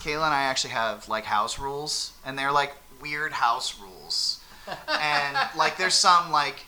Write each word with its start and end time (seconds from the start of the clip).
Kayla 0.00 0.24
and 0.26 0.34
I 0.34 0.42
actually 0.42 0.70
have 0.70 1.08
like 1.08 1.24
house 1.24 1.58
rules, 1.58 2.12
and 2.24 2.38
they're 2.38 2.52
like 2.52 2.72
weird 3.00 3.32
house 3.32 3.78
rules. 3.80 4.40
and 4.88 5.36
like, 5.56 5.76
there's 5.76 5.94
some 5.94 6.30
like 6.30 6.60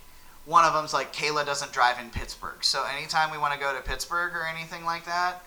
one 0.45 0.65
of 0.65 0.73
them's 0.75 0.93
like 0.93 1.13
Kayla 1.13 1.45
doesn't 1.47 1.73
drive 1.73 1.99
in 2.01 2.11
Pittsburgh, 2.11 2.63
so 2.65 2.85
anytime 2.97 3.31
we 3.31 3.39
want 3.39 3.53
to 3.55 3.61
go 3.61 3.75
to 3.75 3.81
Pittsburgh 3.81 4.33
or 4.35 4.47
anything 4.47 4.85
like 4.85 5.05
that, 5.07 5.43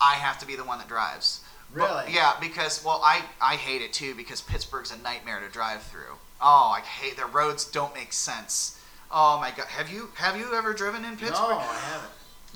I 0.00 0.14
have 0.14 0.38
to 0.40 0.46
be 0.46 0.56
the 0.56 0.64
one 0.64 0.78
that 0.78 0.88
drives. 0.88 1.40
But- 1.40 1.48
Really? 1.74 2.14
yeah, 2.14 2.34
because 2.40 2.84
well, 2.84 3.00
I 3.04 3.22
I 3.40 3.56
hate 3.56 3.80
it 3.82 3.92
too 3.94 4.14
because 4.14 4.40
Pittsburgh's 4.42 4.90
a 4.92 4.98
nightmare 4.98 5.40
to 5.40 5.48
drive 5.48 5.82
through. 5.82 6.16
Oh, 6.40 6.74
I 6.76 6.80
hate 6.80 7.16
the 7.16 7.24
roads 7.26 7.64
don't 7.64 7.94
make 7.94 8.12
sense. 8.12 8.78
Oh 9.10 9.38
my 9.40 9.50
god, 9.56 9.66
have 9.68 9.90
you 9.90 10.10
have 10.16 10.36
you 10.36 10.52
ever 10.54 10.72
driven 10.74 11.04
in 11.04 11.16
Pittsburgh? 11.16 11.48
No, 11.50 11.58
I 11.58 11.80
haven't. 11.92 12.12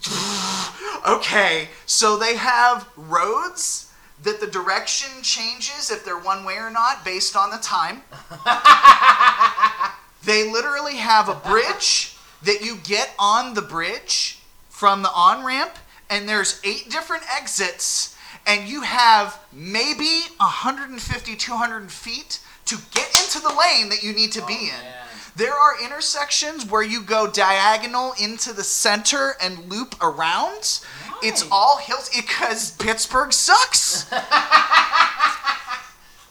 Okay, 1.08 1.68
so 1.86 2.16
they 2.16 2.36
have 2.36 2.88
roads 2.96 3.85
that 4.22 4.40
the 4.40 4.46
direction 4.46 5.22
changes 5.22 5.90
if 5.90 6.04
they're 6.04 6.18
one 6.18 6.44
way 6.44 6.56
or 6.56 6.70
not 6.70 7.04
based 7.04 7.36
on 7.36 7.50
the 7.50 7.58
time. 7.58 8.02
they 10.24 10.50
literally 10.50 10.96
have 10.96 11.28
a 11.28 11.34
bridge 11.34 12.16
that 12.42 12.62
you 12.62 12.76
get 12.84 13.14
on 13.18 13.54
the 13.54 13.62
bridge 13.62 14.38
from 14.68 15.02
the 15.02 15.10
on 15.10 15.44
ramp, 15.44 15.72
and 16.10 16.28
there's 16.28 16.60
eight 16.64 16.90
different 16.90 17.24
exits, 17.34 18.16
and 18.46 18.68
you 18.68 18.82
have 18.82 19.38
maybe 19.52 20.22
150, 20.38 21.36
200 21.36 21.90
feet 21.90 22.40
to 22.66 22.76
get 22.92 23.20
into 23.22 23.40
the 23.40 23.48
lane 23.48 23.88
that 23.88 24.02
you 24.02 24.12
need 24.12 24.32
to 24.32 24.44
be 24.46 24.54
oh, 24.54 24.78
in. 24.78 24.84
man. 24.84 25.06
There 25.36 25.52
are 25.52 25.84
intersections 25.84 26.64
where 26.64 26.82
you 26.82 27.02
go 27.02 27.30
diagonal 27.30 28.14
into 28.18 28.54
the 28.54 28.64
center 28.64 29.34
and 29.42 29.70
loop 29.70 29.94
around. 30.00 30.80
Why? 31.22 31.48
all 31.50 31.78
hills 31.78 32.08
because 32.14 32.72
Pittsburgh 32.72 33.32
sucks. 33.32 34.10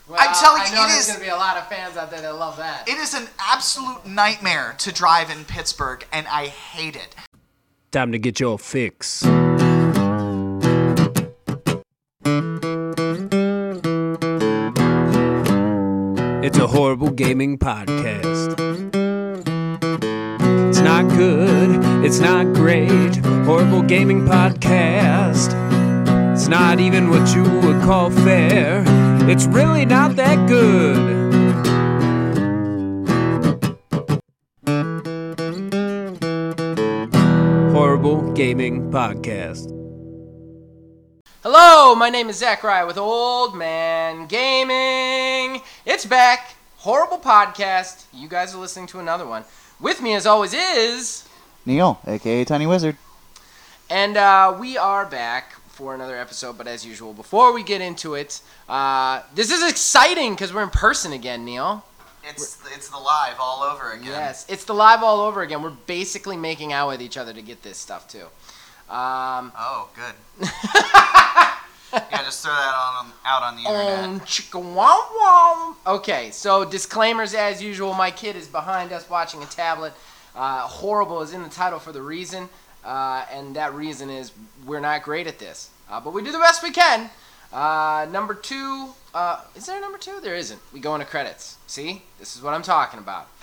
Well, 0.08 0.20
I'm 0.22 0.36
telling 0.36 0.62
I 0.62 0.66
you, 0.68 0.76
know 0.76 0.84
it 0.86 0.90
there's 0.90 1.00
is- 1.00 1.08
going 1.08 1.18
to 1.20 1.26
be 1.26 1.30
a 1.32 1.36
lot 1.36 1.58
of 1.58 1.68
fans 1.68 1.98
out 1.98 2.12
there 2.12 2.22
that 2.22 2.36
love 2.36 2.58
that. 2.58 2.88
It 2.88 2.98
is 3.00 3.16
an 3.16 3.28
absolute 3.40 4.06
nightmare 4.06 4.76
to 4.78 4.92
drive 4.92 5.32
in 5.32 5.46
Pittsburgh, 5.46 6.06
and 6.14 6.28
I 6.28 6.46
hate 6.46 6.96
it. 6.96 7.16
Time 7.92 8.12
to 8.12 8.20
get 8.20 8.40
your 8.40 8.60
fix. 8.60 9.24
It's 16.46 16.60
a 16.60 16.68
horrible 16.68 17.10
gaming 17.10 17.58
podcast. 17.58 18.75
Not 20.96 21.10
good, 21.10 22.06
it's 22.06 22.20
not 22.20 22.54
great. 22.54 23.18
Horrible 23.44 23.82
gaming 23.82 24.22
podcast. 24.22 25.52
It's 26.32 26.48
not 26.48 26.80
even 26.80 27.10
what 27.10 27.36
you 27.36 27.44
would 27.44 27.82
call 27.82 28.10
fair. 28.10 28.82
It's 29.30 29.46
really 29.46 29.84
not 29.84 30.16
that 30.16 30.48
good. 30.48 30.96
Horrible 37.74 38.32
Gaming 38.32 38.90
Podcast. 38.90 39.70
Hello, 41.44 41.94
my 41.96 42.10
name 42.10 42.30
is 42.30 42.38
Zachariah 42.38 42.88
with 42.88 42.98
Old 42.98 43.54
Man 43.54 44.28
Gaming. 44.28 45.62
It's 45.86 46.06
back. 46.06 46.56
Horrible 46.78 47.18
podcast. 47.18 48.06
You 48.14 48.30
guys 48.30 48.56
are 48.56 48.60
listening 48.60 48.88
to 48.88 49.00
another 49.00 49.26
one. 49.26 49.44
With 49.86 50.02
me, 50.02 50.16
as 50.16 50.26
always, 50.26 50.52
is. 50.52 51.30
Neil, 51.64 52.00
aka 52.08 52.44
Tiny 52.44 52.66
Wizard. 52.66 52.98
And 53.88 54.18
uh, 54.18 54.58
we 54.60 54.80
are 54.80 55.06
back 55.06 55.60
for 55.68 55.94
another 55.94 56.18
episode, 56.18 56.58
but 56.58 56.66
as 56.66 56.84
usual, 56.84 57.14
before 57.14 57.54
we 57.54 57.62
get 57.62 57.82
into 57.82 58.16
it, 58.16 58.42
uh, 58.68 59.22
this 59.36 59.52
is 59.52 59.62
exciting 59.70 60.34
because 60.34 60.52
we're 60.52 60.64
in 60.64 60.72
person 60.72 61.14
again, 61.14 61.46
Neil. 61.46 61.86
It's 62.28 62.58
it's 62.74 62.90
the 62.90 62.98
live 62.98 63.36
all 63.40 63.62
over 63.62 63.92
again. 63.92 64.08
Yes, 64.08 64.48
it's 64.50 64.66
the 64.66 64.74
live 64.74 65.04
all 65.04 65.22
over 65.22 65.44
again. 65.44 65.62
We're 65.62 65.70
basically 65.70 66.36
making 66.36 66.74
out 66.74 66.88
with 66.88 67.00
each 67.00 67.16
other 67.16 67.32
to 67.34 67.42
get 67.44 67.62
this 67.62 67.78
stuff, 67.78 68.08
too. 68.08 68.26
Um, 68.92 69.52
Oh, 69.56 69.90
good. 69.96 70.50
yeah, 72.12 72.24
just 72.24 72.44
throw 72.44 72.54
that 72.54 72.76
on 72.76 73.12
out 73.26 73.44
on 73.44 73.56
the 73.56 73.62
internet. 73.62 74.56
Um, 74.56 74.76
wow 74.76 75.08
wow. 75.18 75.76
Okay, 75.88 76.32
so 76.32 76.66
disclaimers 76.66 77.34
as 77.34 77.62
usual. 77.62 77.94
My 77.94 78.12
kid 78.12 78.36
is 78.36 78.48
behind 78.48 78.92
us 78.92 79.10
watching 79.10 79.42
a 79.42 79.48
tablet. 79.48 79.94
Uh, 80.36 80.62
horrible 80.62 81.22
is 81.22 81.34
in 81.34 81.42
the 81.44 81.50
title 81.50 81.80
for 81.80 81.92
the 81.92 82.02
reason, 82.02 82.50
uh, 82.84 83.26
and 83.32 83.56
that 83.56 83.74
reason 83.74 84.10
is 84.10 84.32
we're 84.66 84.82
not 84.82 85.04
great 85.04 85.28
at 85.28 85.40
this, 85.40 85.70
uh, 85.90 86.00
but 86.00 86.14
we 86.14 86.22
do 86.24 86.32
the 86.32 86.40
best 86.40 86.62
we 86.62 86.72
can. 86.72 87.10
Uh, 87.54 88.06
number 88.12 88.34
two, 88.34 88.90
uh, 89.14 89.40
is 89.56 89.66
there 89.66 89.78
a 89.78 89.82
number 89.82 89.98
two? 89.98 90.20
There 90.20 90.36
isn't. 90.36 90.60
We 90.74 90.82
go 90.82 90.94
into 90.94 91.08
credits. 91.08 91.56
See, 91.68 92.02
this 92.20 92.36
is 92.36 92.42
what 92.42 92.54
I'm 92.54 92.64
talking 92.64 93.00
about. 93.00 93.28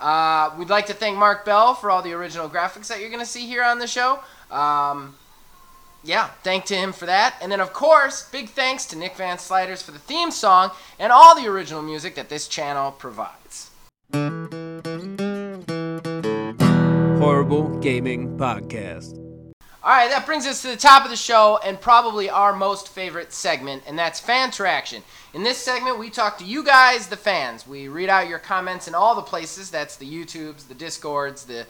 Uh, 0.00 0.54
we'd 0.56 0.68
like 0.68 0.86
to 0.86 0.94
thank 0.94 1.18
Mark 1.18 1.44
Bell 1.44 1.74
for 1.74 1.90
all 1.90 2.02
the 2.02 2.12
original 2.12 2.48
graphics 2.48 2.86
that 2.86 3.00
you're 3.00 3.10
going 3.10 3.18
to 3.18 3.26
see 3.26 3.48
here 3.48 3.64
on 3.64 3.80
the 3.80 3.86
show. 3.88 4.20
Um, 4.48 5.16
yeah, 6.04 6.28
thank 6.42 6.64
to 6.66 6.74
him 6.74 6.92
for 6.92 7.06
that. 7.06 7.36
And 7.42 7.50
then, 7.50 7.60
of 7.60 7.72
course, 7.72 8.28
big 8.30 8.48
thanks 8.48 8.86
to 8.86 8.96
Nick 8.96 9.16
Van 9.16 9.38
Sliders 9.38 9.82
for 9.82 9.90
the 9.90 9.98
theme 9.98 10.30
song 10.30 10.70
and 10.98 11.12
all 11.12 11.34
the 11.34 11.48
original 11.48 11.82
music 11.82 12.14
that 12.14 12.28
this 12.28 12.48
channel 12.48 12.92
provides. 12.92 13.70
Horrible 17.20 17.78
Gaming 17.80 18.36
Podcast. 18.38 19.18
All 19.80 19.94
right, 19.94 20.10
that 20.10 20.26
brings 20.26 20.46
us 20.46 20.60
to 20.62 20.68
the 20.68 20.76
top 20.76 21.04
of 21.04 21.10
the 21.10 21.16
show 21.16 21.58
and 21.64 21.80
probably 21.80 22.28
our 22.28 22.52
most 22.52 22.88
favorite 22.88 23.32
segment, 23.32 23.84
and 23.86 23.98
that's 23.98 24.20
fan 24.20 24.50
traction. 24.50 25.02
In 25.34 25.44
this 25.44 25.56
segment, 25.56 25.98
we 25.98 26.10
talk 26.10 26.36
to 26.38 26.44
you 26.44 26.64
guys, 26.64 27.06
the 27.06 27.16
fans. 27.16 27.66
We 27.66 27.88
read 27.88 28.08
out 28.08 28.28
your 28.28 28.38
comments 28.38 28.88
in 28.88 28.94
all 28.94 29.14
the 29.14 29.22
places. 29.22 29.70
That's 29.70 29.96
the 29.96 30.04
YouTubes, 30.04 30.68
the 30.68 30.74
Discords, 30.74 31.44
the 31.44 31.66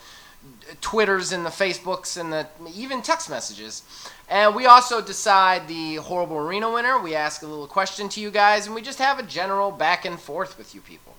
Twitters, 0.80 1.32
and 1.32 1.44
the 1.44 1.50
Facebooks, 1.50 2.20
and 2.20 2.32
the 2.32 2.46
even 2.74 3.02
text 3.02 3.30
messages. 3.30 3.82
And 4.28 4.54
we 4.54 4.66
also 4.66 5.00
decide 5.00 5.68
the 5.68 5.96
horrible 5.96 6.36
arena 6.36 6.70
winner. 6.70 7.00
We 7.00 7.14
ask 7.14 7.42
a 7.42 7.46
little 7.46 7.66
question 7.66 8.08
to 8.10 8.20
you 8.20 8.30
guys, 8.30 8.66
and 8.66 8.74
we 8.74 8.82
just 8.82 8.98
have 8.98 9.18
a 9.18 9.22
general 9.22 9.70
back 9.70 10.04
and 10.04 10.20
forth 10.20 10.58
with 10.58 10.74
you 10.74 10.80
people. 10.80 11.14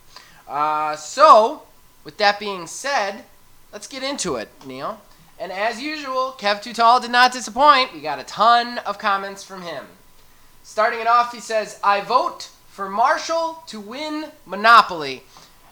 Uh, 0.48 0.96
so, 0.96 1.64
with 2.04 2.18
that 2.18 2.40
being 2.40 2.68
said, 2.68 3.24
let's 3.74 3.88
get 3.88 4.04
into 4.04 4.36
it, 4.36 4.50
Neil. 4.66 5.02
And 5.40 5.52
as 5.52 5.82
usual, 5.82 6.36
Kev 6.38 6.62
Too 6.62 6.74
Tall 6.74 7.00
did 7.00 7.12
not 7.12 7.32
disappoint. 7.32 7.94
We 7.94 8.02
got 8.02 8.20
a 8.20 8.24
ton 8.24 8.80
of 8.80 9.00
comments 9.00 9.44
from 9.44 9.62
him. 9.62 9.86
Starting 10.64 11.00
it 11.00 11.08
off, 11.08 11.34
he 11.34 11.40
says, 11.40 11.80
I 11.84 12.02
vote 12.02 12.50
for 12.68 12.90
Marshall 12.90 13.64
to 13.68 13.80
win 13.80 14.26
Monopoly. 14.46 15.24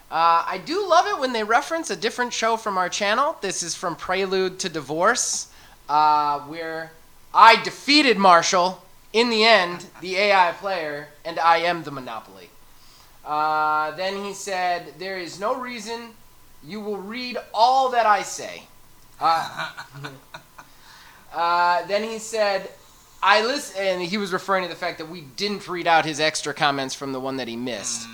Uh, 0.09 0.45
I 0.47 0.61
do 0.65 0.87
love 0.87 1.05
it 1.07 1.19
when 1.19 1.33
they 1.33 1.43
reference 1.43 1.89
a 1.89 1.95
different 1.95 2.31
show 2.31 2.55
from 2.55 2.77
our 2.77 2.87
channel. 2.87 3.35
This 3.41 3.61
is 3.61 3.75
from 3.75 3.97
Prelude 3.97 4.57
to 4.59 4.69
Divorce, 4.69 5.49
uh, 5.89 6.39
where 6.41 6.93
I 7.33 7.61
defeated 7.61 8.17
Marshall 8.17 8.81
in 9.11 9.29
the 9.29 9.43
end, 9.43 9.85
the 9.99 10.15
AI 10.15 10.53
player, 10.53 11.09
and 11.25 11.37
I 11.37 11.57
am 11.57 11.83
the 11.83 11.91
Monopoly. 11.91 12.49
Uh, 13.25 13.91
then 13.91 14.23
he 14.23 14.33
said, 14.33 14.93
There 14.97 15.17
is 15.17 15.41
no 15.41 15.59
reason 15.59 16.11
you 16.63 16.79
will 16.79 16.97
read 16.97 17.37
all 17.53 17.89
that 17.89 18.05
I 18.05 18.21
say. 18.21 18.63
Uh, 19.19 19.71
uh, 21.33 21.85
then 21.87 22.03
he 22.03 22.19
said, 22.19 22.69
I 23.21 23.45
listen, 23.45 23.83
and 23.83 24.01
he 24.01 24.17
was 24.17 24.31
referring 24.31 24.63
to 24.63 24.69
the 24.69 24.75
fact 24.75 24.99
that 24.99 25.09
we 25.09 25.21
didn't 25.21 25.67
read 25.67 25.85
out 25.85 26.05
his 26.05 26.21
extra 26.21 26.53
comments 26.53 26.95
from 26.95 27.11
the 27.11 27.19
one 27.19 27.37
that 27.37 27.49
he 27.49 27.57
missed. 27.57 28.07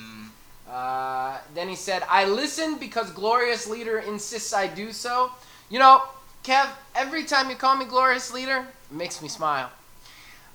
Uh, 0.74 1.38
then 1.54 1.70
he 1.70 1.76
said, 1.76 2.02
I 2.10 2.26
listen 2.26 2.80
because 2.80 3.12
Glorious 3.12 3.68
Leader 3.68 4.00
insists 4.00 4.54
I 4.54 4.66
do 4.66 4.92
so. 4.92 5.32
You 5.70 5.78
know, 5.78 6.02
Kev, 6.44 6.68
every 6.96 7.26
time 7.26 7.52
you 7.52 7.56
call 7.56 7.76
me 7.76 7.86
Glorious 7.86 8.34
Leader, 8.34 8.66
it 8.90 8.96
makes 8.96 9.22
me 9.22 9.28
smile. 9.28 9.70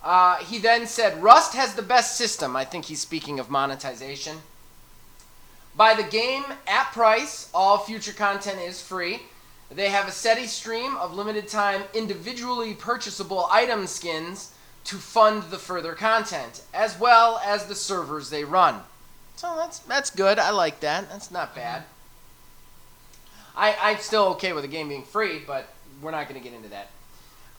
Uh, 0.02 0.36
he 0.38 0.58
then 0.58 0.88
said, 0.88 1.22
Rust 1.22 1.54
has 1.54 1.74
the 1.74 1.82
best 1.82 2.16
system. 2.16 2.56
I 2.56 2.64
think 2.64 2.86
he's 2.86 3.00
speaking 3.00 3.38
of 3.38 3.48
monetization. 3.48 4.38
Buy 5.76 5.94
the 5.94 6.02
game 6.02 6.44
at 6.66 6.90
price. 6.90 7.48
All 7.54 7.78
future 7.78 8.12
content 8.12 8.60
is 8.60 8.82
free. 8.82 9.22
They 9.70 9.90
have 9.90 10.08
a 10.08 10.12
steady 10.12 10.46
stream 10.46 10.96
of 10.96 11.14
limited 11.14 11.46
time, 11.46 11.82
individually 11.94 12.74
purchasable 12.74 13.46
item 13.52 13.86
skins 13.86 14.52
to 14.84 14.96
fund 14.96 15.44
the 15.44 15.58
further 15.58 15.94
content, 15.94 16.62
as 16.74 16.98
well 16.98 17.40
as 17.44 17.66
the 17.66 17.76
servers 17.76 18.30
they 18.30 18.42
run. 18.42 18.80
So 19.38 19.54
that's 19.56 19.78
that's 19.78 20.10
good. 20.10 20.40
I 20.40 20.50
like 20.50 20.80
that. 20.80 21.08
That's 21.10 21.30
not 21.30 21.54
bad. 21.54 21.84
I, 23.56 23.76
I'm 23.80 23.98
still 23.98 24.24
okay 24.30 24.52
with 24.52 24.64
the 24.64 24.68
game 24.68 24.88
being 24.88 25.04
free, 25.04 25.40
but 25.46 25.72
we're 26.02 26.10
not 26.10 26.28
going 26.28 26.42
to 26.42 26.44
get 26.44 26.56
into 26.56 26.70
that 26.70 26.88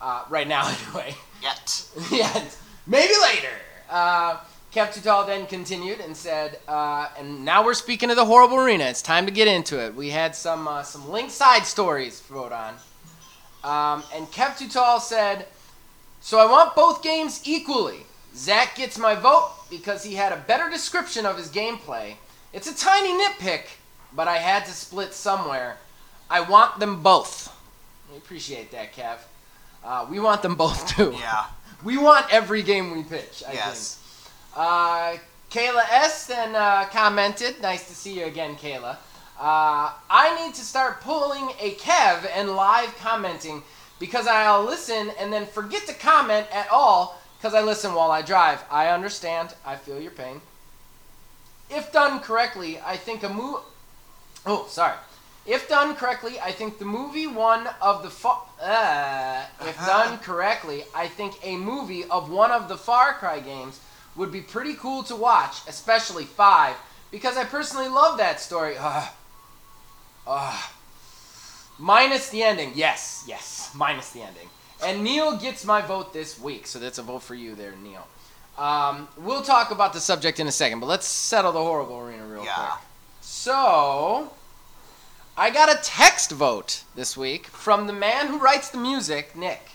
uh, 0.02 0.26
right 0.30 0.46
now, 0.46 0.70
anyway. 0.88 1.16
Yet. 1.42 1.90
yeah, 2.12 2.44
maybe 2.86 3.14
later. 3.22 3.54
Uh, 3.90 4.40
Kev 4.74 4.94
Too 4.94 5.00
Tall 5.00 5.26
then 5.26 5.48
continued 5.48 6.02
and 6.02 6.18
said, 6.18 6.60
uh, 6.68 7.08
and 7.18 7.46
now 7.46 7.64
we're 7.64 7.74
speaking 7.74 8.10
of 8.10 8.18
the 8.18 8.26
horrible 8.26 8.58
arena. 8.58 8.84
It's 8.84 9.02
time 9.02 9.26
to 9.26 9.32
get 9.32 9.48
into 9.48 9.82
it. 9.82 9.96
We 9.96 10.10
had 10.10 10.36
some 10.36 10.68
uh, 10.68 10.84
some 10.84 11.10
link 11.10 11.32
side 11.32 11.66
stories 11.66 12.22
wrote 12.30 12.52
on. 12.52 12.74
Um, 13.64 14.04
and 14.14 14.28
Kev 14.28 14.58
Too 14.58 14.68
Tall 14.68 15.00
said, 15.00 15.48
so 16.20 16.40
I 16.40 16.46
want 16.46 16.76
both 16.76 17.02
games 17.02 17.40
equally. 17.46 18.06
Zach 18.36 18.76
gets 18.76 18.98
my 18.98 19.16
vote 19.16 19.52
because 19.70 20.04
he 20.04 20.16
had 20.16 20.32
a 20.32 20.38
better 20.38 20.70
description 20.70 21.26
of 21.26 21.38
his 21.38 21.50
gameplay. 21.50 22.16
It's 22.54 22.70
a 22.70 22.76
tiny 22.76 23.10
nitpick, 23.12 23.64
but 24.14 24.28
I 24.28 24.38
had 24.38 24.66
to 24.66 24.72
split 24.72 25.14
somewhere. 25.14 25.78
I 26.30 26.42
want 26.42 26.80
them 26.80 27.02
both. 27.02 27.56
We 28.12 28.18
appreciate 28.18 28.72
that, 28.72 28.94
Kev. 28.94 29.18
Uh, 29.84 30.06
we 30.10 30.20
want 30.20 30.42
them 30.42 30.56
both 30.56 30.88
too. 30.96 31.12
Yeah. 31.20 31.46
We 31.82 31.98
want 31.98 32.26
every 32.30 32.62
game 32.62 32.92
we 32.92 33.04
pitch. 33.04 33.42
I 33.48 33.54
Yes. 33.54 33.96
think. 33.96 34.58
Uh, 34.58 35.18
Kayla 35.50 35.84
S 35.92 36.28
then 36.28 36.54
uh, 36.54 36.86
commented. 36.92 37.62
Nice 37.62 37.88
to 37.88 37.96
see 37.96 38.20
you 38.20 38.26
again, 38.26 38.56
Kayla. 38.58 38.98
Uh, 39.40 39.94
I 40.10 40.44
need 40.46 40.54
to 40.56 40.62
start 40.62 41.00
pulling 41.00 41.50
a 41.62 41.76
Kev 41.76 42.30
and 42.36 42.50
live 42.58 42.94
commenting 42.98 43.64
because 43.98 44.28
I'll 44.28 44.66
listen 44.66 45.12
and 45.18 45.32
then 45.32 45.46
forget 45.46 45.88
to 45.88 45.94
comment 45.94 46.48
at 46.52 46.68
all 46.70 47.19
because 47.40 47.54
I 47.54 47.62
listen 47.62 47.94
while 47.94 48.12
I 48.12 48.22
drive. 48.22 48.64
I 48.70 48.90
understand. 48.90 49.54
I 49.66 49.78
feel 49.78 50.00
your 50.00 50.12
pain. 50.12 50.42
If 51.70 51.92
done 51.94 52.20
correctly, 52.20 52.80
I 52.86 52.98
think 52.98 53.24
a 53.24 53.30
move. 53.30 53.62
Oh, 54.46 54.66
sorry. 54.68 54.98
If 55.46 55.70
done 55.70 55.96
correctly, 55.96 56.40
I 56.40 56.52
think 56.52 56.80
the 56.80 56.86
movie 56.86 57.28
one 57.28 57.68
of 57.82 58.04
the 58.04 58.10
fa- 58.10 58.44
uh, 58.62 59.46
if 59.62 59.78
done 59.78 60.18
correctly, 60.20 60.84
I 60.94 61.08
think 61.08 61.40
a 61.44 61.56
movie 61.56 62.04
of 62.06 62.30
one 62.30 62.52
of 62.52 62.68
the 62.68 62.78
Far 62.78 63.14
Cry 63.14 63.40
games 63.40 63.80
would 64.16 64.32
be 64.32 64.42
pretty 64.42 64.74
cool 64.74 65.04
to 65.04 65.16
watch, 65.16 65.62
especially 65.68 66.26
five, 66.26 66.76
because 67.10 67.38
I 67.38 67.46
personally 67.46 67.88
love 67.88 68.18
that 68.18 68.42
story. 68.42 68.76
Ugh. 68.78 69.10
Ugh. 70.28 70.70
Minus 71.80 72.30
the 72.30 72.44
ending, 72.44 72.74
yes, 72.76 73.24
yes, 73.26 73.72
minus 73.74 74.12
the 74.12 74.22
ending. 74.22 74.50
And 74.86 75.04
Neil 75.04 75.36
gets 75.38 75.66
my 75.66 75.82
vote 75.82 76.14
this 76.14 76.40
week, 76.40 76.66
so 76.68 76.80
that's 76.80 76.98
a 76.98 77.02
vote 77.04 77.24
for 77.24 77.36
you 77.36 77.56
there, 77.56 77.74
Neil. 77.84 78.08
Um, 78.58 79.08
we'll 79.18 79.42
talk 79.42 79.72
about 79.72 79.94
the 79.94 80.00
subject 80.00 80.40
in 80.40 80.48
a 80.48 80.52
second, 80.52 80.80
but 80.80 80.86
let's 80.88 81.06
settle 81.08 81.52
the 81.52 81.60
horrible 81.62 82.00
arena 82.00 82.26
real 82.26 82.44
Yeah. 82.46 82.56
quick. 82.56 82.80
So, 83.22 84.32
I 85.38 85.50
got 85.50 85.70
a 85.72 85.80
text 85.82 86.32
vote 86.32 86.84
this 86.96 87.16
week 87.16 87.48
from 87.48 87.88
the 87.88 87.94
man 87.94 88.28
who 88.28 88.38
writes 88.38 88.70
the 88.70 88.78
music, 88.78 89.36
Nick. 89.36 89.72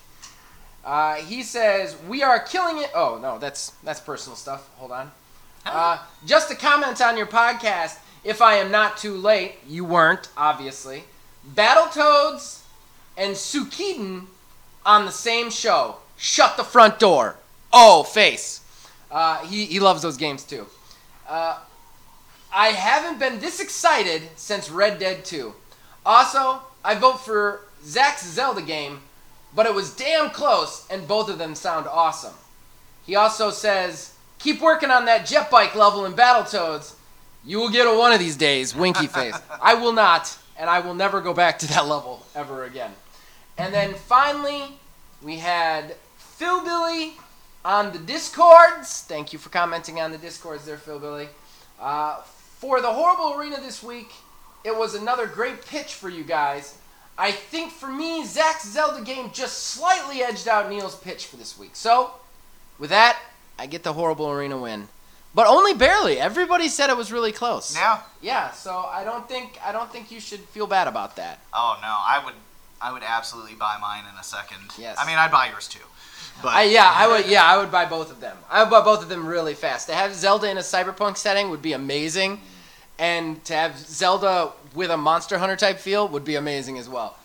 Uh, 0.84 1.14
he 1.14 1.42
says 1.42 1.96
we 2.06 2.22
are 2.22 2.38
killing 2.38 2.76
it. 2.82 2.90
Oh 2.94 3.18
no, 3.22 3.38
that's 3.38 3.72
that's 3.82 4.00
personal 4.00 4.36
stuff. 4.36 4.68
Hold 4.76 4.92
on. 4.92 5.12
Uh, 5.64 5.96
just 6.26 6.50
a 6.50 6.54
comment 6.54 7.00
on 7.00 7.16
your 7.16 7.26
podcast. 7.26 7.96
If 8.22 8.42
I 8.42 8.56
am 8.56 8.70
not 8.70 8.98
too 8.98 9.16
late, 9.16 9.54
you 9.66 9.82
weren't 9.86 10.28
obviously. 10.36 11.04
Battletoads 11.54 12.60
and 13.16 13.34
Sukiden 13.34 14.26
on 14.84 15.04
the 15.04 15.12
same 15.12 15.50
show. 15.50 15.96
Shut 16.16 16.56
the 16.56 16.64
front 16.64 16.98
door. 16.98 17.36
Oh, 17.72 18.02
face. 18.02 18.60
Uh, 19.10 19.44
he 19.46 19.66
he 19.66 19.80
loves 19.80 20.02
those 20.02 20.16
games 20.16 20.44
too. 20.44 20.66
Uh, 21.28 21.58
I 22.52 22.68
haven't 22.68 23.18
been 23.18 23.40
this 23.40 23.60
excited 23.60 24.22
since 24.36 24.70
Red 24.70 24.98
Dead 25.00 25.24
2. 25.24 25.52
Also, 26.06 26.60
I 26.84 26.94
vote 26.94 27.24
for 27.24 27.62
Zach's 27.84 28.24
Zelda 28.24 28.62
game, 28.62 29.00
but 29.54 29.66
it 29.66 29.74
was 29.74 29.94
damn 29.96 30.30
close, 30.30 30.86
and 30.88 31.08
both 31.08 31.28
of 31.28 31.38
them 31.38 31.56
sound 31.56 31.88
awesome. 31.88 32.34
He 33.04 33.16
also 33.16 33.50
says, 33.50 34.14
keep 34.38 34.60
working 34.60 34.90
on 34.90 35.06
that 35.06 35.26
jet 35.26 35.50
bike 35.50 35.74
level 35.74 36.04
in 36.06 36.12
Battletoads. 36.12 36.94
You 37.44 37.58
will 37.58 37.70
get 37.70 37.86
it 37.86 37.98
one 37.98 38.12
of 38.12 38.20
these 38.20 38.36
days, 38.36 38.74
winky 38.74 39.08
face. 39.08 39.36
I 39.62 39.74
will 39.74 39.92
not, 39.92 40.38
and 40.56 40.70
I 40.70 40.78
will 40.78 40.94
never 40.94 41.20
go 41.20 41.34
back 41.34 41.58
to 41.60 41.66
that 41.68 41.86
level 41.88 42.24
ever 42.36 42.64
again. 42.64 42.92
And 43.56 43.72
then 43.72 43.94
finally, 43.94 44.78
we 45.22 45.38
had 45.38 45.96
Phil 46.16 46.64
Billy 46.64 47.14
on 47.64 47.92
the 47.92 47.98
Discords. 47.98 49.02
Thank 49.02 49.32
you 49.32 49.38
for 49.38 49.48
commenting 49.48 50.00
on 50.00 50.10
the 50.10 50.18
Discords 50.18 50.64
there, 50.64 50.76
Phil 50.76 50.98
Billy. 50.98 51.28
Uh, 51.80 52.20
for 52.58 52.80
the 52.80 52.92
horrible 52.92 53.38
arena 53.38 53.60
this 53.60 53.82
week, 53.82 54.10
it 54.64 54.76
was 54.76 54.94
another 54.94 55.26
great 55.26 55.64
pitch 55.64 55.94
for 55.94 56.08
you 56.08 56.24
guys. 56.24 56.78
I 57.16 57.30
think 57.30 57.72
for 57.72 57.88
me, 57.88 58.24
Zach's 58.24 58.68
Zelda 58.68 59.04
game 59.04 59.30
just 59.32 59.58
slightly 59.58 60.22
edged 60.22 60.48
out 60.48 60.68
Neil's 60.68 60.96
pitch 60.96 61.26
for 61.26 61.36
this 61.36 61.56
week. 61.56 61.70
So, 61.74 62.12
with 62.78 62.90
that, 62.90 63.18
I 63.58 63.66
get 63.66 63.84
the 63.84 63.92
horrible 63.92 64.30
arena 64.30 64.58
win, 64.58 64.88
but 65.34 65.46
only 65.46 65.74
barely. 65.74 66.18
Everybody 66.18 66.68
said 66.68 66.90
it 66.90 66.96
was 66.96 67.12
really 67.12 67.30
close. 67.30 67.76
Yeah. 67.76 68.00
Yeah. 68.20 68.50
So 68.50 68.78
I 68.78 69.04
don't 69.04 69.28
think 69.28 69.58
I 69.64 69.70
don't 69.70 69.92
think 69.92 70.10
you 70.10 70.18
should 70.20 70.40
feel 70.40 70.66
bad 70.66 70.88
about 70.88 71.16
that. 71.16 71.40
Oh 71.52 71.78
no, 71.80 71.88
I 71.88 72.20
would, 72.24 72.34
I 72.84 72.92
would 72.92 73.02
absolutely 73.02 73.54
buy 73.54 73.78
mine 73.80 74.04
in 74.12 74.18
a 74.20 74.22
second. 74.22 74.58
Yes. 74.78 74.98
I 75.00 75.06
mean, 75.06 75.16
I'd 75.16 75.30
buy 75.30 75.48
yours 75.48 75.66
too. 75.66 75.86
But 76.42 76.52
I, 76.52 76.64
yeah, 76.64 76.92
I 76.94 77.08
would. 77.08 77.26
Yeah, 77.26 77.42
I 77.42 77.56
would 77.56 77.72
buy 77.72 77.86
both 77.86 78.10
of 78.10 78.20
them. 78.20 78.36
I 78.50 78.62
would 78.62 78.70
buy 78.70 78.82
both 78.82 79.02
of 79.02 79.08
them 79.08 79.26
really 79.26 79.54
fast. 79.54 79.88
To 79.88 79.94
have 79.94 80.14
Zelda 80.14 80.50
in 80.50 80.58
a 80.58 80.60
cyberpunk 80.60 81.16
setting 81.16 81.48
would 81.48 81.62
be 81.62 81.72
amazing, 81.72 82.40
and 82.98 83.42
to 83.46 83.54
have 83.54 83.78
Zelda 83.78 84.52
with 84.74 84.90
a 84.90 84.96
Monster 84.98 85.38
Hunter 85.38 85.56
type 85.56 85.78
feel 85.78 86.06
would 86.08 86.24
be 86.24 86.34
amazing 86.34 86.76
as 86.76 86.88
well. 86.88 87.16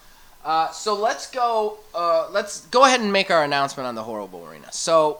Uh, 0.46 0.72
so 0.72 0.94
let's 0.94 1.30
go. 1.30 1.80
Uh, 1.94 2.30
let's 2.32 2.68
go 2.68 2.86
ahead 2.86 3.02
and 3.02 3.12
make 3.12 3.30
our 3.30 3.44
announcement 3.44 3.86
on 3.86 3.96
the 3.96 4.04
horrible 4.04 4.48
arena. 4.48 4.72
So 4.72 5.20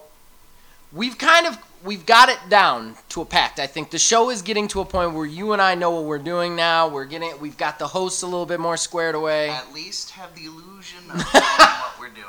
we've 0.92 1.18
kind 1.18 1.46
of 1.48 1.58
we've 1.84 2.06
got 2.06 2.30
it 2.30 2.40
down 2.50 2.96
to 3.10 3.22
a 3.22 3.26
pact. 3.26 3.60
I 3.60 3.68
think 3.68 3.90
the 3.92 4.00
show 4.00 4.30
is 4.30 4.42
getting 4.42 4.68
to 4.70 4.82
a 4.82 4.86
point 4.86 5.14
where 5.14 5.26
you 5.26 5.54
and 5.54 5.62
I 5.62 5.76
know 5.76 5.92
what 5.92 6.04
we're 6.06 6.18
doing 6.20 6.56
now. 6.56 6.88
We're 6.88 7.06
getting 7.06 7.32
we've 7.40 7.58
got 7.58 7.80
the 7.80 7.88
hosts 7.88 8.22
a 8.22 8.26
little 8.28 8.46
bit 8.46 8.60
more 8.60 8.78
squared 8.78 9.16
away. 9.16 9.50
at 9.50 9.74
least 9.74 10.12
have 10.12 10.36
the 10.36 10.46
illusion 10.46 11.00
of 11.12 11.22
what 11.34 12.00
we're 12.00 12.10
doing. 12.10 12.26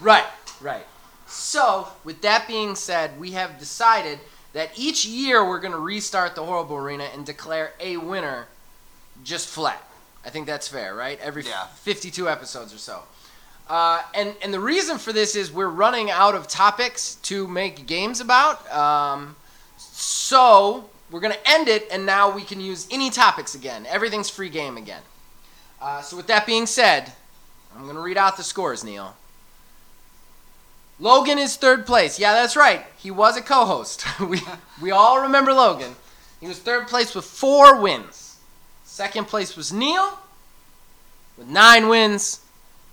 Right, 0.00 0.24
right. 0.60 0.86
So, 1.26 1.88
with 2.04 2.20
that 2.22 2.46
being 2.46 2.74
said, 2.76 3.18
we 3.18 3.32
have 3.32 3.58
decided 3.58 4.20
that 4.52 4.70
each 4.76 5.04
year 5.04 5.44
we're 5.44 5.58
going 5.58 5.72
to 5.72 5.78
restart 5.78 6.36
the 6.36 6.44
Horrible 6.44 6.76
Arena 6.76 7.04
and 7.12 7.26
declare 7.26 7.72
a 7.80 7.96
winner 7.96 8.46
just 9.24 9.48
flat. 9.48 9.82
I 10.24 10.30
think 10.30 10.46
that's 10.46 10.68
fair, 10.68 10.94
right? 10.94 11.18
Every 11.20 11.44
Yeah. 11.44 11.66
52 11.82 12.28
episodes 12.28 12.72
or 12.72 12.78
so. 12.78 13.02
Uh, 13.68 14.02
and, 14.14 14.34
and 14.42 14.52
the 14.52 14.60
reason 14.60 14.98
for 14.98 15.12
this 15.12 15.34
is 15.34 15.50
we're 15.50 15.68
running 15.68 16.10
out 16.10 16.34
of 16.34 16.46
topics 16.46 17.14
to 17.16 17.48
make 17.48 17.86
games 17.86 18.20
about. 18.20 18.70
Um, 18.72 19.36
so, 19.78 20.88
we're 21.10 21.20
going 21.20 21.32
to 21.32 21.50
end 21.50 21.68
it, 21.68 21.88
and 21.90 22.04
now 22.04 22.30
we 22.30 22.42
can 22.42 22.60
use 22.60 22.86
any 22.90 23.10
topics 23.10 23.54
again. 23.54 23.86
Everything's 23.88 24.28
free 24.28 24.48
game 24.48 24.76
again. 24.76 25.02
Uh, 25.80 26.02
so, 26.02 26.16
with 26.16 26.26
that 26.26 26.46
being 26.46 26.66
said, 26.66 27.12
I'm 27.74 27.84
going 27.84 27.96
to 27.96 28.02
read 28.02 28.18
out 28.18 28.36
the 28.36 28.42
scores, 28.42 28.84
Neil. 28.84 29.16
Logan 31.00 31.38
is 31.38 31.56
third 31.56 31.86
place. 31.86 32.18
Yeah, 32.18 32.34
that's 32.34 32.56
right. 32.56 32.84
He 32.96 33.10
was 33.10 33.36
a 33.36 33.42
co-host. 33.42 34.04
we 34.20 34.40
we 34.80 34.90
all 34.90 35.22
remember 35.22 35.52
Logan. 35.52 35.96
He 36.40 36.46
was 36.46 36.58
third 36.58 36.86
place 36.86 37.14
with 37.14 37.24
four 37.24 37.80
wins. 37.80 38.36
Second 38.84 39.26
place 39.26 39.56
was 39.56 39.72
Neil 39.72 40.18
with 41.36 41.48
nine 41.48 41.88
wins, 41.88 42.40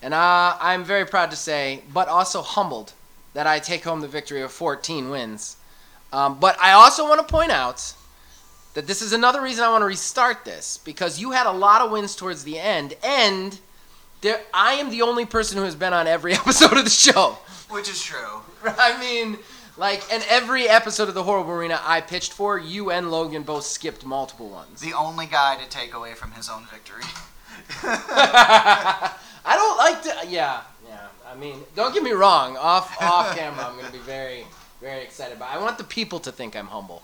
and 0.01 0.13
uh, 0.13 0.57
I'm 0.59 0.83
very 0.83 1.05
proud 1.05 1.31
to 1.31 1.37
say, 1.37 1.83
but 1.93 2.07
also 2.07 2.41
humbled, 2.41 2.93
that 3.33 3.47
I 3.47 3.59
take 3.59 3.83
home 3.83 4.01
the 4.01 4.07
victory 4.07 4.41
of 4.41 4.51
14 4.51 5.09
wins. 5.09 5.57
Um, 6.11 6.39
but 6.39 6.59
I 6.59 6.73
also 6.73 7.07
want 7.07 7.25
to 7.25 7.31
point 7.31 7.51
out 7.51 7.93
that 8.73 8.87
this 8.87 9.01
is 9.01 9.13
another 9.13 9.41
reason 9.41 9.63
I 9.63 9.69
want 9.69 9.81
to 9.81 9.85
restart 9.85 10.43
this 10.45 10.77
because 10.79 11.19
you 11.19 11.31
had 11.31 11.45
a 11.45 11.51
lot 11.51 11.81
of 11.81 11.91
wins 11.91 12.15
towards 12.15 12.43
the 12.43 12.59
end, 12.59 12.95
and 13.03 13.59
there 14.21 14.41
I 14.53 14.73
am 14.73 14.89
the 14.89 15.01
only 15.01 15.25
person 15.25 15.57
who 15.57 15.63
has 15.63 15.75
been 15.75 15.93
on 15.93 16.07
every 16.07 16.33
episode 16.41 16.77
of 16.77 16.83
the 16.83 16.89
show. 16.89 17.37
Which 17.69 17.89
is 17.89 18.01
true. 18.01 18.41
I 18.63 18.99
mean, 18.99 19.37
like, 19.77 20.03
and 20.11 20.23
every 20.29 20.67
episode 20.67 21.07
of 21.07 21.15
the 21.15 21.23
Horrible 21.23 21.53
Arena 21.53 21.79
I 21.83 22.01
pitched 22.01 22.33
for, 22.33 22.59
you 22.59 22.91
and 22.91 23.09
Logan 23.11 23.43
both 23.43 23.65
skipped 23.65 24.05
multiple 24.05 24.49
ones. 24.49 24.81
The 24.81 24.93
only 24.93 25.25
guy 25.25 25.55
to 25.55 25.69
take 25.69 25.93
away 25.93 26.13
from 26.13 26.31
his 26.31 26.49
own 26.49 26.65
victory. 26.71 27.03
I 29.45 29.55
don't 29.55 29.77
like 29.77 30.03
to. 30.03 30.29
Yeah, 30.29 30.61
yeah. 30.87 31.07
I 31.27 31.35
mean, 31.35 31.57
don't 31.75 31.93
get 31.93 32.03
me 32.03 32.11
wrong. 32.11 32.57
Off 32.57 33.01
off 33.01 33.35
camera, 33.37 33.65
I'm 33.65 33.75
gonna 33.77 33.91
be 33.91 33.99
very 33.99 34.45
very 34.79 35.01
excited. 35.03 35.39
But 35.39 35.49
I 35.49 35.57
want 35.57 35.77
the 35.77 35.83
people 35.83 36.19
to 36.19 36.31
think 36.31 36.55
I'm 36.55 36.67
humble. 36.67 37.03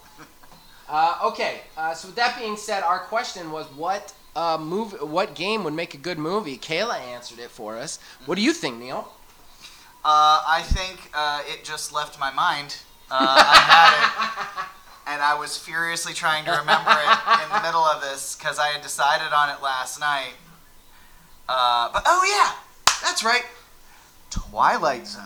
Uh, 0.90 1.20
okay. 1.26 1.62
Uh, 1.76 1.94
so 1.94 2.08
with 2.08 2.16
that 2.16 2.38
being 2.38 2.56
said, 2.56 2.82
our 2.84 3.00
question 3.00 3.52
was 3.52 3.66
what 3.68 4.14
uh, 4.36 4.58
move, 4.58 4.94
what 5.02 5.36
game 5.36 5.64
would 5.64 5.74
make 5.74 5.94
a 5.94 5.98
good 5.98 6.18
movie? 6.20 6.58
Kayla 6.58 7.00
answered 7.00 7.40
it 7.40 7.50
for 7.50 7.76
us. 7.76 8.00
What 8.26 8.36
do 8.36 8.42
you 8.42 8.54
think, 8.54 8.80
Neil? 8.80 9.12
Uh, 10.06 10.42
I 10.48 10.62
think 10.64 11.10
uh, 11.14 11.42
it 11.46 11.64
just 11.64 11.92
left 11.92 12.20
my 12.20 12.32
mind. 12.32 12.78
Uh, 13.10 13.18
I 13.20 13.58
had 13.58 13.92
it, 13.98 14.70
and 15.08 15.22
I 15.22 15.38
was 15.38 15.58
furiously 15.58 16.14
trying 16.14 16.46
to 16.46 16.52
remember 16.52 16.92
it 16.92 17.44
in 17.44 17.50
the 17.50 17.62
middle 17.64 17.82
of 17.84 18.02
this 18.02 18.36
because 18.36 18.60
I 18.60 18.68
had 18.68 18.82
decided 18.82 19.34
on 19.34 19.50
it 19.50 19.62
last 19.62 20.00
night. 20.00 20.34
Uh, 21.50 21.90
but 21.94 22.04
oh 22.06 22.24
yeah, 22.28 22.56
that's 23.02 23.24
right, 23.24 23.44
Twilight 24.30 25.08
Zone. 25.08 25.24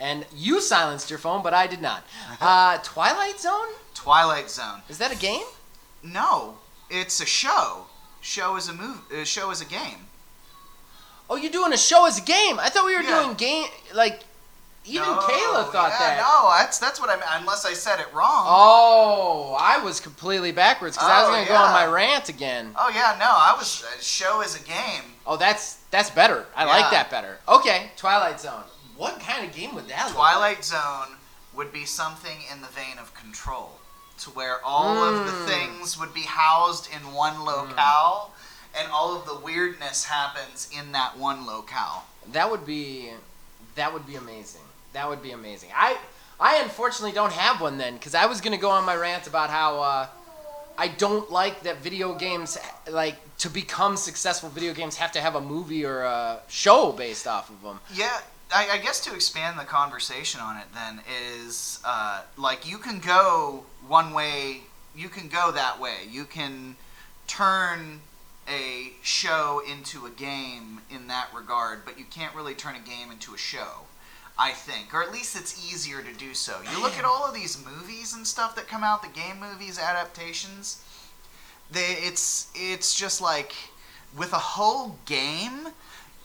And 0.00 0.26
you 0.34 0.60
silenced 0.60 1.10
your 1.10 1.18
phone, 1.18 1.42
but 1.42 1.54
I 1.54 1.66
did 1.66 1.80
not. 1.80 2.04
Uh, 2.40 2.78
Twilight 2.82 3.38
Zone? 3.38 3.68
Twilight 3.94 4.50
Zone. 4.50 4.80
Is 4.88 4.98
that 4.98 5.12
a 5.12 5.16
game? 5.16 5.44
No, 6.02 6.56
it's 6.90 7.20
a 7.20 7.26
show. 7.26 7.86
Show 8.20 8.56
is 8.56 8.68
a 8.68 8.72
move. 8.72 8.98
Uh, 9.12 9.24
show 9.24 9.50
is 9.52 9.60
a 9.60 9.64
game. 9.64 10.06
Oh, 11.30 11.36
you're 11.36 11.52
doing 11.52 11.72
a 11.72 11.76
show 11.76 12.04
as 12.06 12.18
a 12.18 12.22
game. 12.22 12.58
I 12.58 12.68
thought 12.68 12.84
we 12.84 12.96
were 12.96 13.02
Yeah. 13.02 13.22
doing 13.22 13.34
game 13.34 13.66
like 13.94 14.22
even 14.84 15.06
No, 15.06 15.18
Kayla 15.18 15.70
thought 15.70 15.90
yeah, 15.90 15.98
that. 16.16 16.16
No, 16.18 16.50
that's 16.58 16.78
that's 16.78 17.00
what 17.00 17.08
I 17.10 17.14
meant. 17.16 17.30
Unless 17.34 17.64
I 17.64 17.72
said 17.72 18.00
it 18.00 18.06
wrong. 18.12 18.44
Oh, 18.48 19.56
I 19.60 19.78
was 19.82 20.00
completely 20.00 20.52
backwards 20.52 20.96
because 20.96 21.08
I 21.10 21.20
was 21.22 21.28
Oh, 21.28 21.32
gonna 21.32 21.46
go 21.46 21.54
on 21.54 21.72
my 21.72 21.86
rant 21.86 22.28
again. 22.28 22.74
Oh 22.78 22.90
yeah, 22.94 23.16
no, 23.18 23.26
I 23.28 23.54
was 23.58 23.84
uh, 23.84 24.00
show 24.00 24.40
is 24.42 24.60
a 24.60 24.64
game. 24.64 25.02
Oh, 25.26 25.36
that's 25.36 25.74
that's 25.90 26.10
better. 26.10 26.46
I 26.56 26.64
like 26.64 26.90
that 26.90 27.10
better. 27.10 27.38
Okay, 27.48 27.90
Twilight 27.96 28.40
Zone. 28.40 28.64
What 28.96 29.20
kind 29.20 29.46
of 29.48 29.54
game 29.54 29.74
would 29.74 29.88
that 29.88 30.08
look 30.08 30.18
like? 30.18 30.32
Twilight 30.34 30.64
Zone 30.64 31.16
would 31.54 31.72
be 31.72 31.84
something 31.84 32.38
in 32.52 32.60
the 32.60 32.68
vein 32.68 32.98
of 32.98 33.14
Control, 33.14 33.78
to 34.18 34.30
where 34.30 34.64
all 34.64 35.02
of 35.04 35.26
the 35.26 35.32
Mm. 35.32 35.46
things 35.46 35.98
would 35.98 36.14
be 36.14 36.22
housed 36.22 36.88
in 36.92 37.12
one 37.12 37.44
locale, 37.44 38.32
and 38.76 38.90
all 38.90 39.14
of 39.14 39.26
the 39.26 39.34
weirdness 39.36 40.04
happens 40.04 40.68
in 40.76 40.92
that 40.92 41.16
one 41.18 41.46
locale. 41.46 42.04
That 42.32 42.50
would 42.50 42.64
be 42.66 43.10
that 43.74 43.92
would 43.92 44.06
be 44.06 44.16
amazing. 44.16 44.61
That 44.92 45.08
would 45.08 45.22
be 45.22 45.32
amazing. 45.32 45.70
I 45.74 45.96
I 46.38 46.60
unfortunately 46.62 47.12
don't 47.12 47.32
have 47.32 47.60
one 47.60 47.78
then 47.78 47.94
because 47.94 48.14
I 48.14 48.26
was 48.26 48.40
gonna 48.40 48.56
go 48.58 48.70
on 48.70 48.84
my 48.84 48.96
rant 48.96 49.26
about 49.26 49.50
how 49.50 49.80
uh, 49.80 50.06
I 50.76 50.88
don't 50.88 51.30
like 51.30 51.62
that 51.62 51.78
video 51.78 52.14
games 52.14 52.58
like 52.90 53.16
to 53.38 53.50
become 53.50 53.96
successful. 53.96 54.48
Video 54.48 54.72
games 54.74 54.96
have 54.96 55.12
to 55.12 55.20
have 55.20 55.34
a 55.34 55.40
movie 55.40 55.84
or 55.84 56.02
a 56.02 56.40
show 56.48 56.92
based 56.92 57.26
off 57.26 57.50
of 57.50 57.62
them. 57.62 57.80
Yeah, 57.94 58.20
I, 58.54 58.78
guess 58.78 59.00
to 59.06 59.14
expand 59.14 59.58
the 59.58 59.64
conversation 59.64 60.40
on 60.40 60.58
it, 60.58 60.64
then 60.74 61.00
is 61.40 61.80
uh, 61.84 62.22
like 62.36 62.68
you 62.68 62.78
can 62.78 62.98
go 62.98 63.64
one 63.86 64.12
way, 64.12 64.62
you 64.94 65.08
can 65.08 65.28
go 65.28 65.52
that 65.52 65.80
way. 65.80 65.96
You 66.10 66.24
can 66.24 66.76
turn 67.26 68.00
a 68.48 68.92
show 69.02 69.62
into 69.70 70.06
a 70.06 70.10
game 70.10 70.80
in 70.90 71.06
that 71.06 71.28
regard, 71.34 71.84
but 71.84 71.98
you 71.98 72.04
can't 72.04 72.34
really 72.34 72.54
turn 72.54 72.74
a 72.74 72.80
game 72.80 73.10
into 73.10 73.34
a 73.34 73.38
show. 73.38 73.86
I 74.42 74.50
think, 74.50 74.92
or 74.92 75.04
at 75.04 75.12
least 75.12 75.36
it's 75.36 75.72
easier 75.72 76.02
to 76.02 76.12
do 76.14 76.34
so. 76.34 76.60
You 76.72 76.82
look 76.82 76.98
at 76.98 77.04
all 77.04 77.24
of 77.24 77.32
these 77.32 77.64
movies 77.64 78.12
and 78.12 78.26
stuff 78.26 78.56
that 78.56 78.66
come 78.66 78.82
out, 78.82 79.00
the 79.00 79.08
game 79.08 79.38
movies, 79.38 79.78
adaptations. 79.78 80.82
They, 81.70 81.92
it's 82.00 82.48
it's 82.56 82.92
just 82.92 83.20
like 83.20 83.54
with 84.16 84.32
a 84.32 84.38
whole 84.38 84.98
game 85.06 85.68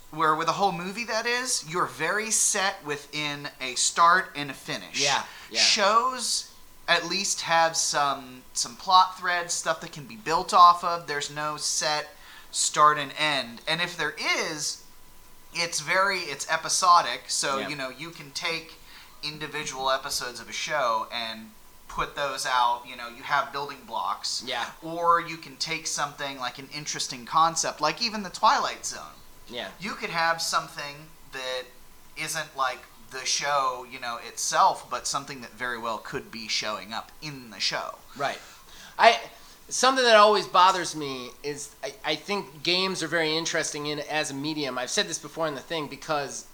where 0.09 0.33
with 0.36 0.47
a 0.47 0.53
whole 0.53 0.71
movie 0.71 1.03
that 1.03 1.27
is, 1.27 1.63
you're 1.69 1.86
very 1.86 2.31
set 2.31 2.83
within 2.83 3.50
a 3.62 3.75
start 3.75 4.31
and 4.36 4.50
a 4.50 4.53
finish. 4.55 5.00
Yeah, 5.00 5.21
yeah. 5.51 5.59
Shows 5.59 6.51
at 6.88 7.07
least 7.07 7.41
have 7.41 7.77
some 7.77 8.41
some 8.53 8.77
plot 8.77 9.19
threads, 9.19 9.53
stuff 9.53 9.79
that 9.81 9.91
can 9.91 10.05
be 10.05 10.15
built 10.15 10.55
off 10.55 10.83
of. 10.83 11.05
There's 11.05 11.29
no 11.29 11.57
set 11.57 12.07
start 12.50 12.97
and 12.97 13.13
end. 13.19 13.62
And 13.67 13.79
if 13.79 13.95
there 13.95 14.15
is, 14.50 14.83
it's 15.57 15.79
very 15.79 16.19
it's 16.19 16.49
episodic, 16.49 17.23
so 17.27 17.57
Yeah. 17.57 17.67
you 17.69 17.75
know, 17.75 17.89
you 17.89 18.09
can 18.11 18.31
take 18.31 18.75
individual 19.23 19.89
episodes 19.91 20.39
of 20.39 20.49
a 20.49 20.53
show 20.53 21.07
and 21.11 21.51
put 21.87 22.15
those 22.15 22.45
out, 22.45 22.83
you 22.85 22.95
know, 22.95 23.07
you 23.09 23.23
have 23.23 23.51
building 23.51 23.79
blocks. 23.87 24.43
Yeah. 24.45 24.65
Or 24.83 25.19
you 25.19 25.37
can 25.37 25.55
take 25.57 25.87
something 25.87 26.39
like 26.39 26.59
an 26.59 26.69
interesting 26.73 27.25
concept, 27.25 27.81
like 27.81 28.01
even 28.01 28.23
the 28.23 28.29
Twilight 28.29 28.85
Zone 28.85 29.15
Yeah. 29.47 29.69
you 29.79 29.93
could 29.95 30.11
have 30.11 30.41
something 30.41 31.09
that 31.31 31.63
isn't 32.15 32.55
like 32.55 32.79
the 33.09 33.25
show, 33.25 33.85
you 33.89 33.99
know, 33.99 34.17
itself, 34.17 34.87
but 34.89 35.07
something 35.07 35.41
that 35.41 35.51
very 35.53 35.77
well 35.79 35.97
could 35.97 36.29
be 36.29 36.47
showing 36.47 36.93
up 36.93 37.11
in 37.21 37.49
the 37.49 37.59
show. 37.59 37.97
Right. 38.15 38.39
I 38.99 39.19
something 39.69 40.03
that 40.03 40.15
always 40.15 40.47
bothers 40.47 40.95
me 40.95 41.31
is 41.43 41.69
I, 41.83 41.93
I 42.05 42.15
think 42.15 42.63
games 42.63 43.03
are 43.03 43.07
very 43.07 43.36
interesting 43.36 43.88
in 43.88 44.00
as 44.00 44.31
a 44.31 44.33
medium. 44.33 44.77
I've 44.77 44.89
said 44.89 45.07
this 45.07 45.19
before 45.19 45.47
in 45.47 45.55
the 45.55 45.62
thing 45.62 45.88
because 45.88 46.45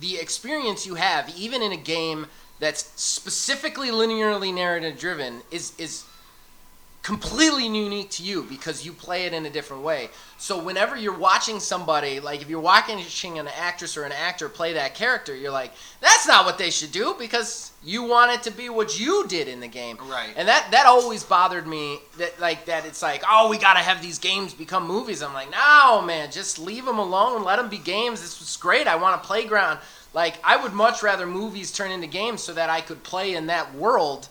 the 0.00 0.16
experience 0.18 0.86
you 0.86 0.94
have, 0.94 1.28
even 1.36 1.62
in 1.62 1.72
a 1.72 1.76
game 1.76 2.26
that's 2.58 2.90
specifically 3.00 3.88
linearly 3.88 4.52
narrative 4.52 4.98
driven, 4.98 5.42
is 5.50 5.72
is 5.78 6.04
completely 7.06 7.64
unique 7.66 8.10
to 8.10 8.24
you 8.24 8.42
because 8.42 8.84
you 8.84 8.92
play 8.92 9.26
it 9.26 9.32
in 9.32 9.46
a 9.46 9.50
different 9.50 9.84
way. 9.84 10.10
So 10.38 10.60
whenever 10.60 10.96
you're 10.96 11.16
watching 11.16 11.60
somebody, 11.60 12.18
like 12.18 12.42
if 12.42 12.50
you're 12.50 12.58
watching 12.58 13.38
an 13.38 13.46
actress 13.46 13.96
or 13.96 14.02
an 14.02 14.10
actor 14.10 14.48
play 14.48 14.72
that 14.72 14.96
character, 14.96 15.32
you're 15.32 15.52
like, 15.52 15.70
that's 16.00 16.26
not 16.26 16.44
what 16.44 16.58
they 16.58 16.68
should 16.68 16.90
do 16.90 17.14
because 17.16 17.70
you 17.84 18.02
want 18.02 18.32
it 18.32 18.42
to 18.42 18.50
be 18.50 18.70
what 18.70 18.98
you 18.98 19.24
did 19.28 19.46
in 19.46 19.60
the 19.60 19.68
game. 19.68 19.96
Right. 19.98 20.34
And 20.36 20.48
that 20.48 20.66
that 20.72 20.86
always 20.86 21.22
bothered 21.22 21.68
me 21.68 22.00
that 22.18 22.40
like 22.40 22.64
that 22.64 22.84
it's 22.84 23.02
like, 23.02 23.22
oh, 23.30 23.48
we 23.48 23.56
got 23.56 23.74
to 23.74 23.84
have 23.84 24.02
these 24.02 24.18
games 24.18 24.52
become 24.52 24.84
movies. 24.84 25.22
I'm 25.22 25.32
like, 25.32 25.52
no, 25.52 26.02
man, 26.02 26.32
just 26.32 26.58
leave 26.58 26.84
them 26.84 26.98
alone, 26.98 27.44
let 27.44 27.54
them 27.54 27.68
be 27.68 27.78
games. 27.78 28.20
This 28.20 28.40
was 28.40 28.56
great. 28.56 28.88
I 28.88 28.96
want 28.96 29.14
a 29.14 29.24
playground. 29.24 29.78
Like 30.12 30.40
I 30.42 30.60
would 30.60 30.72
much 30.72 31.04
rather 31.04 31.24
movies 31.24 31.70
turn 31.70 31.92
into 31.92 32.08
games 32.08 32.42
so 32.42 32.52
that 32.54 32.68
I 32.68 32.80
could 32.80 33.04
play 33.04 33.36
in 33.36 33.46
that 33.46 33.72
world 33.76 34.28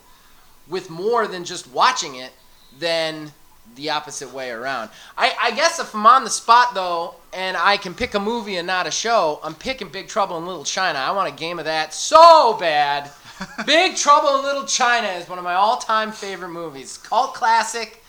with 0.67 0.89
more 0.89 1.25
than 1.25 1.45
just 1.45 1.71
watching 1.71 2.15
it 2.15 2.33
than 2.79 3.31
the 3.75 3.89
opposite 3.89 4.33
way 4.33 4.51
around. 4.51 4.89
I, 5.17 5.33
I 5.41 5.51
guess 5.51 5.79
if 5.79 5.93
I'm 5.93 6.05
on 6.05 6.23
the 6.23 6.29
spot 6.29 6.73
though, 6.73 7.15
and 7.33 7.57
I 7.57 7.77
can 7.77 7.93
pick 7.93 8.13
a 8.13 8.19
movie 8.19 8.55
and 8.55 8.67
not 8.67 8.87
a 8.87 8.91
show, 8.91 9.39
I'm 9.43 9.55
picking 9.55 9.89
Big 9.89 10.07
Trouble 10.07 10.37
in 10.37 10.45
Little 10.45 10.63
China. 10.63 10.99
I 10.99 11.11
want 11.11 11.31
a 11.31 11.35
game 11.35 11.59
of 11.59 11.65
that 11.65 11.93
so 11.93 12.55
bad. 12.59 13.11
Big 13.65 13.95
Trouble 13.95 14.37
in 14.37 14.43
Little 14.43 14.65
China 14.65 15.07
is 15.07 15.27
one 15.27 15.37
of 15.37 15.43
my 15.43 15.55
all-time 15.55 16.11
favorite 16.11 16.49
movies. 16.49 16.97
Cult 16.97 17.33
classic. 17.33 18.01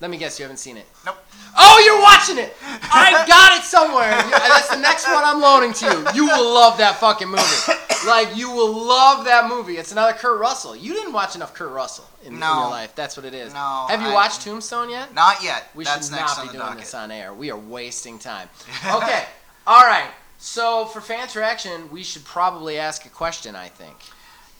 Let 0.00 0.10
me 0.10 0.16
guess, 0.16 0.38
you 0.38 0.44
haven't 0.44 0.58
seen 0.58 0.76
it. 0.76 0.86
Nope. 1.04 1.16
Oh, 1.60 1.82
you're 1.84 2.00
watching 2.00 2.38
it! 2.38 2.54
I 2.62 3.24
got 3.28 3.58
it 3.58 3.64
somewhere. 3.64 4.10
That's 4.30 4.68
the 4.68 4.76
next 4.80 5.06
one 5.06 5.24
I'm 5.24 5.40
loaning 5.40 5.72
to 5.74 5.84
you. 5.86 6.06
You 6.14 6.26
will 6.28 6.54
love 6.54 6.78
that 6.78 6.96
fucking 7.00 7.28
movie. 7.28 7.72
Like 8.06 8.36
you 8.36 8.50
will 8.50 8.72
love 8.72 9.24
that 9.24 9.48
movie. 9.48 9.76
It's 9.76 9.90
another 9.90 10.12
Kurt 10.12 10.38
Russell. 10.40 10.76
You 10.76 10.94
didn't 10.94 11.12
watch 11.12 11.34
enough 11.34 11.54
Kurt 11.54 11.72
Russell 11.72 12.04
in, 12.24 12.34
in 12.34 12.38
your 12.38 12.70
life. 12.70 12.94
That's 12.94 13.16
what 13.16 13.26
it 13.26 13.34
is. 13.34 13.52
No, 13.52 13.86
Have 13.88 14.00
you 14.02 14.08
I- 14.08 14.14
watched 14.14 14.42
Tombstone 14.42 14.88
yet? 14.90 15.12
Not 15.14 15.42
yet. 15.42 15.68
We 15.74 15.82
That's 15.84 16.08
should 16.08 16.16
not 16.16 16.36
be 16.42 16.48
doing 16.48 16.60
docket. 16.60 16.78
this 16.80 16.94
on 16.94 17.10
air. 17.10 17.34
We 17.34 17.50
are 17.50 17.58
wasting 17.58 18.18
time. 18.18 18.48
Okay. 18.88 19.24
All 19.66 19.84
right. 19.84 20.10
So 20.38 20.84
for 20.86 21.00
fan 21.00 21.22
interaction, 21.24 21.90
we 21.90 22.04
should 22.04 22.24
probably 22.24 22.78
ask 22.78 23.04
a 23.04 23.08
question. 23.10 23.56
I 23.56 23.66
think. 23.68 23.96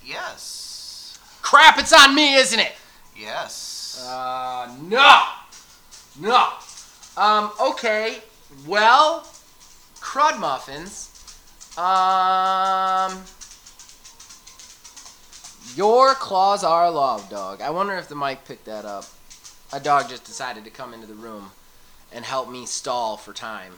Yes. 0.04 1.18
Crap! 1.42 1.78
It's 1.78 1.92
on 1.92 2.14
me, 2.14 2.34
isn't 2.34 2.58
it? 2.58 2.72
Yes. 3.16 4.04
Uh, 4.06 4.74
no, 4.82 5.22
no. 6.20 6.48
Um, 7.18 7.50
okay. 7.60 8.18
Well, 8.64 9.26
crud 9.96 10.38
muffins. 10.38 11.10
Um, 11.76 13.25
your 15.75 16.14
claws 16.14 16.62
are 16.62 16.88
love, 16.92 17.28
dog. 17.28 17.60
I 17.60 17.70
wonder 17.70 17.94
if 17.94 18.08
the 18.08 18.14
mic 18.14 18.44
picked 18.44 18.66
that 18.66 18.84
up. 18.84 19.04
A 19.72 19.80
dog 19.80 20.08
just 20.08 20.25
decided 20.25 20.62
to 20.62 20.70
come 20.70 20.94
into 20.94 21.08
the 21.08 21.14
room 21.14 21.50
and 22.12 22.25
help 22.25 22.48
me 22.48 22.66
stall 22.66 23.16
for 23.16 23.32
time 23.32 23.72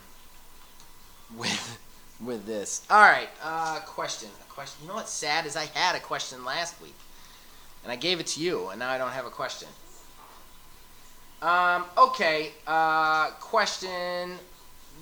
with 1.34 1.78
with 2.20 2.44
this. 2.44 2.86
All 2.90 3.00
right. 3.00 3.30
Uh, 3.42 3.80
question. 3.86 4.28
A 4.46 4.52
question. 4.52 4.82
You 4.82 4.88
know 4.88 4.96
what's 4.96 5.12
sad 5.12 5.46
is 5.46 5.56
I 5.56 5.64
had 5.64 5.96
a 5.96 6.00
question 6.00 6.44
last 6.44 6.80
week 6.82 6.94
and 7.82 7.90
I 7.90 7.96
gave 7.96 8.20
it 8.20 8.26
to 8.28 8.40
you, 8.40 8.68
and 8.68 8.78
now 8.78 8.90
I 8.90 8.98
don't 8.98 9.12
have 9.12 9.24
a 9.24 9.30
question. 9.30 9.68
Um, 11.42 11.84
okay, 11.96 12.50
uh, 12.66 13.30
question. 13.40 14.32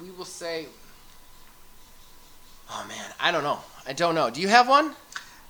We 0.00 0.11
will 0.11 0.25
say. 0.25 0.66
Oh 2.71 2.85
man, 2.88 3.04
I 3.21 3.30
don't 3.33 3.42
know. 3.42 3.59
I 3.87 3.92
don't 3.92 4.14
know. 4.14 4.30
Do 4.30 4.40
you 4.40 4.49
have 4.49 4.68
one? 4.68 4.95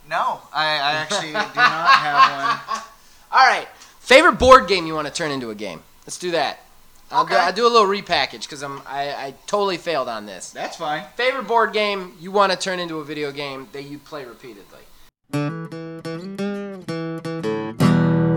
no, 0.08 0.40
I, 0.54 0.64
I 0.64 0.92
actually 0.92 1.28
do 1.28 1.32
not 1.32 1.52
have 1.54 2.68
one. 2.68 2.82
All 3.30 3.46
right. 3.46 3.68
Favorite 4.00 4.38
board 4.38 4.68
game 4.68 4.86
you 4.86 4.94
want 4.94 5.06
to 5.06 5.12
turn 5.12 5.30
into 5.30 5.50
a 5.50 5.54
game? 5.54 5.82
Let's 6.06 6.16
do 6.16 6.30
that. 6.30 6.60
I'll, 7.10 7.26
do, 7.26 7.34
Okay. 7.34 7.42
I'll 7.42 7.52
do 7.52 7.66
a 7.66 7.68
little 7.68 7.86
repackage 7.86 8.42
because 8.42 8.62
I'm 8.62 8.80
I, 8.86 9.10
I 9.12 9.34
totally 9.46 9.76
failed 9.76 10.08
on 10.08 10.24
this. 10.24 10.50
That's 10.50 10.76
fine. 10.76 11.04
Favorite 11.16 11.46
board 11.46 11.74
game 11.74 12.14
you 12.18 12.30
want 12.30 12.52
to 12.52 12.58
turn 12.58 12.78
into 12.80 13.00
a 13.00 13.04
video 13.04 13.32
game 13.32 13.68
that 13.72 13.82
you 13.82 13.98
play 13.98 14.24
repeatedly? 14.24 14.80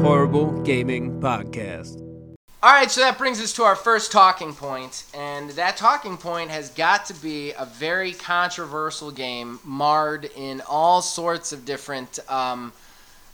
Horrible 0.02 0.62
Gaming 0.64 1.22
Podcast. 1.22 2.11
All 2.64 2.72
right, 2.72 2.92
so 2.92 3.02
that 3.02 3.18
brings 3.18 3.42
us 3.42 3.54
to 3.54 3.64
our 3.64 3.76
first 3.76 4.12
talking 4.12 4.54
point, 4.54 5.06
and 5.16 5.50
that 5.52 5.78
talking 5.78 6.16
point 6.16 6.52
has 6.52 6.70
got 6.70 7.08
to 7.08 7.16
be 7.16 7.54
a 7.54 7.66
very 7.66 8.14
controversial 8.14 9.10
game, 9.10 9.60
marred 9.64 10.30
in 10.36 10.62
all 10.70 11.02
sorts 11.02 11.54
of 11.54 11.66
different 11.66 12.20
um, 12.30 12.72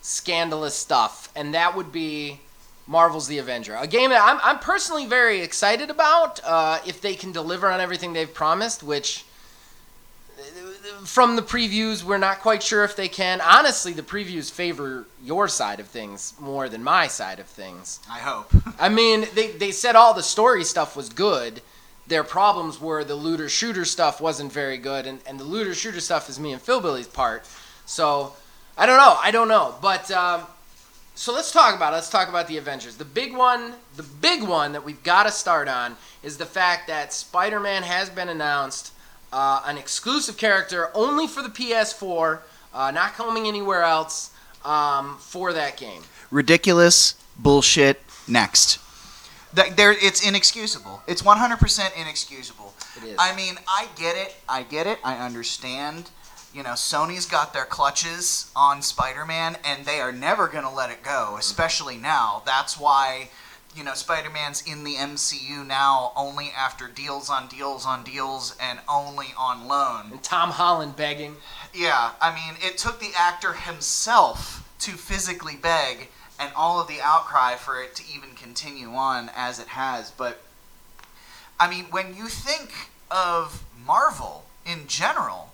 scandalous 0.01 0.75
stuff, 0.75 1.29
and 1.35 1.53
that 1.55 1.75
would 1.75 1.91
be 1.91 2.39
Marvel's 2.87 3.27
The 3.27 3.39
Avenger, 3.39 3.75
a 3.75 3.85
game 3.85 4.11
that 4.11 4.23
I'm, 4.23 4.39
I'm 4.41 4.59
personally 4.59 5.05
very 5.05 5.41
excited 5.41 5.89
about 5.89 6.39
uh, 6.45 6.79
if 6.87 7.01
they 7.01 7.13
can 7.13 7.33
deliver 7.33 7.69
on 7.69 7.81
everything 7.81 8.13
they've 8.13 8.33
promised, 8.33 8.81
which 8.81 9.25
from 11.05 11.35
the 11.35 11.41
previews, 11.41 12.03
we're 12.03 12.17
not 12.17 12.39
quite 12.39 12.61
sure 12.61 12.83
if 12.83 12.95
they 12.95 13.07
can. 13.07 13.41
Honestly, 13.41 13.93
the 13.93 14.01
previews 14.01 14.51
favor 14.51 15.05
your 15.23 15.47
side 15.47 15.79
of 15.79 15.87
things 15.87 16.33
more 16.39 16.69
than 16.69 16.83
my 16.83 17.07
side 17.07 17.39
of 17.39 17.47
things. 17.47 17.99
I 18.09 18.19
hope. 18.19 18.51
I 18.79 18.89
mean, 18.89 19.25
they, 19.33 19.51
they 19.51 19.71
said 19.71 19.95
all 19.95 20.13
the 20.13 20.23
story 20.23 20.63
stuff 20.63 20.95
was 20.95 21.09
good. 21.09 21.61
Their 22.07 22.23
problems 22.23 22.79
were 22.79 23.03
the 23.03 23.15
looter 23.15 23.49
shooter 23.49 23.83
stuff 23.83 24.21
wasn't 24.21 24.51
very 24.51 24.77
good, 24.77 25.05
and, 25.05 25.19
and 25.27 25.39
the 25.39 25.43
looter 25.43 25.73
shooter 25.73 25.99
stuff 25.99 26.29
is 26.29 26.39
me 26.39 26.53
and 26.53 26.61
Philbilly's 26.61 27.07
part. 27.07 27.45
So 27.85 28.33
I 28.77 28.85
don't 28.85 28.97
know. 28.97 29.17
I 29.21 29.31
don't 29.31 29.47
know. 29.47 29.75
But 29.81 30.09
um, 30.11 30.43
so 31.15 31.33
let's 31.33 31.51
talk 31.51 31.75
about 31.75 31.93
it. 31.93 31.95
Let's 31.95 32.09
talk 32.09 32.29
about 32.29 32.47
the 32.47 32.57
Avengers. 32.57 32.95
The 32.95 33.05
big 33.05 33.35
one, 33.35 33.73
the 33.95 34.03
big 34.03 34.43
one 34.43 34.73
that 34.73 34.85
we've 34.85 35.01
got 35.03 35.23
to 35.23 35.31
start 35.31 35.67
on 35.67 35.97
is 36.21 36.37
the 36.37 36.45
fact 36.45 36.87
that 36.87 37.11
Spider-Man 37.11 37.83
has 37.83 38.09
been 38.09 38.29
announced, 38.29 38.93
uh, 39.31 39.63
an 39.65 39.77
exclusive 39.77 40.37
character 40.37 40.89
only 40.93 41.27
for 41.27 41.41
the 41.41 41.49
PS4, 41.49 42.39
uh, 42.73 42.91
not 42.91 43.13
coming 43.13 43.47
anywhere 43.47 43.83
else 43.83 44.31
um, 44.63 45.17
for 45.19 45.53
that 45.53 45.77
game. 45.77 46.01
Ridiculous 46.31 47.15
bullshit. 47.37 48.01
Next. 48.27 48.79
That 49.53 49.77
there, 49.77 49.93
it's 49.93 50.27
inexcusable. 50.27 51.01
It's 51.07 51.21
100% 51.21 51.97
inexcusable. 51.99 52.73
It 52.97 53.03
is. 53.05 53.15
I 53.17 53.35
mean, 53.35 53.55
I 53.67 53.87
get 53.95 54.17
it. 54.17 54.35
I 54.49 54.63
get 54.63 54.85
it. 54.85 54.99
I 55.03 55.15
understand. 55.17 56.09
You 56.53 56.63
know, 56.63 56.71
Sony's 56.71 57.25
got 57.25 57.53
their 57.53 57.65
clutches 57.65 58.51
on 58.55 58.81
Spider-Man, 58.81 59.57
and 59.63 59.85
they 59.85 60.01
are 60.01 60.11
never 60.11 60.47
going 60.47 60.63
to 60.63 60.69
let 60.69 60.89
it 60.89 61.03
go, 61.03 61.37
especially 61.39 61.97
now. 61.97 62.41
That's 62.45 62.79
why, 62.79 63.29
you 63.77 63.83
know, 63.83 63.93
Spider-Man's 63.93 64.63
in 64.65 64.83
the 64.83 64.95
MCU 64.95 65.65
now 65.65 66.11
only 66.15 66.51
after 66.57 66.87
deals 66.87 67.29
on 67.29 67.47
deals 67.47 67.85
on 67.85 68.03
deals 68.03 68.55
and 68.59 68.79
only 68.89 69.27
on 69.37 69.67
loan. 69.67 70.11
And 70.11 70.23
Tom 70.23 70.49
Holland 70.49 70.95
begging. 70.95 71.35
Yeah, 71.73 72.11
I 72.19 72.33
mean, 72.33 72.55
it 72.59 72.77
took 72.77 72.99
the 72.99 73.11
actor 73.15 73.53
himself 73.53 74.67
to 74.79 74.91
physically 74.91 75.55
beg 75.55 76.09
and 76.39 76.51
all 76.55 76.81
of 76.81 76.87
the 76.87 76.99
outcry 77.01 77.55
for 77.55 77.81
it 77.81 77.95
to 77.95 78.03
even 78.13 78.31
continue 78.35 78.89
on 78.89 79.29
as 79.35 79.59
it 79.59 79.67
has. 79.67 80.09
But, 80.11 80.41
I 81.59 81.69
mean, 81.69 81.85
when 81.85 82.15
you 82.15 82.27
think 82.27 82.71
of 83.11 83.63
Marvel 83.85 84.45
in 84.65 84.87
general, 84.87 85.53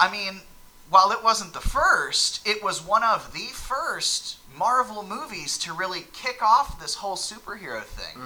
I 0.00 0.10
mean, 0.10 0.40
while 0.90 1.10
it 1.10 1.22
wasn't 1.22 1.52
the 1.52 1.60
first, 1.60 2.46
it 2.46 2.62
was 2.62 2.84
one 2.84 3.02
of 3.02 3.32
the 3.32 3.46
first 3.52 4.36
Marvel 4.56 5.02
movies 5.02 5.58
to 5.58 5.72
really 5.72 6.06
kick 6.12 6.42
off 6.42 6.80
this 6.80 6.96
whole 6.96 7.16
superhero 7.16 7.82
thing. 7.82 8.22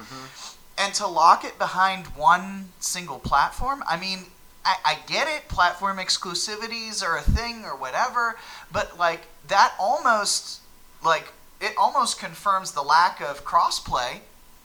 And 0.78 0.94
to 0.94 1.06
lock 1.06 1.44
it 1.44 1.58
behind 1.58 2.06
one 2.08 2.70
single 2.80 3.18
platform, 3.18 3.82
I 3.86 3.98
mean, 3.98 4.26
I, 4.64 4.76
I 4.84 4.98
get 5.06 5.28
it, 5.28 5.48
platform 5.48 5.98
exclusivities 5.98 7.04
are 7.04 7.16
a 7.18 7.20
thing 7.20 7.64
or 7.64 7.76
whatever, 7.76 8.36
but 8.70 8.98
like 8.98 9.22
that 9.48 9.74
almost, 9.78 10.60
like, 11.04 11.32
it 11.60 11.74
almost 11.76 12.18
confirms 12.18 12.72
the 12.72 12.82
lack 12.82 13.20
of 13.20 13.44
crossplay. 13.44 14.20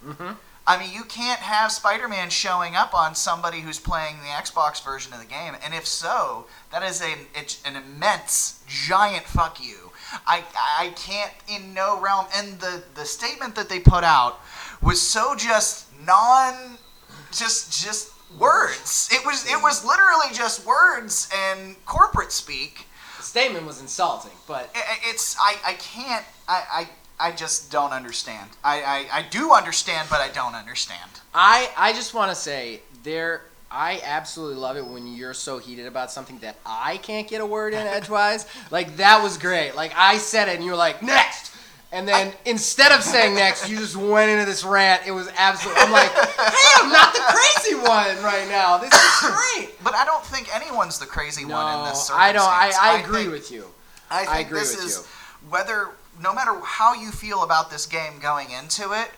Mm-hmm. 0.05 0.33
I 0.67 0.77
mean, 0.77 0.93
you 0.93 1.03
can't 1.05 1.39
have 1.39 1.71
Spider 1.71 2.09
Man 2.09 2.29
showing 2.29 2.75
up 2.75 2.93
on 2.93 3.15
somebody 3.15 3.62
who's 3.62 3.79
playing 3.79 4.17
the 4.17 4.27
Xbox 4.27 4.83
version 4.83 5.13
of 5.13 5.19
the 5.19 5.25
game, 5.25 5.55
and 5.63 5.74
if 5.74 5.88
so, 5.88 6.45
that 6.71 6.83
is 6.83 7.01
an, 7.01 7.19
it's 7.33 7.63
an 7.65 7.77
immense, 7.77 8.62
giant 8.67 9.24
fuck 9.24 9.63
you. 9.63 9.91
I, 10.25 10.43
I 10.77 10.93
can't 10.97 11.31
in 11.47 11.74
no 11.74 12.00
realm. 12.01 12.25
And 12.36 12.59
the, 12.59 12.83
the 12.95 13.05
statement 13.05 13.55
that 13.55 13.69
they 13.69 13.79
put 13.79 14.03
out 14.03 14.39
was 14.81 15.01
so 15.01 15.36
just 15.36 15.88
non, 16.05 16.77
just 17.31 17.83
just 17.83 18.12
words. 18.38 19.09
It 19.12 19.25
was 19.25 19.50
it 19.50 19.62
was 19.62 19.86
literally 19.86 20.33
just 20.33 20.65
words 20.65 21.29
and 21.50 21.75
corporate 21.86 22.31
speak. 22.31 22.88
The 23.17 23.24
statement 23.24 23.65
was 23.65 23.81
insulting, 23.81 24.31
but 24.47 24.69
It's 25.03 25.36
I, 25.41 25.55
I 25.65 25.74
can't 25.74 26.25
I, 26.47 26.63
I 26.71 26.89
I 27.19 27.31
just 27.31 27.71
don't 27.71 27.91
understand. 27.93 28.50
I, 28.63 28.81
I, 29.12 29.19
I 29.19 29.21
do 29.29 29.51
understand, 29.51 30.07
but 30.09 30.21
I 30.21 30.29
don't 30.29 30.53
understand. 30.55 31.09
I 31.33 31.69
I 31.77 31.93
just 31.93 32.13
want 32.13 32.31
to 32.31 32.36
say 32.36 32.81
there. 33.03 33.41
I 33.69 34.00
absolutely 34.05 34.55
love 34.55 34.77
it 34.77 34.86
when 34.86 35.13
you're 35.13 35.33
so 35.33 35.57
heated 35.57 35.88
about 35.88 36.09
something 36.09 36.38
that 36.39 36.55
I 36.65 36.97
can't 36.97 37.27
get 37.27 37.41
a 37.41 37.45
word 37.45 37.74
in 37.74 37.86
edgewise. 37.97 38.45
like 38.71 38.95
that 38.97 39.21
was 39.21 39.38
great. 39.38 39.75
Like 39.75 39.93
I 39.95 40.17
said 40.19 40.47
it, 40.47 40.55
and 40.55 40.63
you 40.63 40.71
were 40.71 40.77
like 40.77 41.03
next, 41.03 41.53
and 41.91 42.07
then 42.07 42.31
instead 42.45 42.91
of 42.93 43.03
saying 43.03 43.36
next, 43.36 43.69
you 43.69 43.77
just 43.77 43.95
went 43.97 44.30
into 44.32 44.45
this 44.45 44.63
rant. 44.63 45.01
It 45.06 45.12
was 45.12 45.27
absolutely. 45.38 45.82
I'm 45.84 45.91
like, 45.91 46.10
hey, 46.12 46.71
I'm 46.82 46.91
not 46.91 47.13
the 47.13 47.19
crazy 47.27 47.75
one 47.75 48.23
right 48.23 48.47
now. 48.49 48.77
This 48.77 48.93
is 48.93 49.32
great. 49.32 49.84
But 49.84 49.95
I 49.95 50.06
don't 50.06 50.23
think 50.23 50.53
anyone's 50.56 50.97
the 50.99 51.06
crazy 51.08 51.43
No, 51.45 51.56
one 51.56 51.80
in 51.80 51.89
this 51.89 52.10
I 52.12 52.32
don't. 52.32 52.43
I, 52.47 52.69
circumstance. 52.69 52.77
I 52.80 52.99
agree 52.99 53.21
think- 53.23 53.32
with 53.34 53.51
you. 53.51 53.65
I 54.10 54.19
think 54.19 54.32
I 54.32 54.39
agree 54.39 54.60
this 54.60 54.75
with 54.77 54.86
is 54.86 54.97
you. 54.97 55.49
whether 55.49 55.89
no 56.21 56.34
matter 56.34 56.53
how 56.63 56.93
you 56.93 57.12
feel 57.12 57.43
about 57.43 57.69
this 57.69 57.86
game 57.86 58.19
going 58.21 58.51
into 58.51 58.91
it, 58.93 59.12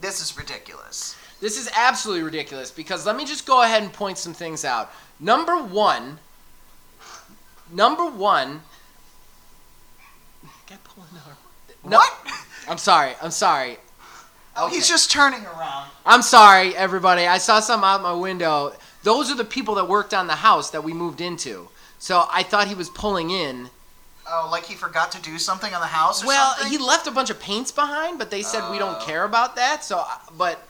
this 0.00 0.20
is 0.20 0.36
ridiculous. 0.36 1.16
This 1.40 1.58
is 1.58 1.70
absolutely 1.76 2.24
ridiculous 2.24 2.70
because 2.70 3.06
let 3.06 3.16
me 3.16 3.24
just 3.24 3.46
go 3.46 3.62
ahead 3.62 3.82
and 3.82 3.92
point 3.92 4.18
some 4.18 4.34
things 4.34 4.64
out. 4.64 4.90
Number 5.20 5.56
one, 5.62 6.18
number 7.72 8.04
one. 8.06 8.62
Guy 10.68 10.76
pulling 10.84 11.08
our- 11.26 11.36
No, 11.88 11.98
What? 11.98 12.14
I'm 12.68 12.78
sorry. 12.78 13.12
I'm 13.22 13.30
sorry. 13.30 13.78
Oh, 14.56 14.68
he's 14.68 14.88
just 14.88 15.10
turning 15.10 15.44
around. 15.46 15.88
I'm 16.04 16.22
sorry, 16.22 16.74
everybody. 16.74 17.26
I 17.26 17.38
saw 17.38 17.60
something 17.60 17.86
out 17.86 18.02
my 18.02 18.12
window. 18.12 18.74
Those 19.04 19.30
are 19.30 19.36
the 19.36 19.44
people 19.44 19.76
that 19.76 19.88
worked 19.88 20.12
on 20.12 20.26
the 20.26 20.34
house 20.34 20.70
that 20.70 20.82
we 20.82 20.92
moved 20.92 21.20
into. 21.20 21.68
So 22.00 22.26
I 22.30 22.42
thought 22.42 22.66
he 22.66 22.74
was 22.74 22.90
pulling 22.90 23.30
in. 23.30 23.70
Oh, 24.30 24.48
like 24.50 24.64
he 24.64 24.74
forgot 24.74 25.12
to 25.12 25.22
do 25.22 25.38
something 25.38 25.72
on 25.74 25.80
the 25.80 25.86
house 25.86 26.22
or 26.22 26.26
Well, 26.26 26.54
something? 26.54 26.70
he 26.70 26.78
left 26.78 27.06
a 27.06 27.10
bunch 27.10 27.30
of 27.30 27.40
paints 27.40 27.70
behind, 27.72 28.18
but 28.18 28.30
they 28.30 28.42
said 28.42 28.70
we 28.70 28.78
don't 28.78 29.00
Oh. 29.00 29.04
care 29.04 29.24
about 29.24 29.56
that. 29.56 29.84
So, 29.84 30.04
but 30.36 30.62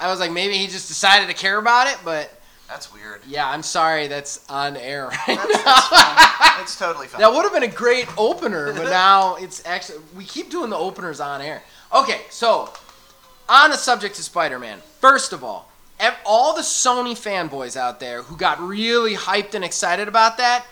I 0.00 0.08
was 0.10 0.20
like, 0.20 0.30
maybe 0.30 0.56
he 0.56 0.66
just 0.66 0.88
decided 0.88 1.28
to 1.28 1.34
care 1.34 1.58
about 1.58 1.86
it. 1.88 1.96
But 2.04 2.30
That's 2.68 2.92
weird. 2.92 3.22
yeah, 3.26 3.48
I'm 3.48 3.62
sorry. 3.62 4.06
That's 4.06 4.44
on 4.48 4.76
air 4.76 5.06
right 5.08 5.18
That's, 5.26 5.64
that's 5.64 5.88
fine. 5.88 6.60
It's 6.62 6.78
totally 6.78 7.06
fine. 7.08 7.20
That 7.20 7.32
would 7.32 7.42
have 7.42 7.52
been 7.52 7.62
a 7.64 7.66
great 7.74 8.06
opener, 8.18 8.72
but 8.72 8.84
now 8.90 9.36
it's 9.36 9.64
actually 9.66 9.98
we 10.16 10.24
keep 10.24 10.50
doing 10.50 10.70
the 10.70 10.76
openers 10.78 11.18
on 11.20 11.40
air. 11.40 11.62
Okay, 11.92 12.20
so 12.30 12.72
on 13.48 13.70
the 13.70 13.76
subject 13.76 14.16
of 14.18 14.24
Spider-Man, 14.24 14.78
first 15.00 15.32
of 15.32 15.42
all, 15.44 15.68
ev- 16.00 16.16
all 16.24 16.54
the 16.54 16.62
Sony 16.62 17.12
fanboys 17.12 17.76
out 17.76 18.00
there 18.00 18.22
who 18.22 18.36
got 18.36 18.60
really 18.60 19.14
hyped 19.14 19.54
and 19.54 19.64
excited 19.64 20.08
about 20.08 20.36
that, 20.38 20.64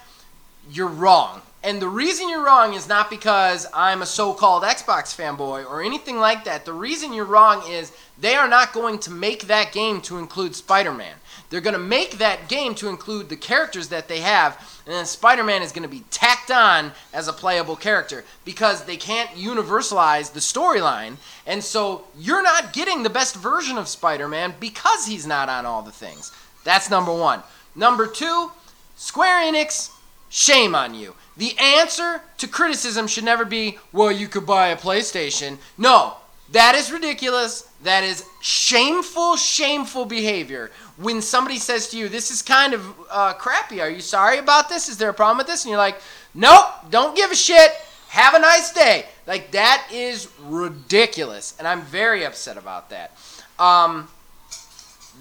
you're 0.71 0.87
wrong. 0.89 1.43
And 1.63 1.81
the 1.81 1.89
reason 1.89 2.31
you're 2.31 2.45
wrong 2.45 2.73
is 2.73 2.89
not 2.89 3.11
because 3.11 3.67
I'm 3.75 4.01
a 4.01 4.07
so-called 4.07 4.63
Xbox 4.63 5.15
fanboy 5.15 5.69
or 5.69 5.83
anything 5.83 6.19
like 6.19 6.45
that. 6.45 6.65
The 6.65 6.73
reason 6.73 7.13
you're 7.13 7.27
wrong 7.27 7.63
is 7.71 7.93
they 8.19 8.35
are 8.35 8.49
not 8.49 8.73
going 8.73 8.99
to 9.01 9.11
make 9.11 9.43
that 9.43 9.71
game 9.71 10.01
to 10.03 10.17
include 10.17 10.55
Spider-Man. 10.55 11.17
They're 11.51 11.61
going 11.61 11.75
to 11.75 11.79
make 11.79 12.13
that 12.13 12.49
game 12.49 12.75
to 12.77 12.89
include 12.89 13.29
the 13.29 13.37
characters 13.37 13.89
that 13.89 14.09
they 14.09 14.21
have, 14.21 14.57
and 14.87 14.95
then 14.95 15.05
Spider-Man 15.05 15.63
is 15.63 15.73
going 15.73 15.83
to 15.83 15.89
be 15.89 16.05
tacked 16.11 16.51
on 16.51 16.93
as 17.13 17.29
a 17.29 17.33
playable 17.33 17.77
character 17.77 18.25
because 18.45 18.85
they 18.85 18.97
can't 18.97 19.31
universalize 19.31 20.33
the 20.33 20.41
storyline. 20.41 21.17
And 21.47 21.63
so 21.63 22.05
you're 22.17 22.43
not 22.43 22.73
getting 22.73 23.03
the 23.03 23.11
best 23.11 23.35
version 23.35 23.77
of 23.77 23.89
Spider-Man 23.89 24.55
because 24.61 25.07
he's 25.07 25.27
not 25.27 25.49
on 25.51 25.67
all 25.67 25.83
the 25.83 25.91
things. 25.91 26.33
That's 26.65 26.89
number 26.89 27.13
1. 27.13 27.43
Number 27.75 28.07
2, 28.07 28.53
Square 28.97 29.53
Enix 29.53 29.91
Shame 30.33 30.77
on 30.77 30.95
you. 30.95 31.17
The 31.41 31.59
answer 31.59 32.21
to 32.37 32.47
criticism 32.47 33.07
should 33.07 33.25
never 33.25 33.47
be, 33.47 33.79
well, 33.93 34.13
you 34.13 34.29
could 34.29 34.45
buy 34.45 34.69
a 34.69 34.77
PlayStation. 34.77 35.57
No, 35.79 36.19
that 36.53 36.75
is 36.75 36.93
ridiculous. 36.93 37.63
That 37.83 38.05
is 38.05 38.27
shameful, 38.43 39.37
shameful 39.37 40.05
behavior. 40.05 40.71
When 40.99 41.23
somebody 41.23 41.57
says 41.57 41.89
to 41.89 41.97
you, 41.97 42.11
this 42.11 42.31
is 42.31 42.43
kind 42.43 42.75
of 42.75 42.95
uh, 43.11 43.33
crappy, 43.33 43.81
are 43.81 43.89
you 43.89 44.03
sorry 44.03 44.37
about 44.37 44.69
this? 44.69 44.91
Is 44.91 44.99
there 44.99 45.09
a 45.09 45.15
problem 45.15 45.39
with 45.39 45.47
this? 45.47 45.65
And 45.65 45.71
you're 45.71 45.79
like, 45.79 45.99
nope, 46.35 46.67
don't 46.91 47.17
give 47.17 47.31
a 47.31 47.35
shit. 47.35 47.73
Have 48.09 48.35
a 48.35 48.39
nice 48.39 48.75
day. 48.75 49.07
Like, 49.27 49.53
that 49.53 49.89
is 49.91 50.29
ridiculous. 50.43 51.57
And 51.59 51.67
I'm 51.67 51.81
very 51.81 52.27
upset 52.27 52.59
about 52.59 52.91
that. 52.91 53.17
Um, 53.59 54.09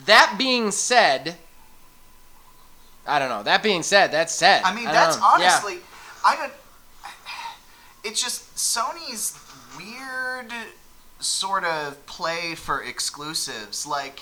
that 0.05 0.35
being 0.37 0.71
said, 0.71 1.37
I 3.07 3.19
don't 3.19 3.29
know. 3.29 3.43
That 3.43 3.63
being 3.63 3.83
said, 3.83 4.11
that's 4.11 4.35
said. 4.35 4.63
I 4.63 4.75
mean, 4.75 4.83
don't 4.83 4.93
that's 4.93 5.17
know. 5.17 5.37
Yeah. 5.39 5.79
I 6.25 6.35
don't. 6.35 6.53
It's 8.03 8.21
just 8.21 8.55
Sony's 8.55 9.37
weird 9.77 10.51
sort 11.19 11.63
of 11.65 12.05
play 12.05 12.55
for 12.55 12.81
exclusives. 12.81 13.85
Like, 13.85 14.21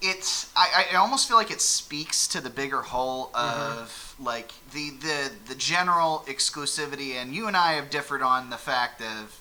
it's 0.00 0.50
I, 0.56 0.86
I 0.92 0.96
almost 0.96 1.26
feel 1.26 1.36
like 1.36 1.50
it 1.50 1.60
speaks 1.60 2.28
to 2.28 2.40
the 2.40 2.50
bigger 2.50 2.82
whole 2.82 3.30
Mm-hmm. 3.34 3.80
of 3.80 4.14
like 4.20 4.52
the 4.72 4.90
the 4.90 5.30
the 5.48 5.54
general 5.54 6.24
exclusivity. 6.28 7.12
And 7.14 7.34
you 7.34 7.46
and 7.48 7.56
I 7.56 7.72
have 7.74 7.90
differed 7.90 8.22
on 8.22 8.50
the 8.50 8.56
fact 8.56 9.00
of 9.02 9.40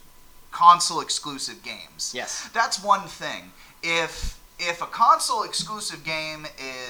console 0.51 1.01
exclusive 1.01 1.61
games. 1.63 2.13
Yes. 2.15 2.49
That's 2.53 2.83
one 2.83 3.07
thing. 3.07 3.51
If 3.83 4.39
if 4.59 4.81
a 4.81 4.85
console 4.85 5.43
exclusive 5.43 6.03
game 6.03 6.45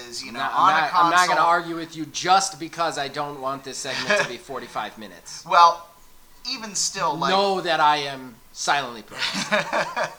is 0.08 0.24
you 0.24 0.32
know 0.32 0.40
Not- 0.40 0.54
on 0.54 0.70
I'm, 0.70 0.78
a 0.78 0.82
not, 0.82 0.90
console, 0.92 1.06
I'm 1.06 1.12
not 1.12 1.26
going 1.28 1.38
to 1.38 1.44
argue 1.44 1.76
with 1.76 1.96
you 1.96 2.06
just 2.08 2.60
because 2.60 2.98
I 2.98 3.08
don't 3.08 3.42
want 3.42 3.64
this 3.64 3.78
segment 3.78 4.22
to 4.22 4.28
be 4.28 4.38
45 4.52 4.98
minutes. 4.98 5.46
Well, 5.46 5.88
even 6.50 6.76
still, 6.76 7.18
like, 7.18 7.32
know 7.32 7.62
that 7.62 7.80
I 7.80 7.98
am 7.98 8.36
silently 8.54 9.02
protesting. 9.08 10.12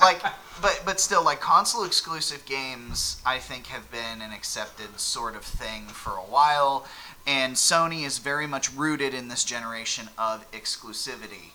like, 0.00 0.22
but 0.62 0.82
but 0.84 1.00
still, 1.00 1.24
like 1.24 1.40
console 1.40 1.84
exclusive 1.84 2.44
games, 2.46 3.20
I 3.26 3.38
think 3.38 3.66
have 3.66 3.90
been 3.90 4.22
an 4.22 4.32
accepted 4.32 4.98
sort 5.00 5.34
of 5.34 5.42
thing 5.42 5.86
for 5.86 6.12
a 6.12 6.22
while. 6.22 6.86
and 7.26 7.54
Sony 7.54 8.06
is 8.06 8.18
very 8.18 8.46
much 8.46 8.72
rooted 8.72 9.12
in 9.14 9.28
this 9.28 9.44
generation 9.44 10.08
of 10.16 10.50
exclusivity 10.52 11.50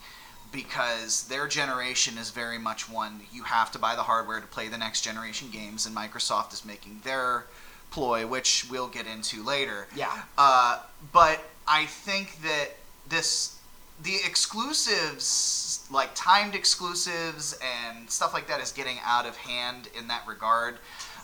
because 0.55 1.27
their 1.27 1.47
generation 1.47 2.17
is 2.17 2.29
very 2.31 2.57
much 2.57 2.89
one 2.89 3.19
you 3.31 3.43
have 3.43 3.71
to 3.73 3.79
buy 3.79 3.95
the 3.95 4.03
hardware 4.03 4.39
to 4.39 4.47
play 4.47 4.69
the 4.69 4.77
next 4.77 5.01
generation 5.01 5.49
games, 5.51 5.85
and 5.85 5.95
Microsoft 5.95 6.53
is 6.53 6.63
making 6.63 7.01
their 7.03 7.45
ploy, 7.91 8.25
which 8.25 8.65
we'll 8.71 8.87
get 8.87 9.05
into 9.05 9.43
later. 9.43 9.87
Yeah. 9.95 10.23
Uh, 10.37 10.81
but 11.11 11.43
I 11.67 11.85
think 11.85 12.41
that 12.41 12.69
this, 13.09 13.59
the 14.01 14.15
exclusives, 14.25 15.85
like 15.91 16.09
timed 16.15 16.55
exclusives 16.55 17.59
and 17.61 18.09
stuff 18.09 18.33
like 18.33 18.47
that, 18.47 18.61
is 18.61 18.71
getting 18.71 18.97
out 19.03 19.25
of 19.25 19.35
hand 19.35 19.89
in 19.97 20.07
that 20.07 20.25
regard. 20.25 20.77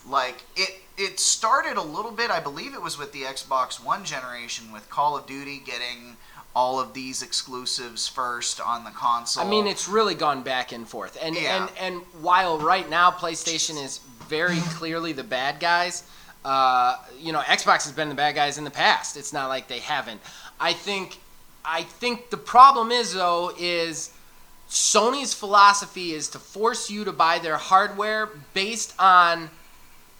Like 0.08 0.44
it, 0.56 0.82
it 0.98 1.20
started 1.20 1.78
a 1.78 1.82
little 1.82 2.12
bit. 2.12 2.32
I 2.32 2.40
believe 2.42 2.74
it 2.74 2.82
was 2.82 2.98
with 2.98 3.14
the 3.14 3.22
Xbox 3.22 3.84
One 3.84 4.04
generation 4.04 4.72
with 4.74 4.90
Call 4.90 5.18
of 5.18 5.26
Duty 5.26 5.62
getting 5.66 6.18
all 6.56 6.80
of 6.80 6.94
these 6.94 7.22
exclusives 7.22 8.08
first 8.08 8.60
on 8.60 8.84
the 8.84 8.92
console. 8.92 9.46
I 9.46 9.50
mean, 9.50 9.68
it's 9.68 9.88
really 9.88 10.16
gone 10.16 10.44
back 10.44 10.72
and 10.72 10.88
forth. 10.88 11.18
And 11.22 11.36
Yeah. 11.36 11.68
and 11.68 11.70
and 11.80 12.02
while 12.22 12.58
right 12.60 12.90
now 12.90 13.12
PlayStation 13.12 13.82
is 13.82 14.00
very 14.28 14.60
clearly 14.76 15.14
the 15.14 15.24
bad 15.24 15.60
guys, 15.60 16.04
uh, 16.44 16.98
you 17.18 17.32
know, 17.32 17.40
Xbox 17.42 17.84
has 17.84 17.92
been 17.92 18.10
the 18.10 18.16
bad 18.16 18.36
guys 18.36 18.58
in 18.58 18.64
the 18.64 18.72
past. 18.72 19.16
It's 19.16 19.32
not 19.32 19.48
like 19.48 19.68
they 19.68 19.80
haven't. 19.80 20.22
I 20.60 20.74
think 20.74 21.20
I 21.64 21.84
think 21.84 22.30
the 22.32 22.38
problem 22.38 22.92
is 22.92 23.14
though 23.14 23.54
is 23.58 24.12
Sony's 24.70 25.34
philosophy 25.34 26.14
is 26.14 26.30
to 26.30 26.40
force 26.40 26.90
you 26.90 27.04
to 27.06 27.12
buy 27.12 27.40
their 27.40 27.58
hardware 27.58 28.30
based 28.54 28.94
on 29.00 29.50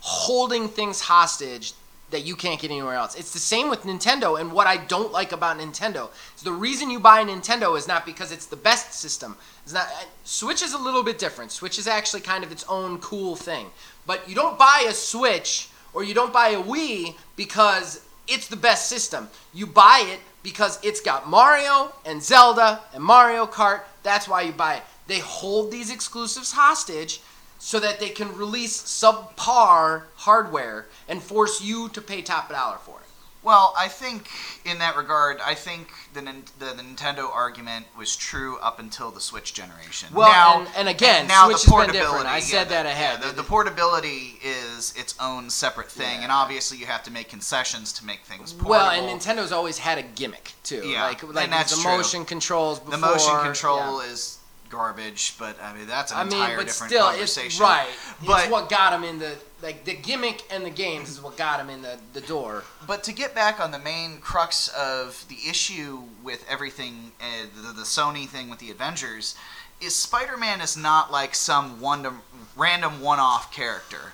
holding 0.02 0.68
things 0.68 1.02
hostage 1.02 1.74
that 2.12 2.26
you 2.26 2.36
can't 2.36 2.60
get 2.60 2.70
anywhere 2.72 2.94
else. 2.94 3.16
It's 3.16 3.34
the 3.34 3.40
same 3.40 3.70
with 3.70 3.84
Nintendo, 3.84 4.40
and 4.40 4.52
what 4.52 4.68
I 4.68 4.78
don't 4.78 5.12
like 5.12 5.32
about 5.32 5.58
Nintendo 5.58 6.10
is 6.36 6.44
the 6.44 6.52
reason 6.52 6.92
you 6.92 7.00
buy 7.00 7.24
Nintendo 7.24 7.78
is 7.78 7.88
not 7.88 8.06
because 8.06 8.32
it's 8.32 8.46
the 8.46 8.56
best 8.56 8.94
system. 8.94 9.38
It's 9.64 9.74
not 9.74 9.88
eh, 9.88 10.06
Switch 10.24 10.62
is 10.62 10.74
a 10.74 10.78
little 10.78 11.04
bit 11.04 11.18
different. 11.18 11.52
Switch 11.52 11.80
is 11.80 11.88
actually 11.88 12.22
kind 12.22 12.44
of 12.44 12.52
its 12.52 12.66
own 12.70 13.00
cool 13.00 13.36
thing. 13.36 13.68
But 14.06 14.28
you 14.28 14.36
don't 14.36 14.60
buy 14.60 14.86
a 14.88 14.94
Switch 14.94 15.70
or 15.94 16.04
you 16.04 16.14
don't 16.14 16.34
buy 16.34 16.50
a 16.50 16.62
Wii 16.62 17.16
because 17.36 18.06
it's 18.28 18.48
the 18.48 18.56
best 18.56 18.88
system. 18.88 19.30
You 19.54 19.66
buy 19.66 20.04
it 20.08 20.20
because 20.44 20.80
it's 20.84 21.02
got 21.02 21.30
Mario 21.30 21.94
and 22.06 22.22
Zelda 22.22 22.82
and 22.94 23.04
Mario 23.04 23.46
Kart. 23.46 23.82
That's 24.04 24.28
why 24.28 24.42
you 24.44 24.52
buy 24.52 24.76
it. 24.76 24.84
They 25.08 25.20
hold 25.20 25.72
these 25.72 25.92
exclusives 25.92 26.52
hostage 26.52 27.22
so 27.64 27.80
that 27.80 28.00
they 28.00 28.10
can 28.10 28.36
release 28.36 28.82
subpar 28.82 30.04
hardware 30.16 30.88
and 31.08 31.22
force 31.22 31.62
you 31.62 31.88
to 31.90 32.02
pay 32.02 32.22
top 32.22 32.50
dollar 32.50 32.78
for 32.78 33.00
it. 33.00 33.06
Well, 33.44 33.74
I 33.78 33.88
think 33.88 34.30
in 34.66 34.80
that 34.80 34.96
regard, 34.96 35.40
I 35.44 35.56
think 35.56 35.88
the, 36.14 36.22
the, 36.22 36.66
the 36.76 36.84
Nintendo 36.84 37.28
argument 37.34 37.86
was 37.98 38.16
true 38.16 38.58
up 38.60 38.80
until 38.80 39.10
the 39.10 39.20
Switch 39.20 39.54
generation. 39.54 40.10
Well, 40.14 40.28
now, 40.30 40.60
and- 40.60 40.70
and 40.78 40.90
again, 40.90 41.28
now 41.28 41.48
Switch 41.48 41.64
the 41.64 41.72
has 41.72 41.86
been 41.86 41.94
different. 41.94 42.12
portability, 42.12 42.30
I 42.30 42.40
said 42.40 42.66
the- 42.66 42.70
that 42.72 42.86
ahead. 42.86 43.20
yeah, 43.22 43.30
the, 43.30 43.36
the 43.36 43.44
portability 43.44 44.40
is 44.44 44.94
its 44.96 45.16
own 45.20 45.50
separate 45.50 45.90
thing, 45.90 46.20
and 46.22 46.32
obviously 46.32 46.78
you 46.78 46.86
have 46.88 47.04
to 47.04 47.12
make 47.12 47.30
concessions 47.30 47.94
to 47.94 48.06
make 48.06 48.22
things 48.26 48.54
portable. 48.54 48.72
Well, 48.72 48.90
and 48.92 49.22
Nintendo's 49.22 49.52
always 49.52 49.78
had 49.80 49.98
a 49.98 50.04
gimmick 50.04 50.52
too. 50.64 50.84
Yeah, 50.86 51.06
like 51.06 51.24
and 51.24 51.34
like 51.34 51.50
that's 51.50 51.76
the 51.76 51.82
true. 51.82 51.98
motion 51.98 52.26
controls. 52.26 52.80
Before, 52.80 52.92
the 52.92 52.98
motion 53.00 53.40
control 53.42 54.04
yeah. 54.04 54.12
is 54.12 54.38
garbage, 54.72 55.36
but 55.38 55.62
I 55.62 55.74
mean 55.74 55.88
that's 55.88 56.12
an 56.12 56.18
I 56.18 56.24
mean, 56.24 56.34
entire 56.34 56.58
but 56.58 56.68
different 56.68 56.92
still, 56.92 57.06
conversation. 57.08 57.48
it's 57.48 57.60
right. 57.60 57.88
But 58.26 58.44
it's 58.44 58.52
what 58.52 58.70
got 58.70 58.94
him 58.94 59.04
in 59.04 59.20
the 59.20 59.36
like 59.62 59.84
the 59.84 59.94
gimmick 59.94 60.44
and 60.52 60.66
the 60.66 60.70
games 60.72 61.10
is 61.10 61.22
what 61.22 61.38
got 61.38 61.60
him 61.60 61.70
in 61.70 61.82
the, 61.82 61.98
the 62.14 62.22
door. 62.22 62.64
But 62.88 63.04
to 63.04 63.14
get 63.14 63.36
back 63.36 63.60
on 63.60 63.72
the 63.72 63.80
main 63.80 64.18
crux 64.20 64.70
of 64.70 65.24
the 65.30 65.38
issue 65.48 66.04
with 66.24 66.44
everything, 66.50 67.12
uh, 67.22 67.46
the, 67.68 67.74
the 67.74 67.84
Sony 67.84 68.28
thing 68.28 68.50
with 68.50 68.60
the 68.60 68.72
Avengers, 68.72 69.36
is 69.80 69.96
Spider-Man 69.96 70.62
is 70.62 70.76
not 70.76 71.12
like 71.12 71.36
some 71.36 71.80
one 71.80 72.08
random 72.56 73.02
one-off 73.02 73.54
character. 73.54 74.14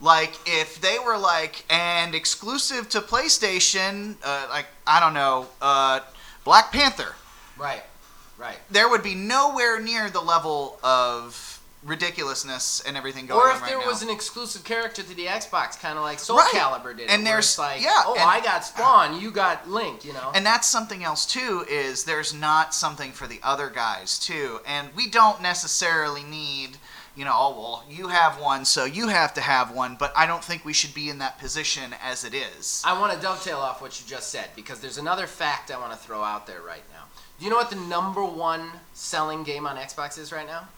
Like 0.00 0.34
if 0.46 0.80
they 0.80 0.98
were 0.98 1.18
like 1.18 1.64
and 1.70 2.14
exclusive 2.14 2.88
to 2.88 3.00
PlayStation, 3.00 4.16
uh, 4.24 4.46
like 4.48 4.66
I 4.86 4.98
don't 4.98 5.14
know, 5.14 5.46
uh, 5.62 6.00
Black 6.42 6.72
Panther, 6.72 7.14
Right. 7.60 7.82
Right. 8.40 8.56
there 8.70 8.88
would 8.88 9.02
be 9.02 9.14
nowhere 9.14 9.78
near 9.80 10.08
the 10.10 10.20
level 10.20 10.78
of 10.82 11.60
ridiculousness 11.82 12.82
and 12.86 12.96
everything 12.96 13.26
going 13.26 13.40
on. 13.40 13.46
Or 13.46 13.50
on 13.50 13.56
if 13.56 13.62
right 13.62 13.70
there 13.70 13.80
now. 13.80 13.86
was 13.86 14.02
an 14.02 14.10
exclusive 14.10 14.64
character 14.64 15.02
to 15.02 15.14
the 15.14 15.26
Xbox, 15.26 15.78
kind 15.78 15.96
of 15.98 16.04
like 16.04 16.18
Soul 16.18 16.38
Right. 16.38 16.50
Calibur 16.52 16.96
did. 16.96 17.04
it, 17.04 17.10
And 17.10 17.22
where 17.22 17.32
there's- 17.34 17.58
like, 17.58 17.80
yeah, 17.80 18.02
oh, 18.06 18.14
and- 18.14 18.22
I 18.28 18.40
got 18.40 18.64
Spawn, 18.64 19.20
you 19.20 19.30
got 19.30 19.68
Link, 19.68 20.04
you 20.04 20.12
know. 20.12 20.30
And 20.34 20.44
that's 20.44 20.66
something 20.66 21.04
else 21.04 21.24
too 21.26 21.64
is 21.68 22.04
there's 22.04 22.32
not 22.34 22.74
something 22.74 23.12
for 23.12 23.26
the 23.26 23.40
other 23.42 23.68
guys 23.70 24.18
too. 24.18 24.60
And 24.66 24.94
we 24.94 25.06
don't 25.08 25.40
necessarily 25.40 26.22
need, 26.22 26.78
you 27.14 27.24
know, 27.24 27.34
oh 27.34 27.50
well, 27.58 27.84
you 27.88 28.08
have 28.08 28.38
one, 28.38 28.64
so 28.66 28.84
you 28.84 29.08
have 29.08 29.32
to 29.34 29.40
have 29.40 29.70
one, 29.70 29.96
but 29.96 30.12
I 30.16 30.26
don't 30.26 30.44
think 30.44 30.64
we 30.64 30.72
should 30.74 30.92
be 30.94 31.08
in 31.08 31.18
that 31.18 31.38
position 31.38 31.94
as 32.02 32.24
it 32.24 32.34
is. 32.34 32.82
I 32.84 32.98
want 32.98 33.12
to 33.14 33.18
dovetail 33.20 33.58
off 33.58 33.80
what 33.80 33.98
you 34.00 34.06
just 34.06 34.30
said 34.30 34.50
because 34.54 34.80
there's 34.80 34.98
another 34.98 35.26
fact 35.26 35.70
I 35.70 35.78
want 35.78 35.92
to 35.92 35.98
throw 35.98 36.22
out 36.22 36.46
there 36.46 36.60
right 36.60 36.84
now. 36.92 36.99
Do 37.40 37.46
you 37.46 37.50
know 37.50 37.56
what 37.56 37.70
the 37.70 37.76
number 37.76 38.22
one 38.22 38.70
selling 38.92 39.42
game 39.44 39.66
on 39.66 39.76
Xbox 39.76 40.18
is 40.18 40.30
right 40.30 40.46
now? 40.46 40.68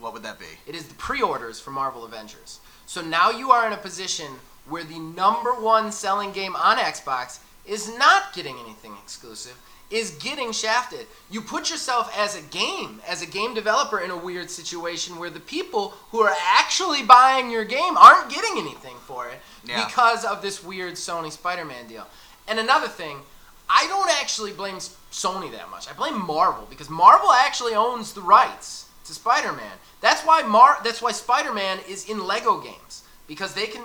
What 0.00 0.14
would 0.14 0.22
that 0.22 0.38
be? 0.38 0.46
It 0.66 0.74
is 0.74 0.86
the 0.86 0.94
pre-orders 0.94 1.60
for 1.60 1.70
Marvel 1.70 2.04
Avengers. 2.06 2.60
So 2.86 3.02
now 3.02 3.30
you 3.30 3.50
are 3.52 3.66
in 3.66 3.74
a 3.74 3.76
position 3.76 4.26
where 4.66 4.84
the 4.84 4.98
number 4.98 5.52
one 5.52 5.92
selling 5.92 6.32
game 6.32 6.56
on 6.56 6.78
Xbox 6.78 7.40
is 7.66 7.94
not 7.98 8.32
getting 8.32 8.56
anything 8.64 8.94
exclusive, 9.02 9.54
is 9.90 10.12
getting 10.12 10.50
shafted. 10.50 11.06
You 11.30 11.42
put 11.42 11.70
yourself 11.70 12.10
as 12.18 12.36
a 12.38 12.42
game, 12.42 13.02
as 13.06 13.20
a 13.20 13.26
game 13.26 13.52
developer 13.52 14.00
in 14.00 14.10
a 14.10 14.16
weird 14.16 14.50
situation 14.50 15.18
where 15.18 15.28
the 15.30 15.40
people 15.40 15.90
who 16.10 16.20
are 16.22 16.34
actually 16.56 17.02
buying 17.02 17.50
your 17.50 17.64
game 17.66 17.98
aren't 17.98 18.30
getting 18.30 18.56
anything 18.56 18.96
for 19.06 19.28
it 19.28 19.40
Yeah. 19.64 19.84
because 19.84 20.24
of 20.24 20.40
this 20.40 20.62
weird 20.64 20.94
Sony 20.94 21.30
Spider-Man 21.30 21.86
deal. 21.86 22.06
And 22.48 22.58
another 22.58 22.88
thing, 22.88 23.20
I 23.68 23.86
don't 23.88 24.10
actually 24.20 24.52
blame 24.52 24.76
S- 24.76 24.96
Sony 25.12 25.52
that 25.52 25.70
much. 25.70 25.88
I 25.88 25.92
blame 25.92 26.24
Marvel 26.26 26.66
because 26.68 26.88
Marvel 26.90 27.30
actually 27.32 27.74
owns 27.74 28.12
the 28.14 28.22
rights 28.22 28.86
to 29.04 29.12
Spider-Man. 29.12 29.76
That's 30.00 30.22
why 30.22 30.42
Mar 30.42 30.78
that's 30.82 31.00
why 31.02 31.12
Spider-Man 31.12 31.80
is 31.88 32.08
in 32.08 32.26
Lego 32.26 32.60
games 32.60 33.04
because 33.28 33.54
they 33.54 33.66
can 33.66 33.84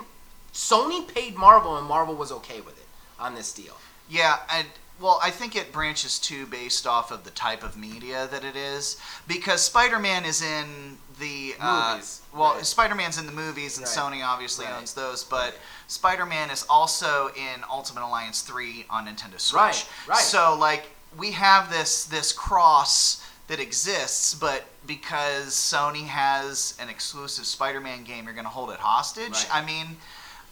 Sony 0.52 1.06
paid 1.06 1.36
Marvel 1.36 1.76
and 1.76 1.86
Marvel 1.86 2.14
was 2.14 2.32
okay 2.32 2.60
with 2.60 2.78
it 2.78 2.86
on 3.20 3.34
this 3.34 3.52
deal. 3.52 3.76
Yeah, 4.08 4.38
and 4.50 4.66
well, 5.00 5.20
I 5.22 5.30
think 5.30 5.54
it 5.54 5.70
branches 5.70 6.18
too 6.18 6.46
based 6.46 6.86
off 6.86 7.12
of 7.12 7.22
the 7.22 7.30
type 7.30 7.62
of 7.62 7.76
media 7.76 8.26
that 8.32 8.42
it 8.42 8.56
is 8.56 8.96
because 9.28 9.62
Spider-Man 9.62 10.24
is 10.24 10.42
in 10.42 10.96
the 11.20 11.54
uh, 11.60 11.92
Movies, 11.92 12.22
well, 12.34 12.54
right. 12.54 12.64
Spider-Man's 12.66 13.18
in 13.18 13.26
the 13.26 13.32
movies, 13.32 13.76
and 13.76 13.86
Right. 13.86 13.96
Sony 13.96 14.24
obviously 14.26 14.64
Right. 14.64 14.74
owns 14.76 14.94
those. 14.94 15.24
But 15.24 15.56
Spider-Man 15.88 16.50
is 16.50 16.64
also 16.70 17.28
in 17.36 17.62
Ultimate 17.70 18.04
Alliance 18.04 18.40
three 18.40 18.86
on 18.88 19.06
Nintendo 19.06 19.38
Switch. 19.38 19.60
Right, 19.60 19.86
right. 20.08 20.18
So 20.18 20.56
like 20.58 20.86
we 21.16 21.32
have 21.32 21.70
this 21.70 22.04
this 22.04 22.32
cross 22.32 23.24
that 23.48 23.60
exists, 23.60 24.34
but 24.34 24.64
because 24.86 25.54
Sony 25.54 26.06
has 26.06 26.76
an 26.80 26.88
exclusive 26.88 27.46
Spider-Man 27.46 28.04
game, 28.04 28.24
you're 28.24 28.34
going 28.34 28.44
to 28.44 28.50
hold 28.50 28.70
it 28.70 28.78
hostage. 28.78 29.30
Right. 29.30 29.48
I 29.52 29.64
mean. 29.64 29.96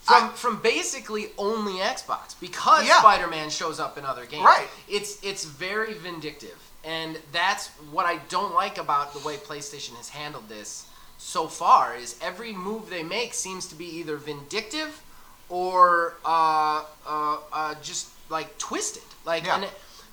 From 0.02 0.24
I- 0.24 0.28
from 0.28 0.56
basically 0.62 1.30
only 1.36 1.80
Xbox 1.80 2.38
because 2.38 2.86
Yeah. 2.86 3.00
Spider-Man 3.00 3.50
shows 3.50 3.80
up 3.80 3.98
in 3.98 4.04
other 4.04 4.24
games. 4.24 4.44
Right. 4.44 4.68
It's 4.88 5.18
it's 5.22 5.44
very 5.44 5.94
vindictive, 5.94 6.56
and 6.84 7.18
that's 7.32 7.68
what 7.90 8.06
I 8.06 8.18
don't 8.28 8.54
like 8.54 8.78
about 8.78 9.12
the 9.14 9.18
way 9.26 9.36
PlayStation 9.36 9.96
has 9.96 10.10
handled 10.10 10.48
this 10.48 10.86
so 11.18 11.48
far. 11.48 11.96
Is 11.96 12.14
every 12.22 12.52
move 12.52 12.88
they 12.88 13.02
make 13.02 13.34
seems 13.34 13.66
to 13.66 13.74
be 13.74 13.86
either 13.98 14.16
vindictive 14.16 15.02
or 15.48 16.14
uh, 16.24 16.84
uh, 17.04 17.38
uh, 17.52 17.74
just 17.82 18.06
like 18.30 18.56
twisted. 18.58 19.02
Like 19.24 19.44
Yeah. 19.46 19.56
and. 19.56 19.66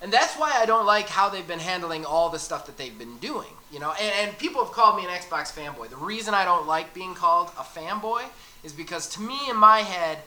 And 0.04 0.12
that's 0.12 0.34
why 0.34 0.52
I 0.54 0.66
don't 0.66 0.84
like 0.84 1.08
how 1.08 1.30
they've 1.30 1.48
been 1.48 1.58
handling 1.58 2.04
all 2.04 2.28
the 2.28 2.38
stuff 2.38 2.66
that 2.66 2.76
they've 2.76 2.96
been 2.96 3.16
doing. 3.16 3.48
You 3.72 3.80
know, 3.80 3.94
and, 3.98 4.28
and 4.28 4.38
people 4.38 4.62
have 4.62 4.70
called 4.70 4.98
me 4.98 5.04
an 5.06 5.10
Xbox 5.10 5.50
fanboy. 5.50 5.88
The 5.88 5.96
reason 5.96 6.34
I 6.34 6.44
don't 6.44 6.66
like 6.66 6.92
being 6.92 7.14
called 7.14 7.48
a 7.58 7.62
fanboy 7.62 8.24
is 8.62 8.74
because 8.74 9.08
to 9.14 9.22
me, 9.22 9.38
in 9.48 9.56
my 9.56 9.78
head, 9.78 10.18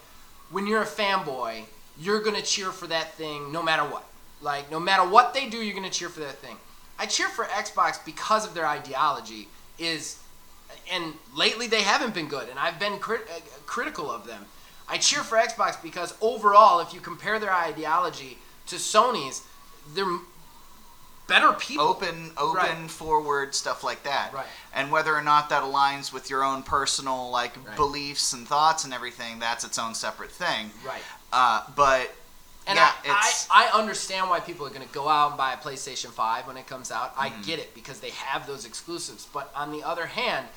when 0.49 0.65
you're 0.65 0.81
a 0.81 0.85
fanboy, 0.87 1.65
you're 1.99 2.23
gonna 2.23 2.41
cheer 2.41 2.71
for 2.71 2.87
that 2.87 3.13
thing 3.13 3.51
no 3.51 3.61
matter 3.61 3.83
what. 3.83 4.03
Like 4.41 4.71
no 4.71 4.79
matter 4.79 5.07
what 5.07 5.35
they 5.35 5.47
do, 5.47 5.57
you're 5.57 5.75
gonna 5.75 5.91
cheer 5.91 6.09
for 6.09 6.21
that 6.21 6.39
thing. 6.39 6.55
I 6.97 7.05
cheer 7.05 7.29
for 7.29 7.45
Xbox 7.45 8.03
because 8.03 8.47
of 8.47 8.55
their 8.55 8.65
ideology. 8.65 9.47
Is 9.77 10.17
and 10.91 11.13
lately 11.35 11.67
they 11.67 11.83
haven't 11.83 12.15
been 12.15 12.27
good, 12.27 12.49
and 12.49 12.57
I've 12.57 12.79
been 12.79 12.97
crit- 12.97 13.27
uh, 13.29 13.41
critical 13.67 14.09
of 14.09 14.25
them. 14.25 14.43
I 14.89 14.97
cheer 14.97 15.21
for 15.21 15.37
Xbox 15.37 15.79
because 15.83 16.15
overall, 16.19 16.79
if 16.79 16.95
you 16.95 16.99
compare 16.99 17.37
their 17.37 17.53
ideology 17.53 18.39
to 18.65 18.77
Sony's, 18.77 19.43
they're 19.93 20.17
better 21.28 21.52
people. 21.54 21.86
open 21.86 22.32
open 22.38 22.56
Right. 22.56 22.89
forward 22.91 23.54
stuff 23.54 23.84
like 23.84 24.04
that 24.04 24.34
Right. 24.34 24.45
and 24.73 24.91
whether 24.91 25.13
or 25.15 25.21
not 25.21 25.50
that 25.50 25.62
aligns 25.63 26.13
with 26.13 26.30
your 26.30 26.43
own 26.43 26.63
personal 26.63 27.30
like 27.30 27.56
Right. 27.65 27.76
beliefs 27.76 28.32
and 28.32 28.47
thoughts 28.47 28.86
and 28.86 28.93
everything 28.93 29.39
that's 29.39 29.63
its 29.65 29.78
own 29.78 29.93
separate 29.93 30.32
thing 30.32 30.71
Right. 30.86 31.02
uh, 31.34 31.63
but 31.76 32.13
And 32.65 32.76
yeah, 32.78 32.91
I, 33.06 33.34
I, 33.50 33.67
I 33.69 33.80
understand 33.80 34.30
why 34.30 34.39
people 34.41 34.65
are 34.65 34.69
going 34.69 34.86
to 34.86 34.93
go 34.93 35.08
out 35.08 35.30
and 35.30 35.38
buy 35.38 35.54
a 35.54 35.58
PlayStation 35.58 36.12
5 36.12 36.47
when 36.47 36.58
it 36.58 36.67
comes 36.67 36.91
out. 36.91 37.13
I 37.17 37.30
Mm-hmm. 37.30 37.41
get 37.43 37.60
it 37.60 37.73
because 37.73 38.02
they 38.02 38.10
have 38.10 38.45
those 38.45 38.65
exclusives. 38.65 39.26
But 39.26 39.50
on 39.56 39.71
the 39.71 39.84
other 39.84 40.06
hand, 40.08 40.47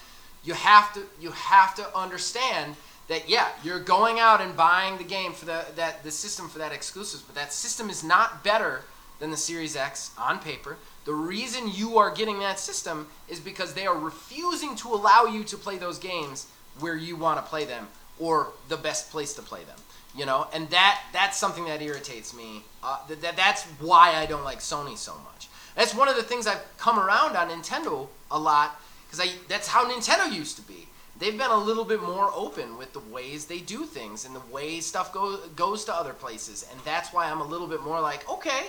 you 0.43 0.55
have 0.55 0.93
to 0.95 1.05
you 1.21 1.31
have 1.31 1.75
to 1.77 1.97
understand 1.97 2.75
that 3.07 3.29
yeah, 3.29 3.49
you're 3.63 3.79
going 3.79 4.19
out 4.19 4.41
and 4.41 4.57
buying 4.57 4.99
the 4.99 5.05
game 5.05 5.33
for 5.33 5.45
the 5.47 5.67
that 5.77 6.03
the 6.03 6.11
system 6.11 6.49
for 6.49 6.59
that 6.59 6.73
exclusives, 6.73 7.23
but 7.23 7.35
that 7.37 7.53
system 7.53 7.89
is 7.91 8.03
not 8.03 8.43
better 8.43 8.83
than 9.21 9.31
the 9.31 9.37
Series 9.37 9.77
X 9.77 10.11
on 10.19 10.41
paper. 10.41 10.77
The 11.05 11.15
reason 11.15 11.71
you 11.73 11.99
are 11.99 12.13
getting 12.13 12.41
that 12.41 12.59
system 12.59 13.07
is 13.29 13.39
because 13.39 13.75
they 13.75 13.87
are 13.87 13.97
refusing 13.97 14.75
to 14.77 14.89
allow 14.89 15.25
you 15.25 15.45
to 15.45 15.57
play 15.57 15.79
those 15.79 15.99
games 15.99 16.47
where 16.81 16.97
you 16.97 17.17
want 17.17 17.39
to 17.39 17.49
play 17.49 17.65
them 17.65 17.89
or 18.19 18.49
the 18.69 18.77
best 18.77 19.11
place 19.11 19.33
to 19.35 19.43
play 19.43 19.65
them 19.65 19.79
you 20.15 20.27
know? 20.27 20.47
And 20.53 20.69
that 20.71 21.01
that's 21.13 21.37
something 21.37 21.65
that 21.67 21.83
irritates 21.83 22.35
me. 22.35 22.63
Uh, 22.83 22.99
that, 23.09 23.23
that 23.23 23.37
that's 23.37 23.65
why 23.81 24.15
i 24.17 24.27
don't 24.27 24.45
like 24.45 24.59
sony 24.59 24.97
so 24.97 25.15
much. 25.25 25.49
That's 25.77 25.95
one 25.95 26.09
of 26.09 26.17
the 26.17 26.23
things 26.23 26.47
i've 26.47 26.63
come 26.79 26.99
around 26.99 27.37
on 27.37 27.49
nintendo 27.49 28.09
a 28.31 28.39
lot 28.39 28.81
because 29.07 29.21
i 29.21 29.33
that's 29.49 29.69
how 29.69 29.91
nintendo 29.91 30.33
used 30.33 30.57
to 30.57 30.63
be. 30.63 30.87
They've 31.19 31.37
been 31.37 31.51
a 31.51 31.57
little 31.57 31.85
bit 31.85 32.03
more 32.03 32.31
open 32.35 32.79
with 32.79 32.95
the 32.95 33.01
ways 33.01 33.45
they 33.45 33.59
do 33.59 33.85
things 33.85 34.25
and 34.25 34.35
the 34.35 34.41
way 34.51 34.81
stuff 34.81 35.13
go, 35.13 35.37
goes 35.55 35.85
to 35.85 35.95
other 35.95 36.15
places 36.15 36.67
and 36.71 36.81
that's 36.85 37.13
why 37.13 37.31
i'm 37.31 37.41
a 37.41 37.47
little 37.47 37.67
bit 37.67 37.83
more 37.83 38.01
like 38.01 38.29
okay 38.29 38.69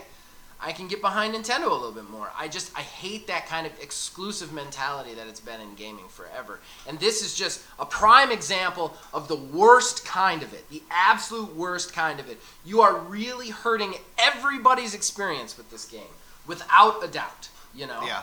I 0.63 0.71
can 0.71 0.87
get 0.87 1.01
behind 1.01 1.33
Nintendo 1.33 1.67
a 1.67 1.73
little 1.73 1.91
bit 1.91 2.09
more. 2.09 2.31
I 2.37 2.47
just 2.47 2.71
I 2.77 2.81
hate 2.81 3.27
that 3.27 3.47
kind 3.47 3.65
of 3.65 3.73
exclusive 3.81 4.53
mentality 4.53 5.15
that 5.15 5.27
it's 5.27 5.39
been 5.39 5.59
in 5.59 5.73
gaming 5.73 6.07
forever. 6.07 6.59
And 6.87 6.99
this 6.99 7.23
is 7.23 7.33
just 7.33 7.61
a 7.79 7.85
prime 7.85 8.31
example 8.31 8.95
of 9.13 9.27
the 9.27 9.35
worst 9.35 10.05
kind 10.05 10.43
of 10.43 10.53
it, 10.53 10.69
the 10.69 10.83
absolute 10.91 11.55
worst 11.55 11.93
kind 11.93 12.19
of 12.19 12.29
it. 12.29 12.39
You 12.63 12.81
are 12.81 12.95
really 12.95 13.49
hurting 13.49 13.95
everybody's 14.19 14.93
experience 14.93 15.57
with 15.57 15.69
this 15.71 15.85
game, 15.85 16.13
without 16.45 17.03
a 17.03 17.07
doubt. 17.07 17.49
You 17.73 17.87
know. 17.87 18.03
yeah. 18.05 18.21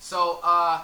So, 0.00 0.40
uh, 0.42 0.82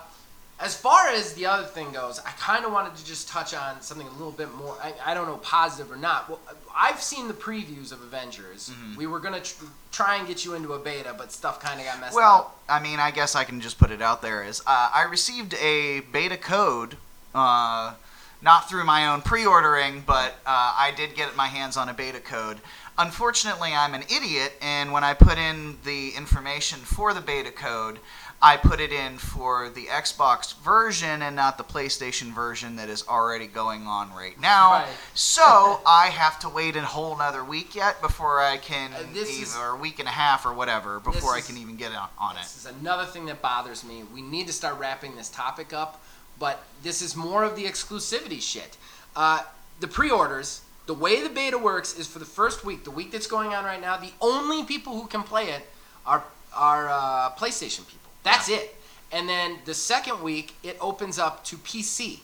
as 0.61 0.77
far 0.77 1.09
as 1.09 1.35
the 1.35 1.47
other 1.47 1.66
thing 1.66 1.92
goes, 1.92 2.18
I 2.18 2.31
kind 2.33 2.64
of 2.64 2.73
wanted 2.73 2.97
to 2.97 3.05
just 3.05 3.29
touch 3.29 3.55
on 3.55 3.81
something 3.81 4.07
a 4.07 4.12
little 4.12 4.33
bit 4.33 4.53
more. 4.55 4.77
I, 4.83 4.92
I 5.07 5.14
don't 5.14 5.27
know, 5.27 5.37
positive 5.37 5.92
or 5.92 5.97
not. 5.97 6.29
Well, 6.29 6.40
I've 6.75 7.01
seen 7.01 7.29
the 7.29 7.35
previews 7.35 7.92
of 7.92 8.03
Avengers. 8.03 8.71
Mm-hmm. 8.71 8.97
We 8.97 9.07
were 9.07 9.21
gonna 9.21 9.40
tr- 9.40 9.64
try 9.92 10.16
and 10.16 10.27
get 10.27 10.44
you 10.44 10.55
into 10.55 10.73
a 10.73 10.79
beta, 10.79 11.14
but 11.16 11.31
stuff 11.31 11.61
kind 11.61 11.79
of 11.79 11.87
got 11.87 12.01
messed 12.01 12.16
Well, 12.16 12.35
up. 12.35 12.61
Well, 12.68 12.77
I 12.77 12.83
mean, 12.83 12.99
I 12.99 13.12
guess 13.12 13.37
I 13.37 13.44
can 13.44 13.61
just 13.61 13.79
put 13.79 13.92
it 13.92 14.03
out 14.03 14.21
there. 14.21 14.42
Is 14.42 14.61
uh, 14.66 14.90
I 14.92 15.05
received 15.05 15.55
a 15.55 16.01
beta 16.12 16.37
code, 16.37 16.97
uh, 17.35 17.94
not 18.42 18.68
through 18.68 18.85
my 18.85 19.07
own 19.07 19.23
pre-ordering, 19.23 20.03
but 20.07 20.33
uh, 20.44 20.75
I 20.77 20.92
did 20.97 21.14
get 21.14 21.37
my 21.37 21.47
hands 21.47 21.77
on 21.77 21.88
a 21.88 21.94
beta 21.94 22.21
code. 22.21 22.59
Unfortunately, 23.01 23.73
I'm 23.75 23.94
an 23.94 24.03
idiot, 24.03 24.55
and 24.61 24.92
when 24.92 25.05
I 25.05 25.14
put 25.14 25.38
in 25.38 25.79
the 25.85 26.11
information 26.16 26.81
for 26.81 27.14
the 27.14 27.21
beta 27.21 27.53
code, 27.53 28.01
I 28.40 28.57
put 28.57 28.79
it 28.79 28.92
in 28.92 29.18
for 29.18 29.68
the 29.68 29.87
Xbox 29.87 30.57
version 30.59 31.22
and 31.22 31.35
not 31.35 31.59
the 31.59 31.64
PlayStation 31.64 32.33
version 32.33 32.77
that 32.77 32.88
is 32.88 33.05
already 33.09 33.48
going 33.48 33.87
on 33.88 34.14
right 34.14 34.40
now. 34.40 34.70
Right. 34.70 34.88
So 35.14 35.81
I 35.87 36.07
have 36.07 36.38
to 36.40 36.48
wait 36.48 36.77
a 36.77 36.83
whole 36.83 37.14
another 37.16 37.42
week 37.42 37.74
yet 37.74 38.01
before 38.01 38.40
I 38.40 38.57
can, 38.59 38.92
Uh, 38.92 39.03
this 39.12 39.29
is- 39.29 39.57
either 39.57 39.66
a 39.70 39.77
week 39.77 39.98
and 39.98 40.07
a 40.07 40.12
half 40.12 40.46
or 40.46 40.53
whatever, 40.53 41.01
before 41.01 41.35
I 41.35 41.38
is- 41.38 41.46
can 41.48 41.57
even 41.59 41.77
get 41.77 41.90
on, 41.92 42.09
on 42.18 42.37
it. 42.37 42.42
This 42.42 42.57
is 42.57 42.66
another 42.66 43.07
thing 43.07 43.27
that 43.27 43.42
bothers 43.42 43.83
me. 43.83 44.05
We 44.14 44.22
need 44.22 44.46
to 44.46 44.53
start 44.53 44.79
wrapping 44.79 45.16
this 45.16 45.29
topic 45.31 45.72
up, 45.72 46.01
but 46.38 46.62
this 46.85 47.03
is 47.03 47.16
more 47.16 47.42
of 47.42 47.57
the 47.57 47.64
exclusivity 47.64 48.40
shit. 48.40 48.77
Uh, 49.16 49.42
the 49.81 49.88
pre-orders, 49.88 50.61
the 50.87 50.94
way 50.94 51.22
the 51.22 51.29
beta 51.29 51.59
works 51.59 51.98
is 51.98 52.07
for 52.07 52.20
the 52.20 52.24
first 52.24 52.64
week, 52.64 52.85
the 52.85 52.90
week 52.92 53.11
that's 53.11 53.27
going 53.27 53.53
on 53.53 53.64
right 53.64 53.81
now, 53.81 53.96
the 53.96 54.12
only 54.20 54.62
people 54.64 55.01
who 55.01 55.09
can 55.09 55.24
play 55.24 55.51
it 55.51 55.68
are 56.07 56.22
are 56.55 56.88
uh, 56.88 57.31
PlayStation 57.37 57.87
people. 57.87 58.08
That's 58.22 58.48
it. 58.48 58.74
And 59.11 59.28
then 59.28 59.59
the 59.64 59.74
second 59.74 60.22
week, 60.22 60.54
it 60.62 60.76
opens 60.81 61.18
up 61.18 61.44
to 61.46 61.57
PC. 61.57 62.20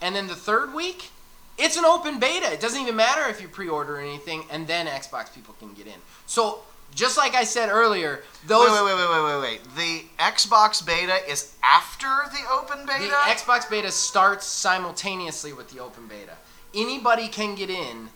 And 0.00 0.16
then 0.16 0.26
the 0.26 0.34
third 0.34 0.74
week, 0.74 1.10
it's 1.58 1.76
an 1.76 1.84
open 1.84 2.18
beta. 2.18 2.52
It 2.52 2.60
doesn't 2.60 2.80
even 2.80 2.96
matter 2.96 3.28
if 3.28 3.40
you 3.40 3.48
pre-order 3.48 3.98
anything, 3.98 4.44
and 4.50 4.66
then 4.66 4.86
Xbox 4.86 5.32
people 5.32 5.54
can 5.60 5.74
get 5.74 5.86
in. 5.86 6.00
So 6.26 6.60
just 6.94 7.16
like 7.16 7.34
I 7.34 7.44
said 7.44 7.68
earlier, 7.68 8.22
those 8.46 8.70
Wait, 8.70 8.84
wait, 8.84 8.94
wait, 8.94 9.08
wait, 9.08 9.22
wait, 9.22 9.40
wait, 9.40 9.40
wait. 9.40 9.76
The 9.76 10.04
Xbox 10.18 10.84
beta 10.84 11.18
is 11.28 11.54
after 11.62 12.08
the 12.30 12.40
open 12.52 12.84
beta? 12.86 13.04
The 13.04 13.32
Xbox 13.32 13.68
beta 13.70 13.90
starts 13.90 14.46
simultaneously 14.46 15.52
with 15.52 15.70
the 15.70 15.80
open 15.80 16.06
beta. 16.06 16.32
Anybody 16.74 17.28
can 17.28 17.54
get 17.54 17.70
in 17.70 18.08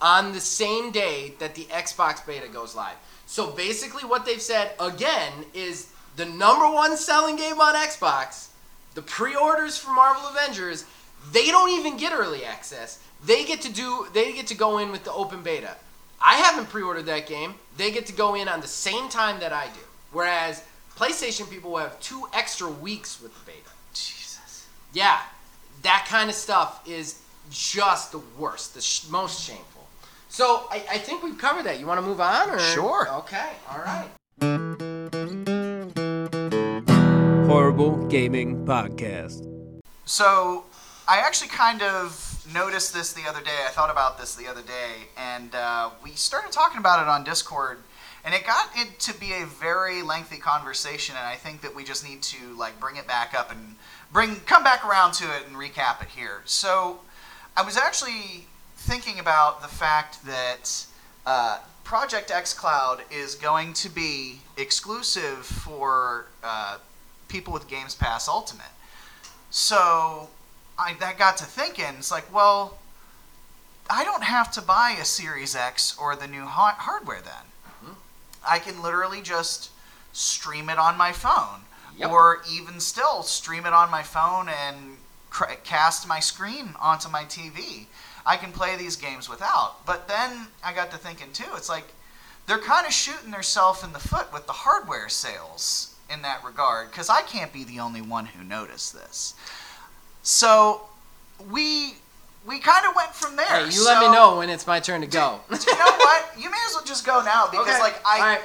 on 0.00 0.32
the 0.32 0.40
same 0.40 0.90
day 0.90 1.34
that 1.38 1.54
the 1.54 1.64
Xbox 1.64 2.24
beta 2.24 2.48
goes 2.48 2.74
live. 2.74 2.96
So 3.26 3.50
basically, 3.50 4.02
what 4.02 4.26
they've 4.26 4.42
said 4.42 4.72
again 4.78 5.32
is 5.54 5.92
the 6.16 6.26
number 6.26 6.70
one 6.70 6.96
selling 6.96 7.36
game 7.36 7.60
on 7.60 7.74
Xbox, 7.74 8.48
the 8.94 9.02
pre 9.02 9.34
orders 9.34 9.78
for 9.78 9.90
Marvel 9.90 10.28
Avengers, 10.28 10.84
they 11.32 11.46
don't 11.46 11.70
even 11.70 11.96
get 11.96 12.12
early 12.12 12.44
access. 12.44 13.02
They 13.24 13.44
get 13.44 13.60
to 13.62 13.72
do 13.72 14.06
they 14.12 14.32
get 14.32 14.48
to 14.48 14.54
go 14.54 14.78
in 14.78 14.90
with 14.90 15.04
the 15.04 15.12
open 15.12 15.42
beta. 15.42 15.76
I 16.24 16.34
haven't 16.34 16.68
pre-ordered 16.68 17.06
that 17.06 17.26
game. 17.26 17.54
They 17.76 17.90
get 17.90 18.06
to 18.06 18.12
go 18.12 18.34
in 18.34 18.48
on 18.48 18.60
the 18.60 18.68
same 18.68 19.08
time 19.08 19.40
that 19.40 19.52
I 19.52 19.66
do. 19.66 19.80
Whereas 20.12 20.62
PlayStation 20.96 21.50
people 21.50 21.72
will 21.72 21.78
have 21.78 21.98
two 22.00 22.28
extra 22.32 22.68
weeks 22.68 23.20
with 23.20 23.32
the 23.34 23.44
beta. 23.50 23.70
Jesus. 23.92 24.68
Yeah, 24.92 25.20
that 25.82 26.06
kind 26.08 26.30
of 26.30 26.36
stuff 26.36 26.86
is 26.88 27.20
just 27.50 28.12
the 28.12 28.20
worst, 28.38 28.74
the 28.74 28.80
sh- 28.80 29.08
most 29.08 29.42
shameful. 29.42 29.86
So 30.28 30.66
I, 30.70 30.84
I 30.92 30.98
think 30.98 31.22
we've 31.22 31.38
covered 31.38 31.64
that. 31.64 31.80
You 31.80 31.86
want 31.86 32.00
to 32.00 32.06
move 32.06 32.20
on, 32.20 32.50
or 32.50 32.58
Sure. 32.58 33.08
Okay, 33.10 33.50
all 33.70 33.78
right. 33.78 34.88
Horrible 37.52 38.06
Gaming 38.06 38.64
Podcast. 38.64 39.46
So, 40.06 40.64
I 41.06 41.18
actually 41.18 41.50
kind 41.50 41.82
of 41.82 42.42
noticed 42.50 42.94
this 42.94 43.12
the 43.12 43.28
other 43.28 43.42
day. 43.42 43.58
I 43.66 43.68
thought 43.68 43.90
about 43.90 44.18
this 44.18 44.34
the 44.34 44.46
other 44.46 44.62
day, 44.62 45.08
and 45.18 45.54
uh, 45.54 45.90
we 46.02 46.12
started 46.12 46.50
talking 46.50 46.78
about 46.78 47.02
it 47.02 47.08
on 47.08 47.24
Discord, 47.24 47.76
and 48.24 48.34
it 48.34 48.46
got 48.46 48.70
it 48.74 48.98
to 49.00 49.20
be 49.20 49.34
a 49.34 49.44
very 49.44 50.00
lengthy 50.00 50.38
conversation. 50.38 51.14
And 51.14 51.26
I 51.26 51.34
think 51.34 51.60
that 51.60 51.74
we 51.74 51.84
just 51.84 52.08
need 52.08 52.22
to 52.22 52.56
like 52.56 52.80
bring 52.80 52.96
it 52.96 53.06
back 53.06 53.34
up 53.38 53.50
and 53.50 53.76
bring 54.14 54.36
come 54.46 54.64
back 54.64 54.82
around 54.82 55.12
to 55.16 55.24
it 55.24 55.46
and 55.46 55.54
recap 55.54 56.00
it 56.00 56.08
here. 56.08 56.40
So, 56.46 57.00
I 57.54 57.60
was 57.60 57.76
actually 57.76 58.46
thinking 58.76 59.18
about 59.18 59.60
the 59.60 59.68
fact 59.68 60.24
that 60.24 60.86
uh, 61.26 61.58
Project 61.84 62.30
xCloud 62.30 63.00
is 63.10 63.34
going 63.34 63.74
to 63.74 63.90
be 63.90 64.40
exclusive 64.56 65.44
for 65.44 66.28
uh, 66.42 66.78
people 67.32 67.52
with 67.54 67.66
Games 67.66 67.94
Pass 67.94 68.28
Ultimate. 68.28 68.66
So 69.50 70.28
I 70.78 70.94
that 71.00 71.18
got 71.18 71.38
to 71.38 71.44
thinking. 71.44 71.94
It's 71.98 72.10
like, 72.12 72.32
well, 72.32 72.76
I 73.88 74.04
don't 74.04 74.22
have 74.24 74.52
to 74.52 74.62
buy 74.62 74.96
a 75.00 75.04
Series 75.04 75.56
X 75.56 75.96
or 75.98 76.14
the 76.14 76.26
new 76.28 76.44
ha- 76.44 76.76
hardware 76.78 77.22
then. 77.22 77.46
Mhm. 77.84 77.94
I 78.46 78.58
can 78.58 78.82
literally 78.82 79.22
just 79.22 79.70
stream 80.12 80.68
it 80.68 80.78
on 80.78 80.96
my 80.98 81.10
phone, 81.12 81.64
Yep. 81.96 82.10
or 82.10 82.42
even 82.48 82.80
still 82.80 83.22
stream 83.22 83.64
it 83.64 83.72
on 83.72 83.90
my 83.90 84.02
phone 84.02 84.50
and 84.50 84.98
cr- 85.30 85.54
cast 85.64 86.06
my 86.06 86.20
screen 86.20 86.76
onto 86.78 87.08
my 87.08 87.24
TV. 87.24 87.88
I 88.26 88.36
can 88.36 88.52
play 88.52 88.76
these 88.76 88.96
games 88.96 89.26
without. 89.28 89.84
But 89.86 90.06
then 90.06 90.48
I 90.62 90.74
got 90.74 90.90
to 90.90 90.98
thinking 90.98 91.32
too. 91.32 91.54
It's 91.56 91.70
like 91.70 91.94
they're 92.46 92.58
kind 92.58 92.86
of 92.86 92.92
shooting 92.92 93.30
themselves 93.30 93.82
in 93.82 93.92
the 93.94 93.98
foot 93.98 94.30
with 94.34 94.46
the 94.46 94.52
hardware 94.52 95.08
sales 95.08 95.91
in 96.12 96.22
that 96.22 96.44
regard 96.44 96.90
because 96.90 97.08
I 97.08 97.22
can't 97.22 97.52
be 97.52 97.64
the 97.64 97.80
only 97.80 98.00
one 98.02 98.26
who 98.26 98.44
noticed 98.44 98.92
this. 98.92 99.34
So 100.22 100.82
we 101.50 101.94
we 102.46 102.58
kind 102.58 102.86
of 102.86 102.94
went 102.96 103.14
from 103.14 103.36
there. 103.36 103.46
Hey, 103.46 103.70
you 103.74 103.84
let 103.84 104.00
me 104.00 104.12
know 104.12 104.38
when 104.38 104.50
it's 104.50 104.66
my 104.66 104.80
turn 104.80 105.00
to 105.00 105.06
go. 105.06 105.40
you 105.50 105.56
know 105.78 105.84
what? 105.96 106.26
You 106.38 106.50
may 106.50 106.56
as 106.68 106.74
well 106.74 106.84
just 106.84 107.06
go 107.06 107.22
now 107.24 107.46
because 107.50 107.68
Okay, 107.68 107.80
like 107.80 108.00
I 108.06 108.38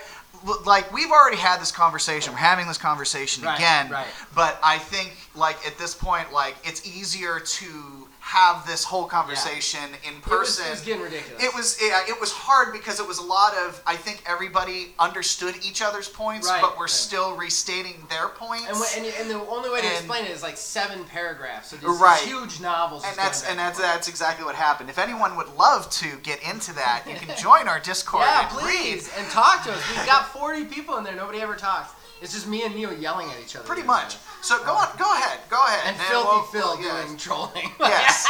right. 0.45 0.65
like 0.65 0.91
we've 0.93 1.11
already 1.11 1.37
had 1.37 1.59
this 1.59 1.71
conversation. 1.71 2.33
We're 2.33 2.39
having 2.39 2.67
this 2.67 2.77
conversation 2.77 3.43
Right, 3.43 3.57
again. 3.57 3.89
right. 3.89 4.07
But 4.35 4.59
I 4.63 4.77
think 4.77 5.15
like 5.35 5.57
at 5.65 5.77
this 5.77 5.93
point 5.95 6.31
like 6.31 6.55
it's 6.63 6.87
easier 6.87 7.39
to 7.39 8.06
have 8.27 8.67
this 8.67 8.83
whole 8.83 9.05
conversation 9.05 9.79
in 10.03 10.15
It 10.15 10.25
was, 10.27 10.57
person. 10.57 10.67
it 10.67 10.71
was 10.71 10.81
getting 10.81 11.01
ridiculous. 11.01 11.41
It 11.41 11.53
was 11.55 11.77
yeah, 11.81 12.01
it 12.09 12.19
was 12.19 12.29
hard 12.31 12.73
because 12.73 12.99
it 12.99 13.07
was 13.07 13.19
a 13.19 13.23
lot 13.23 13.53
of 13.55 13.81
I 13.87 13.95
think 13.95 14.21
everybody 14.25 14.93
understood 14.99 15.55
each 15.63 15.81
other's 15.81 16.09
points, 16.09 16.45
Right, 16.49 16.61
but 16.61 16.75
we're 16.77 16.83
right. 16.83 16.89
still 16.89 17.37
restating 17.37 17.95
their 18.09 18.27
points. 18.27 18.67
and, 18.97 19.05
and, 19.05 19.15
and 19.21 19.29
the 19.29 19.39
only 19.47 19.69
way 19.69 19.79
to 19.79 19.87
And- 19.87 19.95
explain 19.95 20.25
it 20.25 20.31
is 20.31 20.43
like 20.43 20.57
seven 20.57 21.05
paragraphs. 21.05 21.69
So 21.69 21.77
these 21.77 21.87
Right. 21.99 22.19
huge 22.19 22.59
novels. 22.59 23.05
and 23.07 23.15
that's 23.15 23.43
and 23.47 23.57
that's 23.57 23.79
that's 23.79 24.09
exactly 24.09 24.43
what 24.43 24.55
happened. 24.55 24.89
If 24.89 24.99
anyone 24.99 25.37
would 25.37 25.55
love 25.55 25.89
to 26.01 26.17
get 26.17 26.43
into 26.43 26.73
that, 26.73 27.03
you 27.07 27.15
can 27.15 27.33
join 27.41 27.69
our 27.69 27.79
Discord 27.79 28.25
Yeah, 28.25 28.41
and 28.41 28.49
please, 28.49 29.07
read. 29.07 29.23
and 29.23 29.31
talk 29.31 29.63
to 29.63 29.71
us. 29.71 29.81
We've 29.95 30.05
got 30.05 30.27
40 30.33 30.65
people 30.65 30.97
in 30.97 31.05
there. 31.05 31.15
Nobody 31.15 31.39
ever 31.39 31.55
talks. 31.55 31.93
It's 32.21 32.33
just 32.33 32.47
me 32.47 32.63
and 32.63 32.75
Neil 32.75 32.91
yelling 32.91 33.29
at 33.29 33.39
each 33.39 33.55
other. 33.55 33.65
Pretty 33.65 33.83
much. 33.83 34.15
time. 34.15 34.21
So 34.47 34.63
go 34.63 34.71
on, 34.75 34.87
go 34.97 35.13
ahead, 35.13 35.39
go 35.49 35.61
ahead. 35.65 35.81
And 35.87 35.97
man. 35.97 36.07
Filthy 36.07 36.29
We'll- 36.29 36.43
Phil 36.43 36.81
yes. 36.81 37.05
doing 37.05 37.17
trolling. 37.17 37.69
Yes. 37.81 38.25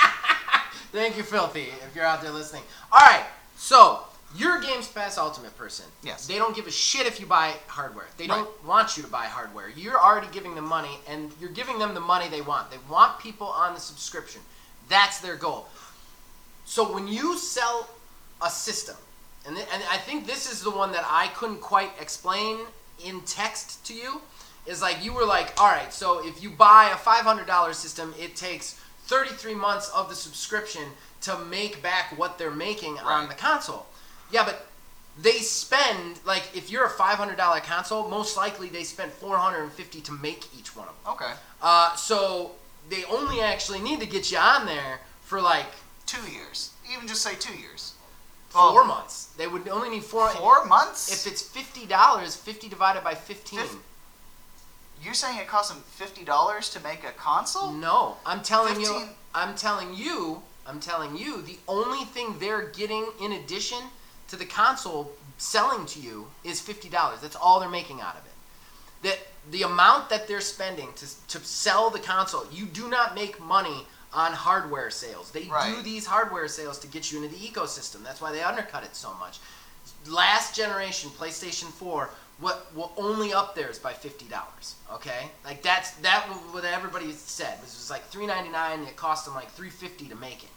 Thank 0.91 1.15
you, 1.15 1.21
Filthy, 1.21 1.67
if 1.85 1.95
you're 1.95 2.05
out 2.05 2.23
there 2.23 2.31
listening. 2.31 2.63
All 2.91 3.05
right, 3.05 3.23
so 3.55 3.99
You're 4.35 4.57
a 4.57 4.61
Games 4.63 4.87
Pass 4.87 5.19
Ultimate 5.19 5.55
person. 5.59 5.85
Yes. 6.01 6.25
They 6.25 6.37
don't 6.37 6.55
give 6.55 6.65
a 6.65 6.71
shit 6.71 7.05
if 7.05 7.19
you 7.19 7.27
buy 7.27 7.53
hardware. 7.67 8.07
They 8.17 8.25
don't 8.25 8.49
want 8.65 8.97
you 8.97 9.03
to 9.03 9.09
buy 9.09 9.25
hardware. 9.25 9.69
You're 9.75 9.99
already 9.99 10.27
giving 10.31 10.55
them 10.55 10.65
money, 10.65 10.97
and 11.07 11.31
you're 11.39 11.51
giving 11.51 11.77
them 11.77 11.93
the 11.93 11.99
money 12.01 12.27
they 12.29 12.41
want. 12.41 12.71
They 12.71 12.77
want 12.89 13.19
people 13.19 13.45
on 13.47 13.75
the 13.75 13.79
subscription. 13.79 14.41
That's 14.89 15.19
their 15.19 15.35
goal. 15.35 15.67
So 16.65 16.91
when 16.91 17.07
you 17.07 17.37
sell 17.37 17.87
a 18.41 18.49
system, 18.49 18.95
and, 19.45 19.55
th- 19.55 19.67
and 19.71 19.83
I 19.91 19.97
think 19.97 20.25
this 20.25 20.51
is 20.51 20.63
the 20.63 20.71
one 20.71 20.91
that 20.93 21.05
I 21.07 21.27
couldn't 21.35 21.61
quite 21.61 21.91
explain 22.01 22.57
in 23.05 23.21
text 23.21 23.85
to 23.85 23.93
you, 23.93 24.21
is 24.67 24.81
like 24.81 25.03
you 25.03 25.13
were 25.13 25.25
like, 25.25 25.53
all 25.59 25.67
right, 25.69 25.93
so 25.93 26.25
if 26.25 26.41
you 26.43 26.49
buy 26.49 26.89
a 26.91 26.95
$500 26.95 27.73
system, 27.73 28.13
it 28.19 28.35
takes 28.35 28.73
33 29.05 29.55
months 29.55 29.89
of 29.95 30.09
the 30.09 30.15
subscription 30.15 30.83
to 31.21 31.37
make 31.45 31.81
back 31.81 32.17
what 32.17 32.37
they're 32.37 32.51
making 32.51 32.97
on 32.99 33.27
the 33.29 33.33
console. 33.35 33.85
Yeah, 34.31 34.43
but 34.45 34.67
they 35.19 35.39
spend 35.39 36.19
like 36.25 36.43
if 36.55 36.69
you're 36.69 36.85
a 36.85 36.89
$500 36.89 37.37
console, 37.63 38.07
most 38.09 38.37
likely 38.37 38.69
they 38.69 38.83
spent 38.83 39.11
450 39.13 40.01
to 40.01 40.11
make 40.11 40.45
each 40.57 40.75
one 40.75 40.87
of 40.87 40.93
them. 41.03 41.13
Okay. 41.13 41.33
Uh, 41.61 41.95
so 41.95 42.51
they 42.89 43.03
only 43.05 43.41
actually 43.41 43.79
need 43.79 43.99
to 44.01 44.05
get 44.05 44.31
you 44.31 44.37
on 44.37 44.65
there 44.65 44.99
for 45.21 45.41
like 45.41 45.65
Two 46.05 46.31
years. 46.31 46.71
Even 46.93 47.05
just 47.05 47.21
say 47.21 47.35
two 47.35 47.53
years. 47.57 47.93
four 48.47 48.73
Well, 48.73 48.85
months. 48.85 49.25
They 49.37 49.45
would 49.45 49.67
only 49.67 49.89
need 49.89 50.03
four. 50.05 50.29
Four 50.29 50.63
months? 50.65 51.11
If 51.11 51.29
it's 51.29 51.41
fifty 51.41 51.85
dollars, 51.85 52.33
fifty 52.33 52.69
divided 52.69 53.03
by 53.03 53.13
fifteen. 53.13 53.59
Fif- 53.59 53.75
You're 55.03 55.13
saying 55.13 55.39
it 55.39 55.47
costs 55.47 55.71
them 55.71 55.83
fifty 55.87 56.23
dollars 56.23 56.69
to 56.71 56.79
make 56.81 57.03
a 57.03 57.11
console? 57.11 57.71
No, 57.71 58.17
I'm 58.25 58.41
telling 58.41 58.79
you. 58.81 59.07
I'm 59.33 59.55
telling 59.55 59.93
you. 59.93 60.41
I'm 60.65 60.79
telling 60.79 61.17
you. 61.17 61.41
The 61.41 61.57
only 61.67 62.05
thing 62.05 62.35
they're 62.39 62.67
getting 62.69 63.07
in 63.21 63.33
addition 63.33 63.79
to 64.29 64.35
the 64.35 64.45
console 64.45 65.11
selling 65.37 65.85
to 65.87 65.99
you 65.99 66.27
is 66.43 66.59
fifty 66.59 66.89
dollars. 66.89 67.21
That's 67.21 67.35
all 67.35 67.59
they're 67.59 67.69
making 67.69 68.01
out 68.01 68.15
of 68.15 68.25
it. 68.25 68.31
That 69.03 69.19
the 69.51 69.63
amount 69.63 70.09
that 70.09 70.27
they're 70.27 70.41
spending 70.41 70.89
to 70.95 71.05
to 71.27 71.45
sell 71.45 71.89
the 71.89 71.99
console, 71.99 72.45
you 72.51 72.65
do 72.65 72.89
not 72.89 73.15
make 73.15 73.39
money 73.39 73.85
on 74.13 74.33
hardware 74.33 74.89
sales. 74.89 75.31
They 75.31 75.43
do 75.43 75.81
these 75.83 76.05
hardware 76.05 76.47
sales 76.47 76.79
to 76.79 76.87
get 76.87 77.11
you 77.11 77.21
into 77.21 77.35
the 77.37 77.41
ecosystem. 77.45 78.03
That's 78.03 78.21
why 78.21 78.31
they 78.31 78.41
undercut 78.41 78.83
it 78.83 78.95
so 78.95 79.13
much. 79.15 79.39
Last 80.07 80.55
generation 80.55 81.09
PlayStation 81.11 81.65
4 81.65 82.09
what 82.39 82.73
will 82.75 82.91
only 82.97 83.33
up 83.33 83.55
there 83.55 83.69
is 83.69 83.79
by 83.79 83.93
fifty 83.93 84.25
dollars. 84.25 84.75
Okay, 84.93 85.29
like 85.43 85.61
that's 85.61 85.91
that 85.97 86.23
what 86.51 86.65
everybody 86.65 87.11
said. 87.11 87.53
It 87.55 87.61
was 87.61 87.89
like 87.89 88.05
three 88.05 88.27
ninety 88.27 88.49
nine. 88.49 88.81
It 88.81 88.95
cost 88.95 89.25
them 89.25 89.33
like 89.33 89.49
three 89.51 89.69
fifty 89.69 90.05
to 90.07 90.15
make 90.15 90.43
it. 90.43 90.49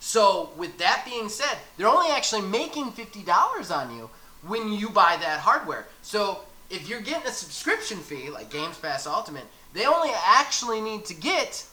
So 0.00 0.50
with 0.56 0.78
that 0.78 1.02
being 1.04 1.28
said, 1.28 1.58
they're 1.76 1.88
only 1.88 2.10
actually 2.10 2.42
making 2.42 2.92
fifty 2.92 3.22
dollars 3.22 3.70
on 3.70 3.94
you 3.96 4.08
when 4.46 4.72
you 4.72 4.88
buy 4.88 5.16
that 5.20 5.40
hardware. 5.40 5.86
So 6.02 6.40
if 6.70 6.88
you're 6.88 7.00
getting 7.00 7.26
a 7.26 7.32
subscription 7.32 7.98
fee 7.98 8.30
like 8.30 8.50
Games 8.50 8.78
Pass 8.78 9.06
Ultimate, 9.06 9.44
they 9.72 9.86
only 9.86 10.10
actually 10.24 10.80
need 10.80 11.04
to 11.06 11.14
get 11.14 11.66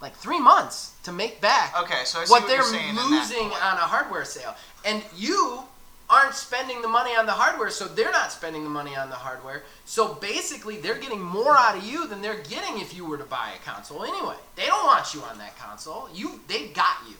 like 0.00 0.14
three 0.14 0.40
months 0.40 0.94
to 1.02 1.12
make 1.12 1.40
back 1.40 1.74
Okay, 1.78 2.04
so 2.04 2.20
what 2.20 2.30
what 2.30 2.46
they're 2.46 2.62
losing 2.62 3.46
on 3.46 3.76
a 3.76 3.86
hardware 3.86 4.24
sale. 4.24 4.54
And 4.84 5.02
you 5.16 5.64
aren't 6.10 6.34
spending 6.34 6.82
the 6.82 6.88
money 6.88 7.14
on 7.16 7.24
the 7.26 7.32
hardware, 7.32 7.70
so 7.70 7.86
they're 7.86 8.10
not 8.10 8.32
spending 8.32 8.64
the 8.64 8.70
money 8.70 8.96
on 8.96 9.08
the 9.10 9.16
hardware. 9.16 9.62
So 9.84 10.14
basically, 10.14 10.78
they're 10.78 10.98
getting 10.98 11.20
more 11.20 11.56
out 11.56 11.76
of 11.76 11.84
you 11.84 12.06
than 12.08 12.20
they're 12.20 12.42
getting 12.42 12.80
if 12.80 12.94
you 12.94 13.04
were 13.06 13.16
to 13.18 13.24
buy 13.24 13.52
a 13.54 13.64
console 13.70 14.02
anyway. 14.04 14.34
They 14.56 14.66
don't 14.66 14.84
want 14.86 15.14
you 15.14 15.22
on 15.22 15.38
that 15.38 15.56
console. 15.58 16.08
You 16.12 16.40
they 16.48 16.68
got 16.68 16.96
you. 17.08 17.14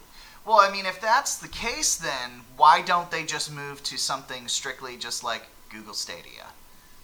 Well, 0.44 0.59
I 0.59 0.70
mean, 0.72 0.87
if 0.87 1.00
that's 1.00 1.37
the 1.37 1.48
case, 1.48 1.96
then 1.96 2.42
why 2.57 2.83
don't 2.83 3.11
they 3.11 3.22
just 3.24 3.53
move 3.53 3.83
to 3.85 3.96
something 3.96 4.48
strictly 4.48 4.96
just 4.96 5.22
like 5.22 5.42
Google 5.70 5.94
Stadia, 5.94 6.46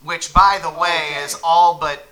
which, 0.02 0.32
by 0.34 0.58
the 0.60 0.70
way, 0.70 1.10
Okay. 1.12 1.24
is 1.24 1.38
all 1.44 1.78
but 1.78 2.06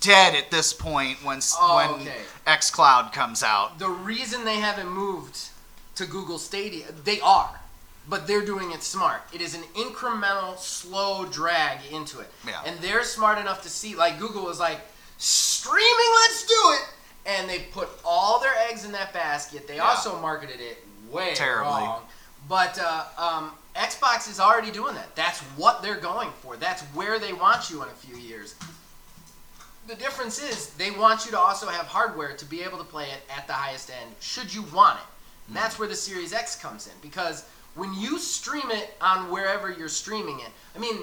dead 0.00 0.34
at 0.34 0.50
this 0.50 0.72
point 0.72 1.22
when 1.22 1.40
Oh, 1.58 1.76
when 1.76 2.00
okay. 2.06 2.22
xCloud 2.46 3.12
comes 3.12 3.42
out. 3.42 3.78
The 3.78 3.88
reason 3.90 4.44
they 4.46 4.60
haven't 4.60 4.88
moved 4.88 5.48
to 5.96 6.06
Google 6.06 6.38
Stadia, 6.38 6.86
they 7.04 7.20
are, 7.20 7.59
but 8.10 8.26
they're 8.26 8.44
doing 8.44 8.72
it 8.72 8.82
smart. 8.82 9.22
It 9.32 9.40
is 9.40 9.54
an 9.54 9.62
incremental, 9.74 10.58
slow 10.58 11.24
drag 11.26 11.78
into 11.92 12.18
it. 12.18 12.28
Yeah. 12.46 12.60
And 12.66 12.76
they're 12.80 13.04
smart 13.04 13.38
enough 13.38 13.62
to 13.62 13.68
see, 13.70 13.94
like 13.94 14.18
Google 14.18 14.44
was 14.44 14.58
like, 14.58 14.80
streaming, 15.16 16.10
let's 16.22 16.44
do 16.44 16.54
it. 16.74 16.88
And 17.26 17.48
they 17.48 17.60
put 17.72 17.88
all 18.04 18.40
their 18.40 18.52
eggs 18.68 18.84
in 18.84 18.92
that 18.92 19.12
basket. 19.12 19.68
They 19.68 19.76
Yeah. 19.76 19.84
also 19.84 20.18
marketed 20.20 20.60
it 20.60 20.84
way 21.08 21.34
Terribly. 21.34 21.70
wrong. 21.70 22.02
But 22.48 22.78
uh, 22.80 23.04
um, 23.16 23.52
Xbox 23.76 24.28
is 24.28 24.40
already 24.40 24.72
doing 24.72 24.94
that. 24.96 25.14
That's 25.14 25.38
what 25.56 25.80
they're 25.80 26.00
going 26.00 26.30
for. 26.42 26.56
That's 26.56 26.82
where 26.94 27.20
they 27.20 27.32
want 27.32 27.70
you 27.70 27.82
in 27.82 27.88
a 27.88 27.92
few 27.92 28.16
years. 28.16 28.56
The 29.86 29.94
difference 29.94 30.42
is 30.42 30.70
they 30.70 30.90
want 30.90 31.24
you 31.24 31.30
to 31.30 31.38
also 31.38 31.68
have 31.68 31.86
hardware 31.86 32.34
to 32.36 32.44
be 32.44 32.62
able 32.62 32.78
to 32.78 32.84
play 32.84 33.04
it 33.10 33.22
at 33.36 33.46
the 33.46 33.52
highest 33.52 33.90
end 33.90 34.14
should 34.20 34.52
you 34.52 34.62
want 34.74 34.98
it. 34.98 35.04
And 35.48 35.56
that's 35.56 35.78
where 35.78 35.88
the 35.88 35.96
Series 35.96 36.32
X 36.32 36.56
comes 36.56 36.86
in 36.86 36.92
because 37.02 37.44
when 37.74 37.94
you 37.94 38.18
stream 38.18 38.70
it 38.70 38.96
on 39.00 39.30
wherever 39.30 39.70
you're 39.70 39.88
streaming 39.88 40.40
it, 40.40 40.48
I 40.74 40.78
mean, 40.78 40.98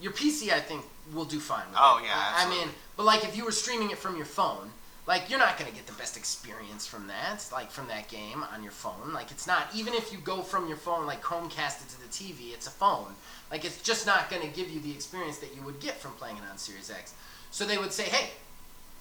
your 0.00 0.12
PC 0.12 0.50
I 0.52 0.60
think 0.60 0.84
will 1.12 1.24
do 1.24 1.40
fine 1.40 1.66
with 1.70 1.78
Oh, 1.80 1.98
it. 2.02 2.06
yeah, 2.06 2.32
I 2.36 2.48
mean, 2.48 2.68
but 2.96 3.04
like 3.04 3.24
if 3.24 3.36
you 3.36 3.44
were 3.44 3.52
streaming 3.52 3.90
it 3.90 3.98
from 3.98 4.16
your 4.16 4.26
phone, 4.26 4.70
like 5.06 5.28
you're 5.28 5.38
not 5.38 5.58
going 5.58 5.68
to 5.70 5.76
get 5.76 5.86
the 5.86 5.92
best 5.92 6.16
experience 6.16 6.86
from 6.86 7.08
that, 7.08 7.46
like 7.52 7.70
from 7.70 7.88
that 7.88 8.08
game 8.08 8.42
on 8.54 8.62
your 8.62 8.72
phone. 8.72 9.12
Like 9.12 9.30
it's 9.30 9.46
not 9.46 9.66
even 9.74 9.92
if 9.92 10.12
you 10.12 10.18
go 10.18 10.40
from 10.40 10.66
your 10.66 10.78
phone 10.78 11.04
like 11.06 11.22
Chromecast 11.22 11.82
it 11.84 11.88
to 11.90 12.00
the 12.00 12.08
TV, 12.08 12.54
it's 12.54 12.66
a 12.66 12.70
phone. 12.70 13.14
Like 13.50 13.64
it's 13.66 13.82
just 13.82 14.06
not 14.06 14.30
going 14.30 14.40
to 14.42 14.48
give 14.48 14.70
you 14.70 14.80
the 14.80 14.90
experience 14.92 15.38
that 15.38 15.54
you 15.54 15.62
would 15.62 15.78
get 15.80 16.00
from 16.00 16.12
playing 16.12 16.36
it 16.36 16.42
on 16.50 16.56
Series 16.56 16.90
X. 16.90 17.12
So 17.50 17.64
they 17.66 17.76
would 17.76 17.92
say, 17.92 18.04
"Hey, 18.04 18.30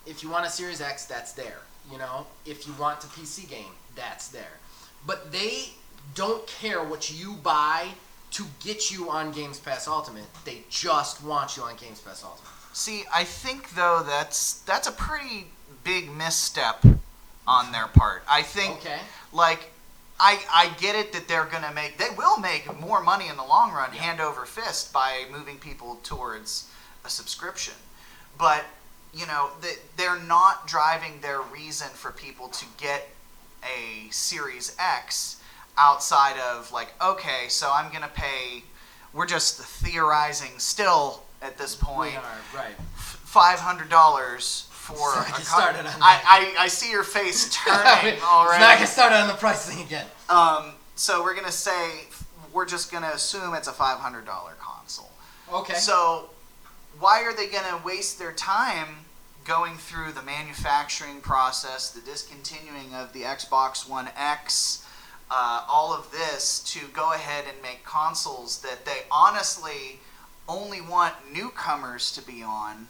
if 0.06 0.22
you 0.24 0.30
want 0.30 0.46
a 0.46 0.50
Series 0.50 0.82
X, 0.82 1.06
that's 1.06 1.32
there. 1.32 1.60
You 1.92 1.98
know, 1.98 2.28
if 2.46 2.68
you 2.68 2.74
want 2.74 3.04
a 3.04 3.08
PC 3.08 3.50
game, 3.50 3.72
that's 3.96 4.28
there." 4.28 4.60
But 5.08 5.32
they 5.32 5.70
don't 6.16 6.46
care 6.48 6.84
what 6.84 7.12
you 7.12 7.34
buy 7.34 7.88
to 8.32 8.46
get 8.64 8.92
you 8.92 9.10
on 9.10 9.32
Games 9.32 9.60
Pass 9.60 9.88
Ultimate. 9.88 10.26
They 10.46 10.64
just 10.70 11.24
want 11.24 11.56
you 11.58 11.64
on 11.64 11.76
Games 11.76 12.00
Pass 12.00 12.24
Ultimate. 12.24 12.50
See, 12.74 13.04
I 13.14 13.24
think 13.24 13.76
though 13.76 14.04
that's 14.06 14.62
that's 14.62 14.88
a 14.88 14.92
pretty 14.92 15.48
big 15.84 16.12
misstep 16.12 16.84
on 17.46 17.72
their 17.72 17.88
part. 17.88 18.24
I 18.30 18.42
think 18.42 18.78
Okay. 18.78 19.00
like 19.32 19.70
I 20.20 20.40
I 20.52 20.70
get 20.80 20.96
it 20.96 21.14
that 21.14 21.28
they're 21.28 21.46
gonna 21.46 21.72
make 21.74 21.98
they 21.98 22.10
will 22.18 22.38
make 22.38 22.80
more 22.80 23.02
money 23.02 23.28
in 23.28 23.38
the 23.38 23.44
long 23.44 23.72
run, 23.72 23.94
Yeah. 23.94 24.02
hand 24.02 24.22
over 24.22 24.46
fist, 24.46 24.92
by 24.94 25.26
moving 25.32 25.58
people 25.60 26.00
towards 26.04 26.66
a 27.06 27.10
subscription. 27.10 27.76
But 28.38 28.66
you 29.14 29.28
know 29.28 29.52
they're 29.96 30.20
not 30.20 30.66
driving 30.68 31.22
their 31.22 31.42
reason 31.42 31.90
for 31.90 32.12
people 32.12 32.48
to 32.50 32.66
get 32.78 33.10
a 33.64 34.10
Series 34.10 34.76
X 34.80 35.36
outside 35.78 36.38
of 36.40 36.72
like 36.72 36.94
okay, 37.04 37.46
so 37.50 37.72
I'm 37.74 37.92
gonna 37.92 38.12
pay. 38.14 38.64
We're 39.14 39.28
just 39.28 39.60
theorizing 39.62 40.52
still 40.58 41.24
at 41.42 41.58
this 41.58 41.76
point 41.76 42.12
We 42.14 42.18
are 42.18 42.24
right. 42.64 42.76
five 42.96 43.60
hundred 43.60 43.90
dollars 43.90 44.68
for 44.72 44.94
a 44.96 45.24
co- 45.24 45.62
on 45.62 45.76
I, 46.02 46.56
I 46.60 46.64
I 46.64 46.68
see 46.68 46.90
your 46.92 47.04
face 47.04 47.54
turning 47.66 48.16
It's 48.16 48.24
already. 48.24 48.60
not 48.62 48.76
gonna 48.76 48.88
start 48.88 49.14
on 49.14 49.28
the 49.28 49.34
pricing 49.36 49.82
again. 49.86 50.06
Um, 50.30 50.72
so 50.96 51.24
we're 51.24 51.36
gonna 51.36 51.52
say 51.52 52.06
we're 52.52 52.66
just 52.66 52.92
gonna 52.92 53.12
assume 53.14 53.54
it's 53.54 53.68
a 53.68 53.72
five 53.74 54.00
hundred 54.00 54.26
dollar 54.26 54.54
console. 54.60 55.12
Okay. 55.54 55.74
So 55.76 56.30
why 57.00 57.24
are 57.24 57.34
they 57.36 57.48
gonna 57.48 57.82
waste 57.86 58.20
their 58.20 58.32
time 58.34 58.88
going 59.46 59.76
through 59.76 60.12
the 60.14 60.22
manufacturing 60.24 61.20
process, 61.22 61.92
the 61.92 62.02
discontinuing 62.02 62.94
of 62.96 63.12
the 63.14 63.24
Xbox 63.24 63.88
One 63.90 64.10
X, 64.16 64.83
uh, 65.36 65.66
all 65.68 65.92
of 65.92 66.12
this 66.12 66.60
to 66.60 66.80
go 66.94 67.14
ahead 67.14 67.46
and 67.52 67.60
make 67.64 67.84
consoles 67.84 68.62
that 68.62 68.86
they 68.86 69.00
honestly 69.10 70.00
only 70.48 70.80
want 70.80 71.14
newcomers 71.34 72.12
to 72.12 72.22
be 72.22 72.44
on, 72.44 72.88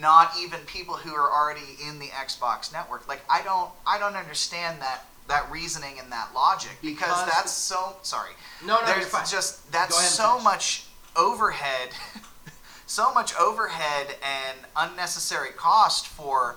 not 0.00 0.32
even 0.40 0.58
people 0.66 0.94
who 0.96 1.14
are 1.14 1.30
already 1.30 1.76
in 1.88 2.00
the 2.00 2.06
Xbox 2.08 2.72
network. 2.72 3.06
Like 3.06 3.22
I 3.30 3.42
don't 3.42 3.70
I 3.86 3.98
don't 3.98 4.16
understand 4.16 4.82
that 4.82 5.04
that 5.28 5.48
reasoning 5.52 5.98
and 6.00 6.10
that 6.10 6.30
logic 6.34 6.72
because, 6.82 7.06
Because- 7.08 7.26
that's 7.26 7.52
so 7.52 7.96
sorry. 8.02 8.32
no, 8.66 8.80
no, 8.80 8.86
There's 8.86 9.10
just 9.30 9.70
that's 9.70 9.96
so 9.96 10.40
much 10.40 10.86
overhead, 11.16 11.90
so 12.86 13.14
much 13.14 13.34
overhead 13.36 14.16
and 14.22 14.58
unnecessary 14.76 15.50
cost 15.50 16.08
for, 16.08 16.56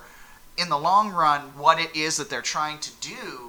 in 0.56 0.68
the 0.68 0.76
long 0.78 1.12
run, 1.12 1.40
what 1.56 1.78
it 1.78 1.94
is 1.94 2.16
that 2.16 2.28
they're 2.28 2.42
trying 2.42 2.78
to 2.80 2.90
do. 3.00 3.47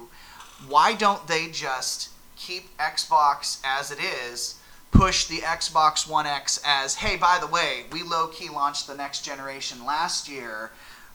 Why 0.68 0.94
don't 0.94 1.26
they 1.26 1.48
just 1.48 2.10
keep 2.36 2.76
Xbox 2.78 3.60
as 3.64 3.90
it 3.90 3.98
is? 4.00 4.56
Push 4.92 5.26
the 5.26 5.38
Xbox 5.38 6.08
One 6.08 6.26
X 6.26 6.60
as, 6.64 6.96
hey, 6.96 7.16
by 7.16 7.38
the 7.40 7.46
way, 7.46 7.84
we 7.92 8.02
low 8.02 8.26
key 8.28 8.48
launched 8.48 8.86
the 8.86 8.94
next 8.94 9.24
generation 9.24 9.84
last 9.86 10.28
year. 10.28 10.70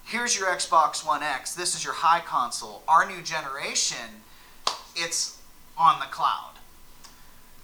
Here's 0.06 0.38
your 0.38 0.48
Xbox 0.48 1.06
One 1.06 1.24
X. 1.24 1.54
This 1.54 1.76
is 1.76 1.84
your 1.84 1.94
high 1.94 2.22
console. 2.22 2.84
Our 2.88 3.06
new 3.06 3.22
generation, 3.22 4.22
it's 4.96 5.38
on 5.78 6.00
the 6.00 6.06
cloud 6.06 6.52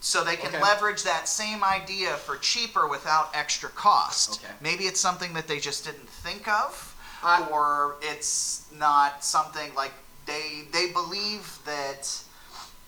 so 0.01 0.23
they 0.23 0.35
can 0.35 0.47
Okay. 0.47 0.61
leverage 0.61 1.03
that 1.03 1.29
same 1.29 1.63
idea 1.63 2.17
for 2.17 2.35
cheaper 2.37 2.87
without 2.87 3.29
extra 3.35 3.69
cost. 3.69 4.43
Okay. 4.43 4.53
Maybe 4.59 4.85
it's 4.87 4.99
something 4.99 5.33
that 5.33 5.47
they 5.47 5.59
just 5.59 5.85
didn't 5.85 6.09
think 6.09 6.47
of, 6.47 6.95
I- 7.23 7.43
or 7.43 7.97
it's 8.01 8.63
not 8.73 9.23
something 9.23 9.73
like 9.75 9.93
they 10.25 10.63
they 10.71 10.91
believe 10.91 11.59
that 11.65 12.23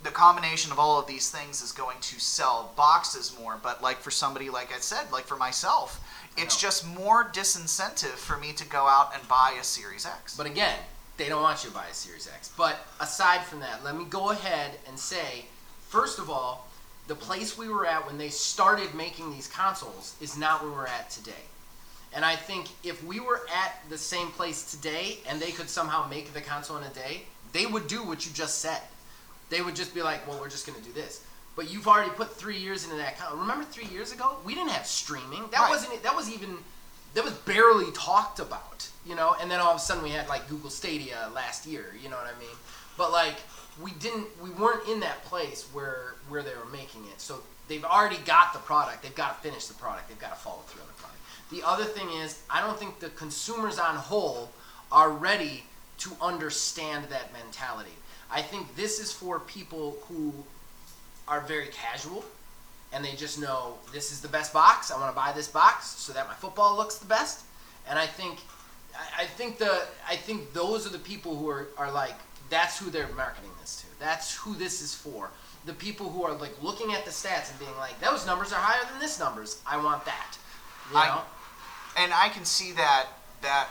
the 0.04 0.10
combination 0.10 0.72
of 0.72 0.80
all 0.80 1.00
of 1.00 1.08
these 1.08 1.32
things 1.32 1.62
is 1.62 1.72
going 1.72 1.98
to 2.02 2.20
sell 2.20 2.74
boxes 2.76 3.36
more. 3.40 3.58
But 3.62 3.82
like 3.82 4.00
for 4.00 4.12
somebody 4.12 4.50
like 4.50 4.74
I 4.76 4.80
said, 4.80 5.12
like 5.12 5.26
for 5.26 5.38
myself, 5.38 6.02
it's 6.38 6.60
just 6.60 6.86
more 6.86 7.26
disincentive 7.26 8.18
for 8.18 8.38
me 8.38 8.54
to 8.54 8.68
go 8.68 8.86
out 8.86 9.14
and 9.16 9.28
buy 9.28 9.56
a 9.60 9.64
Series 9.64 10.06
X. 10.06 10.36
But 10.36 10.46
again, 10.46 10.78
they 11.18 11.30
don't 11.30 11.42
want 11.42 11.64
you 11.64 11.70
to 11.70 11.76
buy 11.76 11.86
a 11.90 11.94
Series 11.94 12.28
X. 12.28 12.52
But 12.58 12.86
aside 13.00 13.44
from 13.44 13.60
that, 13.62 13.84
let 13.84 13.96
me 13.96 14.06
go 14.10 14.32
ahead 14.32 14.72
and 14.88 14.98
say, 14.98 15.46
first 15.88 16.20
of 16.20 16.30
all, 16.30 16.68
the 17.08 17.16
place 17.16 17.58
we 17.58 17.68
were 17.68 17.86
at 17.86 18.06
when 18.08 18.18
they 18.18 18.30
started 18.30 18.96
making 18.96 19.32
these 19.32 19.48
consoles 19.48 20.16
is 20.22 20.38
not 20.38 20.64
where 20.64 20.72
we're 20.72 20.88
at 20.88 21.10
today. 21.10 21.32
And 22.16 22.24
I 22.24 22.36
think 22.36 22.68
if 22.84 23.04
we 23.04 23.20
were 23.20 23.42
at 23.54 23.80
the 23.90 23.98
same 23.98 24.28
place 24.32 24.70
today 24.72 25.18
and 25.28 25.42
they 25.42 25.52
could 25.52 25.70
somehow 25.70 26.08
make 26.08 26.34
the 26.34 26.42
console 26.42 26.78
in 26.78 26.84
a 26.84 26.90
day, 26.90 27.24
they 27.54 27.66
would 27.66 27.88
do 27.88 28.04
what 28.04 28.26
you 28.26 28.32
just 28.34 28.60
said. 28.60 28.82
They 29.50 29.62
would 29.62 29.76
just 29.76 29.94
be 29.94 30.02
like, 30.02 30.28
well, 30.28 30.40
we're 30.40 30.50
just 30.50 30.66
going 30.68 30.80
to 30.80 30.86
do 30.86 30.94
this. 30.94 31.26
But 31.56 31.72
you've 31.72 31.88
already 31.88 32.10
put 32.12 32.36
three 32.36 32.58
years 32.58 32.84
into 32.84 32.96
that. 32.98 33.16
Remember 33.34 33.64
three 33.66 33.86
years 33.86 34.12
ago? 34.12 34.38
We 34.44 34.56
didn't 34.56 34.72
have 34.72 34.88
streaming. 34.88 35.44
That 35.52 35.62
Right. 35.62 35.70
wasn't. 35.70 36.02
That 36.04 36.16
was 36.16 36.32
even. 36.32 36.58
That 37.14 37.24
was 37.24 37.34
barely 37.34 37.92
talked 37.92 38.40
about. 38.40 38.88
You 39.06 39.14
know. 39.16 39.36
And 39.40 39.52
then 39.52 39.60
all 39.60 39.70
of 39.72 39.78
a 39.78 39.80
sudden 39.80 40.02
we 40.04 40.10
had 40.10 40.28
like 40.28 40.48
Google 40.50 40.72
Stadia 40.72 41.30
last 41.36 41.68
year. 41.68 41.94
You 42.02 42.10
know 42.10 42.16
what 42.16 42.26
I 42.26 42.40
mean? 42.40 42.56
But 42.98 43.12
like 43.12 43.36
we 43.80 43.92
didn't. 43.92 44.26
We 44.42 44.50
weren't 44.50 44.88
in 44.90 45.00
that 45.02 45.24
place 45.26 45.68
where 45.74 46.16
where 46.28 46.42
they 46.42 46.56
were 46.56 46.66
making 46.72 47.04
it. 47.06 47.22
So 47.22 47.42
they've 47.68 47.86
already 47.86 48.18
got 48.26 48.54
the 48.54 48.60
product. 48.60 49.04
They've 49.04 49.14
got 49.14 49.36
to 49.44 49.48
finish 49.48 49.68
the 49.68 49.76
product. 49.76 50.10
They've 50.10 50.18
got 50.20 50.30
to 50.34 50.42
follow 50.42 50.62
through 50.68 50.82
the 51.54 51.64
other 51.64 51.84
thing 51.86 52.10
is, 52.10 52.42
I 52.50 52.62
don't 52.62 52.78
think 52.78 53.00
the 53.00 53.10
consumers 53.10 53.78
on 53.80 53.96
whole 53.96 54.50
are 54.92 55.10
ready 55.10 55.64
to 56.00 56.12
understand 56.22 57.06
that 57.10 57.32
mentality. 57.32 57.92
I 58.32 58.42
think 58.42 58.76
this 58.76 59.00
is 59.00 59.12
for 59.12 59.40
people 59.40 59.98
who 60.08 60.34
are 61.28 61.42
very 61.42 61.68
casual 61.68 62.26
and 62.92 63.04
they 63.04 63.14
just 63.14 63.40
know 63.40 63.76
this 63.92 64.12
is 64.12 64.22
the 64.22 64.28
best 64.28 64.54
box. 64.54 64.92
I 64.92 65.00
want 65.00 65.12
to 65.12 65.16
buy 65.16 65.32
this 65.32 65.48
box 65.48 65.88
so 65.88 66.14
that 66.14 66.28
my 66.28 66.34
football 66.34 66.76
looks 66.76 66.98
the 66.98 67.08
best. 67.08 67.46
And 67.88 67.98
I 67.98 68.06
think, 68.06 68.40
I, 68.96 69.24
I 69.24 69.26
think 69.26 69.58
the, 69.58 69.84
I 70.08 70.16
think 70.16 70.54
those 70.54 70.86
are 70.86 70.92
the 70.92 71.00
people 71.00 71.36
who 71.36 71.50
are, 71.50 71.68
are 71.78 71.92
like, 71.92 72.16
that's 72.50 72.78
who 72.78 72.90
they're 72.92 73.08
marketing 73.16 73.50
this 73.62 73.78
to. 73.82 74.00
That's 74.00 74.36
who 74.36 74.54
this 74.56 74.82
is 74.82 74.94
for. 74.94 75.32
The 75.66 75.74
people 75.74 76.10
who 76.10 76.24
are 76.24 76.34
like 76.34 76.62
looking 76.62 76.94
at 76.94 77.06
the 77.06 77.12
stats 77.12 77.50
and 77.50 77.60
being 77.60 77.76
like, 77.78 78.00
those 78.00 78.26
numbers 78.26 78.52
are 78.52 78.60
higher 78.60 78.84
than 78.92 79.00
this 79.00 79.20
numbers. 79.20 79.62
I 79.66 79.78
want 79.84 80.06
that. 80.06 80.38
You 80.92 80.98
I- 80.98 81.08
know? 81.08 81.22
And 81.98 82.14
I 82.14 82.30
can 82.30 82.46
see 82.46 82.72
that 82.74 83.08
that 83.42 83.68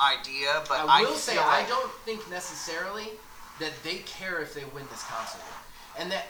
idea, 0.00 0.62
but 0.68 0.80
I 0.80 1.00
I, 1.00 1.02
will 1.02 1.14
say 1.14 1.34
feel 1.34 1.42
I 1.42 1.64
don't 1.68 1.90
think 2.04 2.28
necessarily 2.30 3.08
that 3.60 3.72
they 3.82 3.96
care 3.98 4.40
if 4.40 4.54
they 4.54 4.64
win 4.74 4.84
this 4.90 5.04
console, 5.04 5.40
and 5.98 6.10
that 6.10 6.26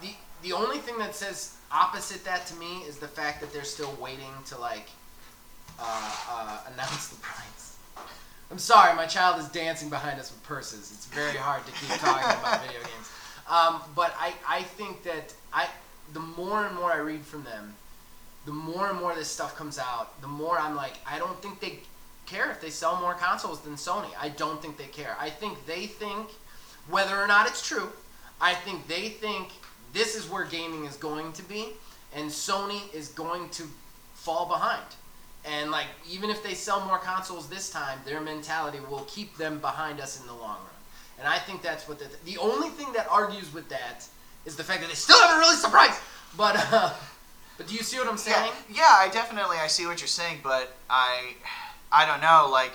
the 0.00 0.14
the 0.42 0.52
only 0.52 0.78
thing 0.78 0.98
that 0.98 1.14
says 1.14 1.56
opposite 1.72 2.24
that 2.24 2.46
to 2.46 2.54
me 2.56 2.78
is 2.88 2.98
the 2.98 3.08
fact 3.08 3.40
that 3.40 3.52
they're 3.52 3.64
still 3.64 3.96
waiting 4.00 4.32
to 4.46 4.58
like 4.58 4.88
uh, 5.78 6.16
uh, 6.30 6.58
announce 6.74 7.08
the 7.08 7.20
price. 7.20 7.76
I'm 8.50 8.58
sorry, 8.58 8.96
my 8.96 9.06
child 9.06 9.38
is 9.38 9.48
dancing 9.48 9.88
behind 9.90 10.18
us 10.18 10.32
with 10.32 10.42
purses. 10.42 10.90
It's 10.90 11.06
very 11.06 11.36
hard 11.36 11.64
to 11.66 11.72
keep 11.72 11.96
talking 12.00 12.24
about 12.40 12.60
video 12.66 12.80
games. 12.80 13.12
Um, 13.48 13.80
but 13.94 14.12
I, 14.18 14.32
I 14.48 14.62
think 14.62 15.04
that 15.04 15.32
I 15.52 15.68
the 16.12 16.20
more 16.20 16.66
and 16.66 16.74
more 16.74 16.92
I 16.92 16.98
read 16.98 17.24
from 17.24 17.44
them, 17.44 17.74
the 18.46 18.52
more 18.52 18.88
and 18.88 18.98
more 18.98 19.14
this 19.14 19.28
stuff 19.28 19.56
comes 19.56 19.78
out, 19.78 20.20
the 20.20 20.28
more 20.28 20.58
I'm 20.58 20.74
like, 20.74 20.94
I 21.06 21.18
don't 21.18 21.40
think 21.42 21.60
they 21.60 21.80
care 22.26 22.50
if 22.50 22.60
they 22.60 22.70
sell 22.70 23.00
more 23.00 23.14
consoles 23.14 23.60
than 23.60 23.74
Sony. 23.74 24.10
I 24.18 24.28
don't 24.30 24.62
think 24.62 24.76
they 24.76 24.86
care. 24.86 25.16
I 25.18 25.30
think 25.30 25.66
they 25.66 25.86
think, 25.86 26.28
whether 26.88 27.16
or 27.20 27.26
not 27.26 27.46
it's 27.46 27.66
true, 27.66 27.90
I 28.40 28.54
think 28.54 28.86
they 28.86 29.08
think 29.08 29.48
this 29.92 30.14
is 30.14 30.30
where 30.30 30.44
gaming 30.44 30.84
is 30.84 30.96
going 30.96 31.32
to 31.34 31.42
be, 31.42 31.68
and 32.14 32.30
Sony 32.30 32.92
is 32.94 33.08
going 33.08 33.50
to 33.50 33.64
fall 34.14 34.46
behind. 34.46 34.82
And 35.44 35.70
like, 35.70 35.86
even 36.08 36.30
if 36.30 36.42
they 36.42 36.54
sell 36.54 36.84
more 36.86 36.98
consoles 36.98 37.48
this 37.48 37.70
time, 37.70 37.98
their 38.04 38.20
mentality 38.20 38.78
will 38.90 39.06
keep 39.08 39.36
them 39.36 39.58
behind 39.58 40.00
us 40.00 40.20
in 40.20 40.26
the 40.26 40.34
long 40.34 40.58
run. 40.58 40.80
And 41.18 41.28
I 41.28 41.38
think 41.38 41.62
that's 41.62 41.86
what 41.86 41.98
the 41.98 42.08
the 42.24 42.38
only 42.38 42.68
thing 42.70 42.92
that 42.94 43.06
argues 43.10 43.52
with 43.52 43.68
that 43.68 44.06
is 44.46 44.56
the 44.56 44.64
fact 44.64 44.80
that 44.80 44.88
they 44.88 44.94
still 44.94 45.20
haven't 45.20 45.40
released 45.40 45.62
the 45.62 45.68
price. 45.68 46.00
But 46.36 46.56
uh, 46.72 46.94
but 47.60 47.68
do 47.68 47.74
you 47.74 47.82
see 47.82 47.98
what 47.98 48.08
I'm 48.08 48.16
saying? 48.16 48.50
Yeah, 48.70 48.76
yeah, 48.78 48.96
I 49.00 49.10
definitely 49.12 49.58
I 49.58 49.66
see 49.66 49.84
what 49.84 50.00
you're 50.00 50.08
saying, 50.08 50.38
but 50.42 50.72
I 50.88 51.34
I 51.92 52.06
don't 52.06 52.22
know, 52.22 52.48
like 52.50 52.72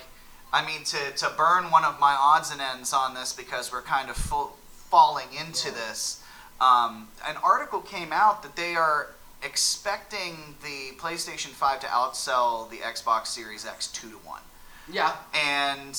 I 0.52 0.64
mean 0.64 0.84
to 0.84 1.10
to 1.16 1.32
burn 1.36 1.72
one 1.72 1.84
of 1.84 1.98
my 1.98 2.14
odds 2.16 2.52
and 2.52 2.60
ends 2.60 2.92
on 2.92 3.12
this 3.12 3.32
because 3.32 3.72
we're 3.72 3.82
kind 3.82 4.08
of 4.08 4.16
full, 4.16 4.56
falling 4.68 5.26
into 5.36 5.70
Yeah. 5.70 5.74
this. 5.74 6.22
Um, 6.60 7.08
an 7.26 7.36
article 7.42 7.80
came 7.80 8.12
out 8.12 8.44
that 8.44 8.54
they 8.54 8.76
are 8.76 9.08
expecting 9.42 10.54
the 10.62 10.96
PlayStation 10.98 11.48
5 11.48 11.80
to 11.80 11.86
outsell 11.88 12.70
the 12.70 12.76
Xbox 12.78 13.26
Series 13.26 13.66
X 13.66 13.88
2 13.88 14.10
to 14.10 14.16
1. 14.18 14.40
Yeah. 14.88 15.16
And 15.34 15.98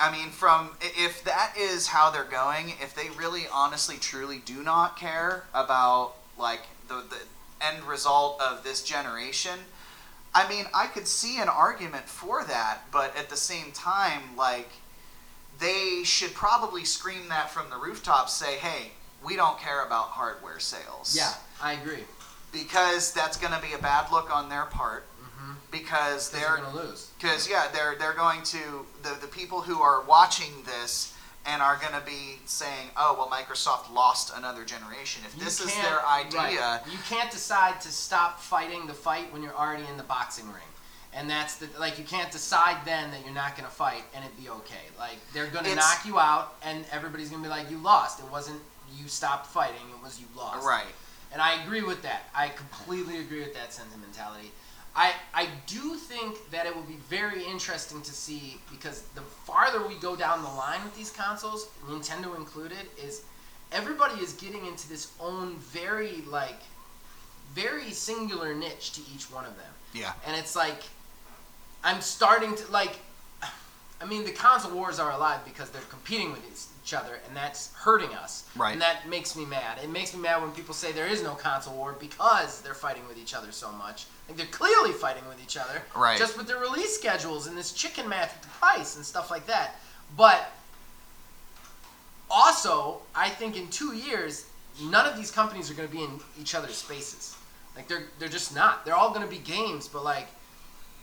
I 0.00 0.10
mean, 0.10 0.30
from 0.30 0.70
if 0.80 1.22
that 1.22 1.54
is 1.56 1.86
how 1.86 2.10
they're 2.10 2.24
going, 2.24 2.70
if 2.82 2.92
they 2.92 3.08
really, 3.10 3.44
honestly, 3.52 3.98
truly 3.98 4.38
do 4.44 4.64
not 4.64 4.98
care 4.98 5.44
about 5.54 6.14
like 6.36 6.62
the 6.88 6.96
the 7.08 7.18
end 7.60 7.84
result 7.84 8.40
of 8.40 8.62
this 8.64 8.82
generation, 8.82 9.58
I 10.34 10.48
mean, 10.48 10.66
I 10.74 10.86
could 10.86 11.08
see 11.08 11.38
an 11.38 11.48
argument 11.48 12.08
for 12.08 12.44
that, 12.44 12.80
but 12.92 13.16
at 13.16 13.30
the 13.30 13.36
same 13.36 13.72
time, 13.72 14.36
like 14.36 14.68
they 15.58 16.02
should 16.04 16.34
probably 16.34 16.84
scream 16.84 17.28
that 17.28 17.50
from 17.50 17.70
the 17.70 17.76
rooftops, 17.76 18.32
say, 18.34 18.56
"Hey, 18.58 18.92
we 19.24 19.36
don't 19.36 19.58
care 19.58 19.84
about 19.84 20.08
hardware 20.08 20.58
sales." 20.60 21.14
Yeah, 21.16 21.32
I 21.62 21.72
agree. 21.72 22.04
because 22.52 23.12
that's 23.12 23.36
going 23.36 23.52
to 23.52 23.60
be 23.60 23.72
a 23.74 23.78
bad 23.78 24.10
look 24.12 24.34
on 24.34 24.48
their 24.48 24.64
part. 24.66 25.04
Mm-hmm. 25.22 25.52
Because 25.70 26.30
They're 26.30 26.40
they're 26.40 26.56
gonna 26.58 26.76
lose. 26.76 27.10
because 27.18 27.48
yeah, 27.48 27.68
they're 27.72 27.96
they're 27.98 28.12
going 28.14 28.42
to 28.44 28.86
the 29.02 29.16
the 29.20 29.26
people 29.26 29.62
who 29.62 29.80
are 29.80 30.02
watching 30.02 30.52
this 30.64 31.12
and 31.46 31.62
are 31.62 31.76
going 31.76 31.92
to 31.92 32.04
be 32.04 32.38
saying, 32.44 32.90
"Oh, 32.96 33.14
well, 33.18 33.28
Microsoft 33.28 33.92
lost 33.92 34.32
another 34.36 34.64
generation." 34.64 35.22
If 35.26 35.36
You 35.36 35.44
this 35.44 35.60
is 35.60 35.74
their 35.76 36.04
idea, 36.06 36.40
right. 36.40 36.80
You 36.90 36.98
can't 37.08 37.30
decide 37.30 37.80
to 37.82 37.88
stop 37.88 38.40
fighting 38.40 38.86
the 38.86 38.94
fight 38.94 39.32
when 39.32 39.42
you're 39.42 39.54
already 39.54 39.84
in 39.90 39.96
the 39.96 40.02
boxing 40.04 40.46
ring. 40.46 40.62
And 41.12 41.30
that's 41.30 41.56
the 41.56 41.68
like 41.78 41.98
you 41.98 42.04
can't 42.04 42.30
decide 42.30 42.84
then 42.84 43.10
that 43.10 43.24
you're 43.24 43.34
not 43.34 43.56
gonna 43.56 43.70
fight 43.70 44.02
and 44.14 44.22
it 44.24 44.36
be 44.42 44.50
okay. 44.50 44.84
Like 44.98 45.16
they're 45.32 45.46
gonna 45.46 45.74
knock 45.74 46.04
you 46.04 46.18
out 46.18 46.56
and 46.62 46.84
everybody's 46.92 47.30
gonna 47.30 47.42
be 47.42 47.48
like, 47.48 47.70
You 47.70 47.78
lost. 47.78 48.20
It 48.20 48.30
wasn't 48.30 48.60
you 48.94 49.08
stopped 49.08 49.46
fighting, 49.46 49.80
it 49.96 50.02
was 50.02 50.20
you 50.20 50.26
lost. 50.36 50.66
right? 50.66 50.84
And 51.32 51.40
I 51.42 51.62
agree 51.62 51.82
with 51.82 52.02
that. 52.02 52.28
I 52.34 52.48
completely 52.48 53.18
agree 53.18 53.40
with 53.40 53.54
that 53.54 53.72
sentimentality. 53.72 54.52
I, 54.96 55.12
I 55.34 55.48
do 55.66 55.94
think 55.94 56.50
that 56.50 56.64
it 56.64 56.74
will 56.74 56.82
be 56.82 56.96
very 57.10 57.44
interesting 57.44 58.00
to 58.00 58.12
see 58.12 58.58
because 58.70 59.02
the 59.14 59.20
farther 59.20 59.86
we 59.86 59.94
go 59.96 60.16
down 60.16 60.42
the 60.42 60.48
line 60.48 60.82
with 60.82 60.96
these 60.96 61.10
consoles, 61.10 61.68
Nintendo 61.86 62.34
included, 62.34 62.78
is 63.02 63.22
everybody 63.72 64.18
is 64.22 64.32
getting 64.32 64.64
into 64.64 64.88
this 64.88 65.12
own 65.20 65.56
very 65.56 66.22
like 66.26 66.60
very 67.52 67.90
singular 67.90 68.54
niche 68.54 68.92
to 68.92 69.02
each 69.14 69.30
one 69.30 69.44
of 69.44 69.56
them. 69.56 69.72
Yeah. 69.92 70.12
And 70.26 70.34
it's 70.34 70.56
like 70.56 70.82
I'm 71.84 72.00
starting 72.00 72.54
to 72.54 72.72
like 72.72 72.98
I 74.00 74.06
mean 74.06 74.24
the 74.24 74.32
console 74.32 74.72
wars 74.72 74.98
are 74.98 75.12
alive 75.12 75.40
because 75.44 75.68
they're 75.70 75.82
competing 75.90 76.32
with 76.32 76.40
each 76.82 76.94
other 76.94 77.18
and 77.26 77.36
that's 77.36 77.74
hurting 77.74 78.14
us. 78.14 78.48
Right. 78.56 78.72
And 78.72 78.80
that 78.80 79.08
makes 79.10 79.36
me 79.36 79.44
mad. 79.44 79.78
It 79.82 79.90
makes 79.90 80.14
me 80.14 80.22
mad 80.22 80.40
when 80.40 80.52
people 80.52 80.74
say 80.74 80.92
there 80.92 81.06
is 81.06 81.22
no 81.22 81.34
console 81.34 81.74
war 81.74 81.94
because 82.00 82.62
they're 82.62 82.72
fighting 82.72 83.06
with 83.06 83.18
each 83.18 83.34
other 83.34 83.52
so 83.52 83.70
much. 83.72 84.06
Like 84.28 84.36
they're 84.38 84.46
clearly 84.46 84.92
fighting 84.92 85.26
with 85.28 85.40
each 85.42 85.56
other. 85.56 85.82
Right. 85.94 86.18
Just 86.18 86.36
with 86.36 86.46
their 86.46 86.58
release 86.58 86.94
schedules 86.96 87.46
and 87.46 87.56
this 87.56 87.72
chicken 87.72 88.08
match 88.08 88.30
with 88.32 88.42
the 88.42 88.48
price 88.58 88.96
and 88.96 89.04
stuff 89.04 89.30
like 89.30 89.46
that. 89.46 89.76
But 90.16 90.50
also, 92.30 93.00
I 93.14 93.28
think 93.28 93.56
in 93.56 93.68
two 93.68 93.94
years, 93.94 94.46
none 94.82 95.06
of 95.06 95.16
these 95.16 95.30
companies 95.30 95.70
are 95.70 95.74
going 95.74 95.88
to 95.88 95.94
be 95.94 96.02
in 96.02 96.20
each 96.40 96.54
other's 96.54 96.76
spaces. 96.76 97.36
Like 97.76 97.88
they're 97.88 98.04
they're 98.18 98.28
just 98.28 98.54
not. 98.54 98.84
They're 98.84 98.94
all 98.96 99.10
going 99.10 99.22
to 99.22 99.30
be 99.30 99.38
games, 99.38 99.86
but 99.86 100.02
like, 100.02 100.26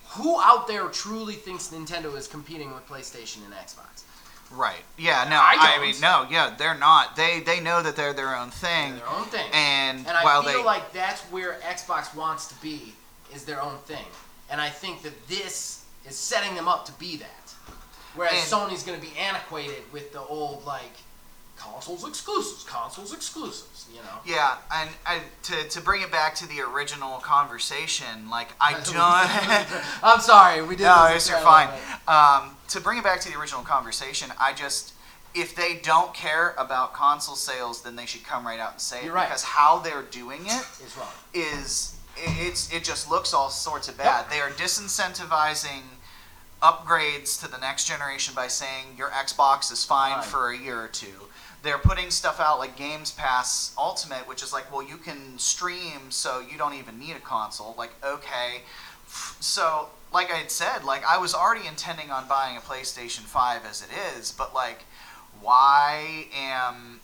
who 0.10 0.40
out 0.42 0.68
there 0.68 0.88
truly 0.90 1.36
thinks 1.36 1.70
Nintendo 1.70 2.16
is 2.18 2.28
competing 2.28 2.74
with 2.74 2.86
PlayStation 2.88 3.46
and 3.46 3.54
Xbox? 3.54 4.04
Right. 4.52 4.82
Yeah. 4.98 5.26
No. 5.30 5.38
I 5.38 5.78
I, 5.78 5.82
mean, 5.82 5.96
no. 6.02 6.26
Yeah, 6.30 6.54
they're 6.58 6.78
not. 6.78 7.16
They 7.16 7.40
they 7.42 7.60
know 7.60 7.82
that 7.82 7.96
they're 7.96 8.14
their 8.14 8.36
own 8.36 8.50
thing, 8.50 8.92
They're 8.92 9.00
their 9.00 9.10
own 9.10 9.26
thing. 9.26 9.50
and, 9.54 10.00
And 10.00 10.18
I 10.18 10.24
while 10.24 10.44
feel 10.44 10.60
they 10.60 10.64
like 10.64 10.92
that's 10.94 11.22
where 11.32 11.54
Xbox 11.62 12.14
wants 12.16 12.48
to 12.48 12.56
be, 12.56 12.94
is 13.36 13.46
their 13.46 13.62
own 13.62 13.78
thing. 13.86 14.06
And 14.50 14.60
I 14.62 14.70
think 14.70 15.02
that 15.04 15.28
this 15.28 15.84
is 16.08 16.16
setting 16.16 16.56
them 16.56 16.68
up 16.68 16.86
to 16.86 16.92
be 16.94 17.18
that. 17.18 17.54
Whereas 18.16 18.34
And- 18.34 18.44
Sony's 18.72 18.84
going 18.84 19.00
to 19.00 19.06
be 19.06 19.14
antiquated 19.18 19.84
with 19.92 20.12
the 20.14 20.22
old 20.22 20.66
like 20.66 20.98
consoles 21.58 22.08
exclusives, 22.08 22.64
consoles 22.64 23.14
exclusives. 23.14 23.88
You 23.92 24.00
know. 24.02 24.18
Yeah, 24.26 24.58
and, 24.74 24.90
and 25.08 25.22
to, 25.44 25.68
to 25.70 25.82
bring 25.82 26.02
it 26.02 26.12
back 26.12 26.36
to 26.36 26.48
the 26.48 26.62
original 26.62 27.20
conversation, 27.20 28.30
like 28.30 28.50
I 28.60 28.74
don't. 28.84 29.78
I'm 30.04 30.20
sorry, 30.20 30.62
we 30.62 30.76
did. 30.76 30.84
no, 30.84 31.08
it's 31.12 31.30
you're 31.30 31.38
fine. 31.40 31.70
Um, 32.08 32.56
to 32.70 32.80
bring 32.82 32.98
it 32.98 33.04
back 33.04 33.20
to 33.22 33.32
the 33.32 33.38
original 33.40 33.62
conversation, 33.64 34.32
I 34.40 34.54
just 34.54 34.94
if 35.36 35.56
they 35.56 35.76
don't 35.82 36.14
care 36.14 36.54
about 36.60 36.94
console 36.94 37.36
sales, 37.36 37.82
then 37.82 37.96
they 37.96 38.06
should 38.06 38.24
come 38.24 38.46
right 38.46 38.60
out 38.60 38.74
and 38.74 38.82
say 38.82 39.00
it 39.00 39.06
You're 39.06 39.14
right. 39.16 39.28
because 39.28 39.42
how 39.44 39.80
they're 39.80 40.04
doing 40.04 40.42
It's 40.46 40.96
wrong. 40.96 41.08
is 41.34 41.96
it- 42.18 42.38
it's 42.48 42.72
it 42.72 42.84
just 42.84 43.10
looks 43.10 43.34
all 43.34 43.50
sorts 43.50 43.88
of 43.88 43.98
bad. 43.98 44.30
They 44.30 44.40
are 44.42 44.50
disincentivizing 44.52 45.84
upgrades 46.62 47.40
to 47.42 47.48
the 47.50 47.58
next 47.58 47.86
generation 47.86 48.34
by 48.34 48.48
saying 48.48 48.96
your 48.98 49.10
Xbox 49.10 49.72
is 49.72 49.84
fine 49.84 50.22
Fine. 50.22 50.24
for 50.30 50.50
a 50.52 50.58
year 50.58 50.82
or 50.82 50.88
two. 50.88 51.30
They're 51.62 51.78
putting 51.78 52.12
stuff 52.12 52.40
out 52.40 52.60
like 52.60 52.76
Games 52.76 53.12
Pass 53.12 53.74
Ultimate, 53.78 54.28
which 54.28 54.44
is 54.44 54.52
like, 54.54 54.72
well, 54.72 54.84
you 54.84 54.98
can 54.98 55.40
stream, 55.40 56.10
so 56.12 56.40
you 56.40 56.58
don't 56.58 56.74
even 56.74 57.00
need 57.00 57.16
a 57.16 57.20
console. 57.22 57.74
Like, 57.78 57.92
okay, 58.04 58.64
so 59.40 59.90
like 60.12 60.32
I 60.32 60.36
had 60.38 60.52
said, 60.52 60.84
like 60.84 61.04
I 61.06 61.18
was 61.18 61.34
already 61.34 61.68
intending 61.68 62.12
on 62.12 62.28
buying 62.28 62.58
a 62.58 62.62
PlayStation 62.62 63.22
Five 63.22 63.66
as 63.66 63.82
it 63.82 63.90
is, 64.18 64.32
but 64.32 64.54
like, 64.54 64.84
why 65.42 66.28
am 66.34 67.00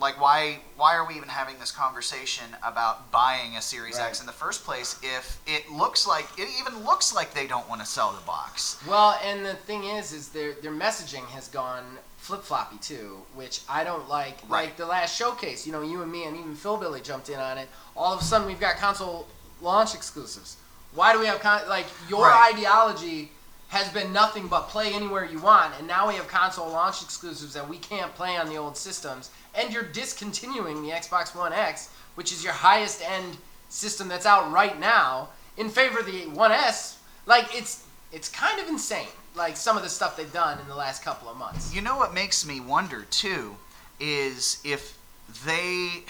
like 0.00 0.20
why 0.20 0.58
why 0.76 0.96
are 0.96 1.06
we 1.06 1.14
even 1.14 1.28
having 1.28 1.58
this 1.58 1.70
conversation 1.70 2.44
about 2.64 3.10
buying 3.12 3.56
a 3.56 3.62
Series 3.62 3.98
Right. 3.98 4.06
X 4.08 4.20
in 4.20 4.26
the 4.26 4.32
first 4.32 4.64
place 4.64 4.98
if 5.02 5.38
it 5.46 5.70
looks 5.70 6.06
like 6.06 6.26
it 6.38 6.48
even 6.60 6.84
looks 6.84 7.14
like 7.14 7.34
they 7.34 7.46
don't 7.46 7.68
want 7.68 7.80
to 7.80 7.86
sell 7.86 8.12
the 8.12 8.26
box? 8.26 8.82
Well, 8.88 9.18
and 9.24 9.44
the 9.44 9.54
thing 9.54 9.84
is, 9.84 10.12
is 10.12 10.28
their 10.30 10.54
their 10.54 10.72
messaging 10.72 11.26
has 11.28 11.48
gone 11.48 11.84
flip 12.16 12.42
floppy 12.42 12.76
too, 12.78 13.18
which 13.34 13.60
I 13.68 13.84
don't 13.84 14.08
like. 14.08 14.38
Right. 14.48 14.66
Like 14.66 14.76
the 14.76 14.86
last 14.86 15.16
showcase, 15.16 15.66
you 15.66 15.72
know, 15.72 15.82
you 15.82 16.02
and 16.02 16.10
me 16.10 16.24
and 16.24 16.36
even 16.36 16.54
Phil 16.54 16.76
Billy 16.76 17.00
jumped 17.00 17.28
in 17.28 17.38
on 17.38 17.58
it. 17.58 17.68
All 17.96 18.12
of 18.14 18.20
a 18.20 18.24
sudden, 18.24 18.46
we've 18.46 18.60
got 18.60 18.76
console 18.76 19.26
launch 19.60 19.94
exclusives. 19.94 20.56
Why 20.94 21.12
do 21.12 21.20
we 21.20 21.26
have 21.26 21.40
con- 21.40 21.68
like 21.68 21.86
your 22.08 22.26
Right. 22.26 22.54
ideology 22.54 23.30
has 23.70 23.88
been 23.88 24.12
nothing 24.12 24.48
but 24.48 24.68
play 24.68 24.92
anywhere 24.92 25.24
you 25.24 25.38
want, 25.38 25.72
and 25.78 25.86
now 25.86 26.08
we 26.08 26.14
have 26.14 26.26
console 26.26 26.68
launch 26.68 27.02
exclusives 27.02 27.54
that 27.54 27.68
we 27.68 27.78
can't 27.78 28.12
play 28.16 28.36
on 28.36 28.48
the 28.48 28.56
old 28.56 28.76
systems, 28.76 29.30
and 29.54 29.72
you're 29.72 29.84
discontinuing 29.84 30.82
the 30.82 30.88
Xbox 30.88 31.36
One 31.36 31.52
X, 31.52 31.88
which 32.16 32.32
is 32.32 32.42
your 32.42 32.52
highest 32.52 33.00
end 33.00 33.36
system 33.68 34.08
that's 34.08 34.26
out 34.26 34.50
right 34.50 34.78
now, 34.80 35.28
in 35.56 35.68
favor 35.68 36.00
of 36.00 36.06
the 36.06 36.26
One 36.30 36.50
S. 36.50 36.98
Like 37.26 37.56
it's 37.56 37.84
it's 38.12 38.28
kind 38.28 38.60
of 38.60 38.66
insane. 38.66 39.06
Like 39.36 39.56
some 39.56 39.76
of 39.76 39.84
the 39.84 39.88
stuff 39.88 40.16
they've 40.16 40.32
done 40.32 40.58
in 40.58 40.66
the 40.66 40.74
last 40.74 41.04
couple 41.04 41.28
of 41.28 41.36
months. 41.36 41.72
You 41.72 41.80
know 41.80 41.96
what 41.96 42.12
makes 42.12 42.44
me 42.44 42.58
wonder 42.58 43.06
too 43.08 43.56
is 44.00 44.60
if 44.64 44.98
they 45.46 46.02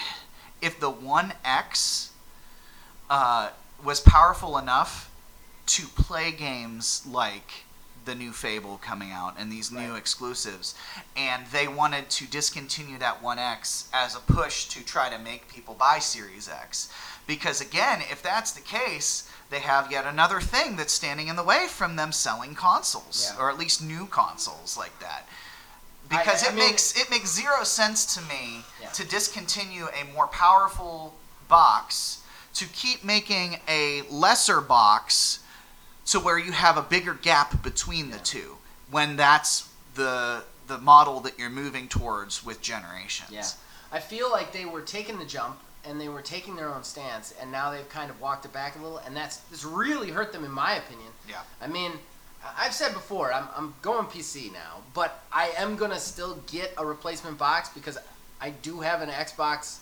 if 0.63 0.81
the 0.81 0.89
One 0.89 1.35
X 1.45 2.11
uh, 3.11 3.51
was 3.85 4.01
powerful 4.01 4.57
enough 4.57 5.10
to 5.71 5.87
play 5.87 6.33
games 6.33 7.03
like 7.07 7.65
the 8.05 8.15
new 8.15 8.33
Fable 8.33 8.79
coming 8.79 9.13
out 9.13 9.35
and 9.39 9.53
these 9.53 9.71
new 9.71 9.91
Right. 9.93 9.99
exclusives, 9.99 10.75
and 11.15 11.47
they 11.49 11.69
wanted 11.69 12.11
to 12.11 12.27
discontinue 12.27 12.99
that 12.99 13.23
One 13.23 13.39
X 13.39 13.85
as 13.93 14.15
a 14.17 14.21
push 14.21 14.65
to 14.67 14.83
try 14.83 15.09
to 15.11 15.19
make 15.19 15.49
people 15.49 15.75
buy 15.75 15.99
Series 16.01 16.49
X. 16.49 16.89
Because 17.27 17.61
again, 17.61 18.01
if 18.11 18.23
that's 18.23 18.51
the 18.53 18.63
case, 18.63 19.25
they 19.51 19.61
have 19.61 19.93
yet 19.93 20.07
another 20.07 20.41
thing 20.41 20.77
that's 20.77 20.93
standing 20.93 21.29
in 21.29 21.37
the 21.37 21.45
way 21.45 21.69
from 21.69 21.97
them 21.97 22.11
selling 22.11 22.55
consoles, 22.55 23.31
Yeah. 23.33 23.39
or 23.41 23.51
at 23.51 23.59
least 23.59 23.81
new 23.83 24.07
consoles 24.07 24.77
like 24.77 24.99
that. 25.01 25.29
I- 26.11 26.17
Because 26.19 26.43
I 26.43 26.49
it 26.49 26.55
mean- 26.55 26.67
makes 26.71 26.93
it 26.97 27.11
makes 27.11 27.31
zero 27.31 27.63
sense 27.65 28.05
to 28.15 28.23
me 28.23 28.65
Yeah. 28.81 28.91
to 28.91 29.05
discontinue 29.05 29.89
a 29.95 30.05
more 30.05 30.27
powerful 30.27 31.15
box 31.49 32.19
to 32.55 32.67
keep 32.67 33.05
making 33.05 33.61
a 33.69 34.03
lesser 34.09 34.61
box 34.61 35.40
to 36.11 36.21
where 36.21 36.39
you 36.39 36.53
have 36.53 36.77
a 36.77 36.83
bigger 36.83 37.15
gap 37.15 37.63
between 37.63 38.11
the 38.11 38.19
two 38.19 38.57
when 38.91 39.17
that's 39.17 39.69
the 39.95 40.45
the 40.67 40.79
model 40.79 41.21
that 41.21 41.39
you're 41.39 41.51
moving 41.51 41.89
towards 41.89 42.45
with 42.45 42.61
generations. 42.61 43.31
Yeah, 43.31 43.47
I 43.97 44.01
feel 44.01 44.31
like 44.31 44.53
they 44.53 44.65
were 44.65 44.83
taking 44.83 45.19
the 45.19 45.25
jump 45.25 45.59
and 45.85 46.01
they 46.01 46.09
were 46.09 46.23
taking 46.23 46.57
their 46.57 46.69
own 46.69 46.85
stance, 46.85 47.35
and 47.41 47.51
now 47.51 47.71
they've 47.71 47.89
kind 47.89 48.11
of 48.11 48.21
walked 48.21 48.45
it 48.45 48.53
back 48.53 48.77
a 48.77 48.83
little, 48.83 48.99
and 48.99 49.17
that's 49.17 49.39
this 49.51 49.65
really 49.65 50.11
hurt 50.11 50.33
them 50.33 50.45
in 50.45 50.51
my 50.51 50.75
opinion. 50.75 51.09
Yeah. 51.29 51.41
I 51.61 51.67
mean, 51.67 51.93
I've 52.59 52.75
said 52.75 52.93
before, 52.93 53.33
I'm, 53.33 53.49
I'm 53.57 53.75
going 53.83 54.07
PC 54.07 54.53
now, 54.53 54.83
but 54.95 55.23
I 55.33 55.53
am 55.57 55.77
gonna 55.77 55.99
still 55.99 56.39
get 56.47 56.75
a 56.77 56.85
replacement 56.85 57.39
box 57.39 57.71
because 57.71 57.99
I 58.41 58.51
do 58.51 58.81
have 58.81 59.01
an 59.03 59.11
Xbox 59.11 59.79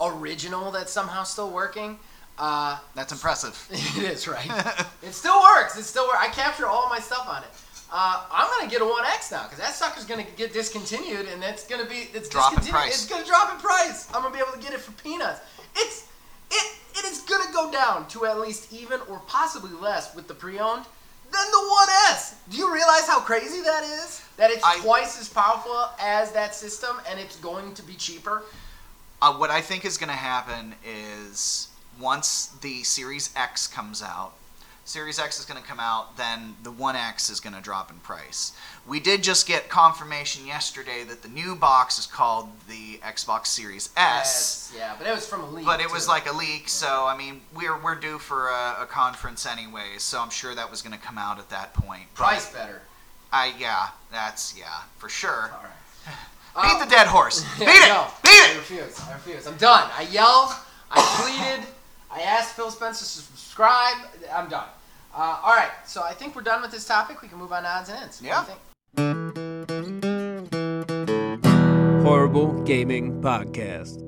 original 0.00 0.70
that's 0.70 0.92
somehow 0.92 1.24
still 1.24 1.50
working. 1.50 1.98
Uh, 2.38 2.78
That's 2.94 3.12
impressive. 3.12 3.56
it 3.96 4.02
is 4.04 4.28
right. 4.28 4.46
it 5.02 5.12
still 5.14 5.40
works. 5.42 5.78
It 5.78 5.84
still 5.84 6.06
works. 6.06 6.18
I 6.20 6.28
capture 6.28 6.66
all 6.66 6.88
my 6.88 6.98
stuff 6.98 7.26
on 7.28 7.42
it. 7.42 7.48
Uh, 7.90 8.24
I'm 8.32 8.48
gonna 8.58 8.70
get 8.70 8.82
a 8.82 8.84
One 8.84 9.04
X 9.04 9.30
now 9.30 9.44
because 9.44 9.58
that 9.58 9.72
sucker's 9.72 10.04
gonna 10.04 10.26
get 10.36 10.52
discontinued, 10.52 11.28
and 11.28 11.40
that's 11.40 11.66
gonna 11.66 11.84
be 11.86 12.08
it's 12.12 12.28
Drop 12.28 12.52
in 12.52 12.58
discontinued. 12.58 12.72
price. 12.72 13.04
It's 13.04 13.06
gonna 13.08 13.24
drop 13.24 13.54
in 13.54 13.60
price. 13.60 14.08
I'm 14.12 14.22
gonna 14.22 14.34
be 14.34 14.40
able 14.40 14.52
to 14.52 14.58
get 14.58 14.72
it 14.74 14.80
for 14.80 14.90
peanuts. 15.02 15.40
It's 15.76 16.08
it 16.50 16.76
it 16.98 17.04
is 17.04 17.20
gonna 17.20 17.50
go 17.52 17.70
down 17.70 18.08
to 18.08 18.26
at 18.26 18.40
least 18.40 18.72
even 18.72 19.00
or 19.08 19.20
possibly 19.28 19.70
less 19.80 20.14
with 20.16 20.26
the 20.26 20.34
pre-owned 20.34 20.84
than 21.32 21.50
the 21.52 21.58
One 21.68 21.88
S. 22.10 22.34
Do 22.50 22.56
you 22.56 22.72
realize 22.74 23.06
how 23.06 23.20
crazy 23.20 23.62
that 23.62 23.84
is? 23.84 24.20
That 24.36 24.50
it's 24.50 24.64
I- 24.64 24.78
twice 24.80 25.18
as 25.20 25.28
powerful 25.28 25.88
as 26.00 26.32
that 26.32 26.54
system, 26.56 26.96
and 27.08 27.18
it's 27.20 27.36
going 27.36 27.72
to 27.74 27.82
be 27.82 27.94
cheaper. 27.94 28.42
Uh, 29.22 29.34
what 29.34 29.50
I 29.50 29.60
think 29.60 29.84
is 29.84 29.96
going 29.96 30.10
to 30.10 30.14
happen 30.16 30.74
is 30.84 31.68
once 32.00 32.46
the 32.60 32.82
Series 32.82 33.30
X 33.36 33.66
comes 33.66 34.02
out, 34.02 34.32
Series 34.84 35.18
X 35.18 35.40
is 35.40 35.44
going 35.44 35.60
to 35.60 35.66
come 35.66 35.80
out, 35.80 36.16
then 36.16 36.54
the 36.62 36.70
One 36.70 36.94
X 36.94 37.28
is 37.28 37.40
going 37.40 37.56
to 37.56 37.60
drop 37.60 37.90
in 37.90 37.96
price. 37.98 38.52
We 38.86 39.00
did 39.00 39.20
just 39.24 39.48
get 39.48 39.68
confirmation 39.68 40.46
yesterday 40.46 41.02
that 41.08 41.22
the 41.22 41.28
new 41.28 41.56
box 41.56 41.98
is 41.98 42.06
called 42.06 42.48
the 42.68 42.98
Xbox 42.98 43.48
Series 43.48 43.88
S. 43.96 44.70
Yes, 44.72 44.72
yeah, 44.78 44.94
but 44.96 45.08
it 45.08 45.12
was 45.12 45.26
from 45.26 45.40
a 45.40 45.50
leak. 45.50 45.66
But 45.66 45.80
it 45.80 45.90
was 45.90 46.06
like 46.06 46.30
a 46.30 46.32
leak, 46.36 46.68
so 46.68 47.04
I 47.04 47.16
mean, 47.16 47.40
we're 47.52 47.76
we're 47.82 47.96
due 47.96 48.18
for 48.18 48.46
a, 48.48 48.82
a 48.82 48.86
conference 48.86 49.44
anyways, 49.44 50.04
so 50.04 50.20
I'm 50.20 50.30
sure 50.30 50.54
that 50.54 50.70
was 50.70 50.82
going 50.82 50.96
to 50.96 51.04
come 51.04 51.18
out 51.18 51.40
at 51.40 51.50
that 51.50 51.74
point. 51.74 52.04
But 52.14 52.22
price 52.22 52.52
better. 52.52 52.82
I 53.32 53.54
yeah, 53.58 53.88
that's 54.12 54.56
yeah 54.56 54.82
for 54.98 55.08
sure. 55.08 55.50
All 55.52 55.64
right. 55.64 56.14
Beat 56.62 56.80
Uh, 56.80 56.84
the 56.84 56.90
dead 56.90 57.08
horse. 57.08 57.44
Yeah, 57.58 57.66
Beat 57.66 57.72
it. 57.82 57.88
no, 57.88 58.06
Beat 58.22 58.30
I 58.30 58.52
it. 58.52 58.56
refuse. 58.58 59.00
I 59.00 59.12
refuse. 59.14 59.46
I'm 59.48 59.56
done. 59.56 59.90
I 59.98 60.02
yelled. 60.12 60.52
I 60.92 61.02
pleaded. 61.20 61.66
I 62.16 62.22
asked 62.22 62.54
Phil 62.56 62.70
Spencer 62.70 63.00
to 63.04 63.04
subscribe. 63.04 63.96
I'm 64.32 64.48
done. 64.48 64.66
Uh, 65.14 65.38
all 65.44 65.54
right. 65.54 65.70
So 65.84 66.02
I 66.02 66.14
think 66.14 66.34
we're 66.34 66.40
done 66.42 66.62
with 66.62 66.70
this 66.70 66.86
topic. 66.86 67.20
We 67.20 67.28
can 67.28 67.36
move 67.36 67.52
on 67.52 67.64
to 67.64 67.68
odds 67.68 67.90
and 67.90 67.98
ends. 68.02 68.22
What 68.22 68.22
do 68.22 68.26
you 68.26 68.32
Yeah. 68.32 69.36
think? 71.44 72.02
Horrible 72.02 72.52
Gaming 72.64 73.20
Podcast. 73.20 74.02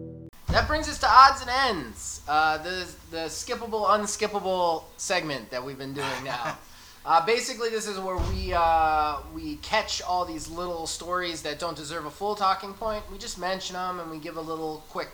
That 0.48 0.66
brings 0.66 0.88
us 0.88 0.98
to 1.00 1.06
odds 1.06 1.42
and 1.42 1.50
ends. 1.50 2.22
Uh, 2.26 2.56
the 2.58 2.88
the 3.10 3.26
skippable, 3.28 3.86
unskippable 3.88 4.84
segment 4.96 5.50
that 5.50 5.62
we've 5.62 5.78
been 5.78 5.94
doing 5.94 6.24
now. 6.24 6.56
Uh, 7.06 7.24
basically, 7.24 7.70
this 7.70 7.86
is 7.86 7.98
where 7.98 8.18
we 8.18 8.52
uh, 8.52 9.18
we 9.32 9.56
catch 9.62 10.02
all 10.02 10.26
these 10.26 10.46
little 10.50 10.86
stories 10.86 11.40
that 11.40 11.58
don't 11.58 11.76
deserve 11.76 12.04
a 12.04 12.10
full 12.10 12.34
talking 12.34 12.74
point. 12.74 13.02
We 13.10 13.16
just 13.16 13.38
mention 13.38 13.74
them 13.74 13.98
and 13.98 14.10
we 14.10 14.18
give 14.18 14.36
a 14.36 14.40
little 14.42 14.84
quick 14.90 15.08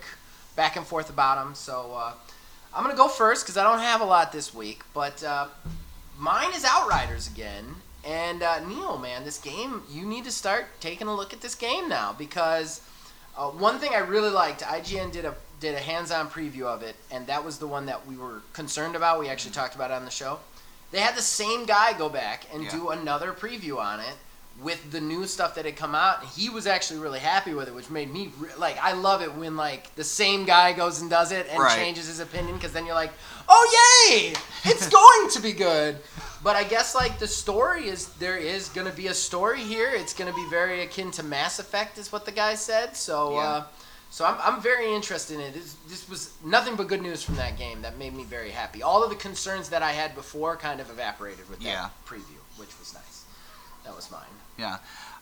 back 0.57 0.75
and 0.75 0.85
forth 0.85 1.09
about 1.09 1.37
them. 1.37 1.55
So 1.55 1.93
I'm 2.75 2.83
gonna 2.83 2.95
go 2.95 3.07
first 3.07 3.45
because 3.45 3.57
I 3.57 3.63
don't 3.63 3.79
have 3.79 4.01
a 4.01 4.05
lot 4.05 4.31
this 4.31 4.53
week, 4.53 4.83
but 4.93 5.23
uh, 5.23 5.47
mine 6.19 6.53
is 6.53 6.65
Outriders 6.65 7.27
again. 7.27 7.75
And 8.05 8.43
uh, 8.43 8.59
Neil, 8.67 8.97
man, 8.97 9.23
this 9.23 9.39
game 9.39 9.81
you 9.89 10.05
need 10.05 10.25
to 10.25 10.31
start 10.31 10.65
taking 10.79 11.07
a 11.07 11.15
look 11.15 11.33
at 11.33 11.41
this 11.41 11.55
game 11.55 11.87
now 11.89 12.13
because 12.17 12.81
uh, 13.37 13.47
one 13.47 13.79
thing 13.79 13.91
I 13.95 13.99
really 13.99 14.29
liked, 14.29 14.61
IGN 14.61 15.11
did 15.11 15.25
a 15.25 15.35
did 15.61 15.73
a 15.73 15.79
hands-on 15.79 16.29
preview 16.29 16.63
of 16.63 16.83
it, 16.83 16.97
and 17.11 17.25
that 17.27 17.43
was 17.45 17.57
the 17.59 17.67
one 17.67 17.85
that 17.85 18.05
we 18.05 18.17
were 18.17 18.41
concerned 18.51 18.93
about. 18.95 19.19
We 19.21 19.29
actually 19.29 19.53
talked 19.53 19.73
about 19.73 19.89
it 19.89 19.93
on 19.93 20.03
the 20.03 20.11
show. 20.11 20.39
They 20.91 20.99
had 20.99 21.15
the 21.15 21.21
same 21.21 21.65
guy 21.65 21.93
go 21.97 22.09
back 22.09 22.45
and 22.53 22.63
Yeah. 22.63 22.71
do 22.71 22.89
another 22.89 23.31
preview 23.31 23.77
on 23.79 24.01
it 24.01 24.15
with 24.61 24.91
the 24.91 25.01
new 25.01 25.27
stuff 25.27 25.55
that 25.55 25.65
had 25.65 25.75
come 25.75 25.93
out, 25.93 26.23
he 26.23 26.49
was 26.49 26.65
actually 26.65 26.99
really 26.99 27.19
happy 27.19 27.53
with 27.53 27.67
it, 27.67 27.73
which 27.75 27.89
made 27.89 28.11
me 28.11 28.31
re- 28.39 28.49
like 28.57 28.77
I 28.81 28.93
love 28.93 29.21
it 29.21 29.33
when 29.35 29.57
like 29.57 29.93
the 29.95 30.03
same 30.03 30.45
guy 30.45 30.71
goes 30.71 31.01
and 31.01 31.09
does 31.09 31.31
it 31.33 31.47
and 31.49 31.59
Right. 31.59 31.75
changes 31.75 32.07
his 32.07 32.19
opinion 32.21 32.55
because 32.55 32.71
then 32.71 32.85
you're 32.85 32.95
like, 32.95 33.11
oh 33.49 34.07
yay, 34.09 34.33
it's 34.63 34.87
going 35.01 35.29
to 35.31 35.41
be 35.41 35.51
good. 35.51 35.97
But 36.41 36.55
I 36.55 36.63
guess 36.63 36.95
like 36.95 37.19
the 37.19 37.27
story 37.27 37.89
is 37.89 38.07
there 38.13 38.37
is 38.37 38.69
gonna 38.69 38.91
be 38.91 39.07
a 39.07 39.13
story 39.13 39.59
here. 39.61 39.89
It's 39.93 40.13
gonna 40.13 40.33
be 40.33 40.45
very 40.49 40.83
akin 40.83 41.11
to 41.11 41.23
Mass 41.23 41.59
Effect, 41.59 41.97
is 41.97 42.11
what 42.11 42.25
the 42.25 42.31
guy 42.31 42.55
said. 42.55 42.95
So, 42.95 43.33
Yeah. 43.33 43.39
uh, 43.39 43.63
so 44.09 44.23
I'm, 44.23 44.37
I'm 44.39 44.61
very 44.61 44.93
interested 44.93 45.33
in 45.35 45.41
it. 45.41 45.53
This, 45.53 45.75
this 45.89 46.07
was 46.07 46.31
nothing 46.45 46.77
but 46.77 46.87
good 46.87 47.01
news 47.01 47.21
from 47.23 47.35
that 47.35 47.57
game 47.57 47.81
that 47.81 47.97
made 47.97 48.13
me 48.13 48.23
very 48.23 48.51
happy. 48.51 48.81
All 48.83 49.03
of 49.03 49.09
the 49.09 49.17
concerns 49.17 49.67
that 49.69 49.83
I 49.83 49.91
had 49.91 50.15
before 50.15 50.55
kind 50.55 50.79
of 50.79 50.89
evaporated 50.89 51.49
with 51.49 51.59
that 51.59 51.65
Yeah. 51.65 51.89
preview, 52.07 52.39
which 52.55 52.69
was 52.79 52.93
nice. 52.93 53.23
That 53.83 53.93
was 53.95 54.09
mine. 54.09 54.21
Yeah. 54.57 54.77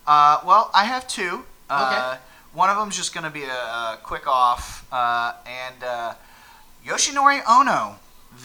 Uh, 0.06 0.40
well, 0.46 0.70
I 0.74 0.86
have 0.86 1.08
two. 1.08 1.44
Uh, 1.70 2.18
One 2.54 2.70
of 2.70 2.78
them's 2.78 2.96
just 2.96 3.14
going 3.16 3.24
to 3.24 3.32
be 3.32 3.44
a, 3.44 3.48
a 3.52 4.00
quick 4.04 4.28
off, 4.28 4.86
uh, 4.94 5.34
and 5.48 5.84
uh, 5.84 6.14
Yoshinori 6.86 7.42
Ono, 7.50 7.96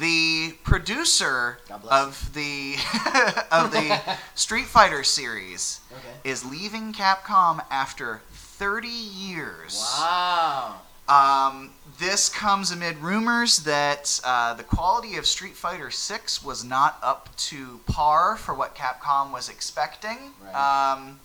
the 0.01 0.55
producer 0.62 1.59
of 1.91 2.32
the 2.32 2.76
of 3.53 3.70
the 3.70 4.01
Street 4.34 4.64
Fighter 4.66 5.05
series, 5.05 5.80
Okay. 5.93 6.30
is 6.30 6.43
leaving 6.45 6.95
Capcom 6.95 7.61
after 7.70 8.22
30 8.32 8.89
years. 8.89 9.76
Wow. 9.99 10.76
Um, 11.09 11.70
this 11.99 12.29
comes 12.29 12.71
amid 12.71 12.99
rumors 12.99 13.59
that 13.61 14.21
uh, 14.25 14.55
the 14.55 14.63
quality 14.63 15.17
of 15.17 15.27
Street 15.27 15.57
Fighter 15.57 15.91
6 15.91 16.45
was 16.45 16.65
not 16.65 16.99
up 17.03 17.35
to 17.37 17.81
par 17.87 18.37
for 18.37 18.55
what 18.55 18.77
Capcom 18.77 19.33
was 19.33 19.49
expecting. 19.49 20.19
Right. 20.45 20.93
Um, 20.93 21.19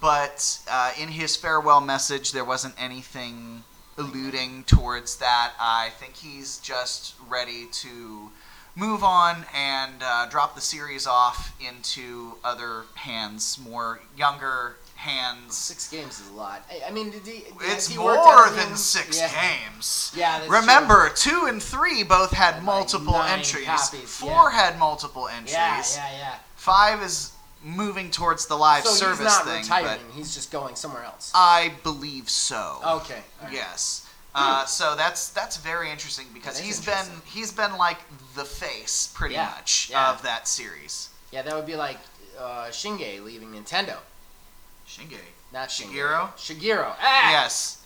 but 0.00 0.58
uh, 0.68 0.90
in 1.00 1.08
his 1.08 1.36
farewell 1.36 1.80
message, 1.80 2.32
there 2.32 2.44
wasn't 2.44 2.74
anything 2.76 3.62
alluding 3.96 4.64
towards 4.64 5.16
that. 5.18 5.52
I 5.60 5.90
think 6.00 6.16
he's 6.16 6.58
just 6.58 7.14
ready 7.28 7.66
to 7.70 8.30
move 8.74 9.04
on 9.04 9.44
and 9.54 10.02
uh, 10.02 10.26
drop 10.26 10.56
the 10.56 10.60
series 10.60 11.06
off 11.06 11.54
into 11.60 12.38
other 12.42 12.84
hands, 12.94 13.58
more 13.62 14.00
younger 14.16 14.76
hands. 15.02 15.56
Six 15.56 15.88
games 15.90 16.20
is 16.20 16.28
a 16.30 16.32
lot. 16.34 16.64
I, 16.70 16.88
I 16.88 16.90
mean, 16.92 17.10
did 17.10 17.26
he, 17.26 17.44
It's 17.62 17.88
he 17.88 17.98
more 17.98 18.14
than 18.50 18.68
him? 18.70 18.76
six 18.76 19.18
yeah. 19.18 19.30
games. 19.68 20.12
Yeah, 20.16 20.38
that's 20.38 20.50
Remember, 20.50 21.10
two 21.14 21.46
and 21.48 21.62
three 21.62 22.02
both 22.04 22.30
had 22.32 22.62
multiple 22.62 23.16
entries. 23.16 23.66
copies, 23.66 24.08
Four 24.16 24.50
yeah. 24.50 24.50
had 24.50 24.78
multiple 24.78 25.28
entries. 25.28 25.52
Yeah, 25.54 25.82
yeah, 25.96 26.18
yeah. 26.18 26.34
Five 26.56 27.02
is 27.02 27.32
moving 27.64 28.10
towards 28.10 28.46
the 28.46 28.54
live 28.56 28.84
So 28.84 28.90
service 28.92 29.18
he's 29.18 29.26
not 29.26 29.44
thing, 29.44 29.62
retiring. 29.62 30.00
but 30.06 30.14
He's 30.16 30.34
just 30.34 30.50
going 30.52 30.74
somewhere 30.76 31.04
else. 31.04 31.32
I 31.34 31.72
believe 31.82 32.28
so. 32.30 32.78
Okay. 33.02 33.20
right. 33.42 33.52
Yes. 33.52 34.08
Uh, 34.34 34.64
so 34.64 34.94
that's 34.96 35.28
that's 35.28 35.58
very 35.58 35.90
interesting 35.90 36.24
because 36.32 36.58
he's 36.58 36.78
interesting. 36.78 37.12
been 37.14 37.22
he's 37.26 37.52
been 37.52 37.76
like 37.76 37.98
the 38.34 38.44
face 38.44 39.10
pretty 39.14 39.34
Yeah, 39.34 39.52
much 39.56 39.90
yeah. 39.90 40.10
of 40.10 40.22
that 40.22 40.48
series. 40.48 41.10
Yeah, 41.32 41.42
that 41.42 41.54
would 41.54 41.66
be 41.66 41.76
like 41.76 41.98
uh, 42.40 42.68
Shinge 42.70 43.22
leaving 43.22 43.50
Nintendo. 43.52 43.96
Shinge. 44.92 45.18
Not 45.52 45.68
Shinge. 45.70 45.92
Shigeru? 45.92 46.36
Shigeru. 46.36 46.94
Ah! 47.00 47.30
Yes. 47.30 47.82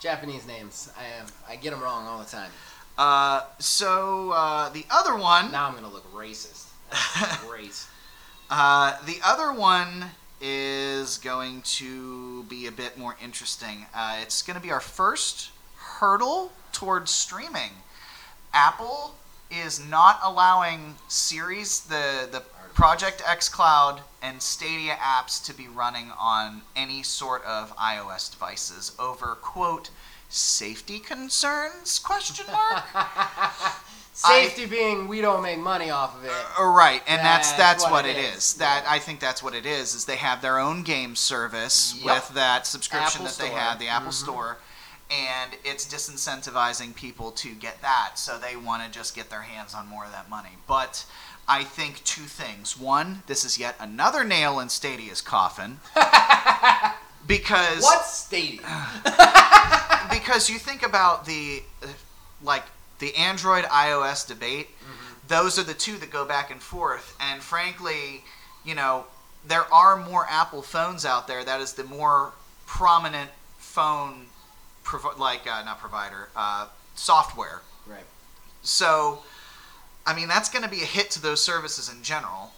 Japanese 0.00 0.46
names. 0.46 0.90
I 0.98 1.20
am. 1.20 1.26
I 1.48 1.56
get 1.56 1.70
them 1.70 1.80
wrong 1.80 2.06
all 2.06 2.18
the 2.18 2.24
time. 2.24 2.50
Uh, 2.96 3.42
so 3.58 4.32
uh, 4.32 4.68
the 4.70 4.84
other 4.90 5.16
one. 5.16 5.52
Now 5.52 5.68
I'm 5.68 5.74
gonna 5.74 5.88
look 5.88 6.12
racist. 6.12 6.66
That's 6.90 7.44
great. 7.46 7.84
Uh, 8.50 8.96
the 9.06 9.18
other 9.24 9.52
one 9.52 10.06
is 10.40 11.18
going 11.18 11.62
to 11.62 12.42
be 12.44 12.66
a 12.66 12.72
bit 12.72 12.98
more 12.98 13.16
interesting. 13.22 13.86
Uh, 13.94 14.18
it's 14.22 14.42
going 14.42 14.56
to 14.56 14.62
be 14.62 14.70
our 14.70 14.80
first 14.80 15.50
hurdle 15.76 16.52
towards 16.72 17.10
streaming. 17.10 17.70
Apple 18.52 19.14
is 19.50 19.84
not 19.84 20.18
allowing 20.24 20.96
series 21.08 21.80
the 21.80 22.28
the 22.30 22.42
Project 22.74 23.20
xCloud 23.22 24.00
and 24.22 24.40
Stadia 24.42 24.94
apps 24.94 25.44
to 25.46 25.54
be 25.54 25.68
running 25.68 26.12
on 26.18 26.62
any 26.76 27.02
sort 27.02 27.44
of 27.44 27.74
iOS 27.76 28.30
devices 28.30 28.92
over 28.98 29.36
quote 29.40 29.90
safety 30.28 30.98
concerns 30.98 31.98
question 31.98 32.46
mark 32.52 32.84
Safety 34.12 34.66
being 34.66 35.06
we 35.06 35.20
don't 35.20 35.42
make 35.44 35.60
money 35.60 35.90
off 35.90 36.16
of 36.16 36.24
it. 36.24 36.32
Uh, 36.58 36.64
right, 36.64 37.00
and 37.06 37.20
that's 37.24 37.52
That's 37.52 37.58
that's 37.58 37.84
what 37.84 37.92
what 37.92 38.06
it 38.06 38.16
is. 38.16 38.36
is. 38.38 38.54
That 38.54 38.84
I 38.88 38.98
think 38.98 39.20
that's 39.20 39.44
what 39.44 39.54
it 39.54 39.64
is. 39.64 39.94
Is 39.94 40.06
they 40.06 40.16
have 40.16 40.42
their 40.42 40.58
own 40.58 40.82
game 40.82 41.14
service 41.14 41.94
Yep. 41.98 42.04
with 42.04 42.34
that 42.34 42.66
subscription 42.66 43.22
Apple 43.22 43.26
that 43.26 43.38
they 43.38 43.46
Store. 43.50 43.58
have, 43.60 43.78
the 43.78 43.86
Apple 43.86 44.08
Mhm. 44.10 44.14
Store, 44.14 44.58
and 45.08 45.52
it's 45.62 45.86
disincentivizing 45.86 46.96
people 46.96 47.30
to 47.30 47.50
get 47.54 47.80
that. 47.82 48.18
So 48.18 48.38
they 48.38 48.56
want 48.56 48.82
to 48.82 48.90
just 48.90 49.14
get 49.14 49.30
their 49.30 49.42
hands 49.42 49.72
on 49.72 49.86
more 49.86 50.04
of 50.04 50.10
that 50.10 50.28
money. 50.28 50.58
But 50.66 51.04
I 51.48 51.64
think 51.64 52.04
two 52.04 52.22
things. 52.22 52.78
One, 52.78 53.22
this 53.26 53.44
is 53.44 53.58
yet 53.58 53.76
another 53.80 54.22
nail 54.22 54.60
in 54.60 54.68
Stadia's 54.68 55.20
coffin. 55.20 55.80
because 57.26 57.82
What 57.82 58.04
Stadia? 58.04 58.60
because 60.10 60.50
you 60.50 60.58
think 60.58 60.82
about 60.82 61.24
the 61.24 61.62
uh, 61.82 61.86
like 62.42 62.64
the 62.98 63.14
Android 63.14 63.64
iOS 63.64 64.26
debate, 64.26 64.68
those 65.28 65.58
are 65.58 65.62
the 65.62 65.74
two 65.74 65.96
that 65.98 66.10
go 66.10 66.24
back 66.24 66.50
and 66.50 66.60
forth. 66.60 67.16
And 67.20 67.42
frankly, 67.42 68.24
you 68.64 68.74
know, 68.74 69.04
there 69.46 69.72
are 69.72 69.96
more 69.96 70.26
Apple 70.28 70.62
phones 70.62 71.04
out 71.04 71.26
there. 71.26 71.44
That 71.44 71.60
is 71.60 71.74
the 71.74 71.84
more 71.84 72.32
prominent 72.66 73.30
phone, 73.56 74.26
provi- 74.84 75.18
like 75.18 75.46
uh, 75.46 75.62
not 75.64 75.78
provider, 75.78 76.28
uh, 76.36 76.66
software. 76.94 77.62
Right. 77.86 78.04
So, 78.62 79.22
I 80.08 80.14
mean, 80.14 80.26
that's 80.26 80.48
going 80.48 80.64
to 80.64 80.70
be 80.70 80.80
a 80.80 80.86
hit 80.86 81.10
to 81.10 81.20
those 81.20 81.42
services 81.42 81.92
in 81.92 82.02
general. 82.02 82.52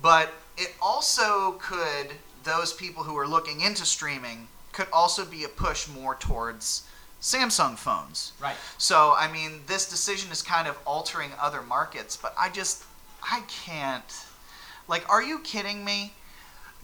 But 0.00 0.32
it 0.56 0.76
also 0.80 1.58
could, 1.60 2.12
those 2.44 2.72
people 2.72 3.02
who 3.02 3.18
are 3.18 3.26
looking 3.26 3.62
into 3.62 3.84
streaming, 3.84 4.46
could 4.72 4.86
also 4.92 5.24
be 5.24 5.42
a 5.42 5.48
push 5.48 5.88
more 5.88 6.14
towards 6.14 6.84
Samsung 7.20 7.76
phones. 7.76 8.32
Right. 8.40 8.54
So, 8.78 9.12
I 9.18 9.30
mean, 9.32 9.62
this 9.66 9.90
decision 9.90 10.30
is 10.30 10.40
kind 10.40 10.68
of 10.68 10.78
altering 10.86 11.32
other 11.40 11.62
markets, 11.62 12.16
but 12.16 12.32
I 12.38 12.48
just, 12.48 12.84
I 13.24 13.42
can't. 13.48 14.24
Like, 14.86 15.08
are 15.10 15.22
you 15.22 15.40
kidding 15.40 15.84
me? 15.84 16.12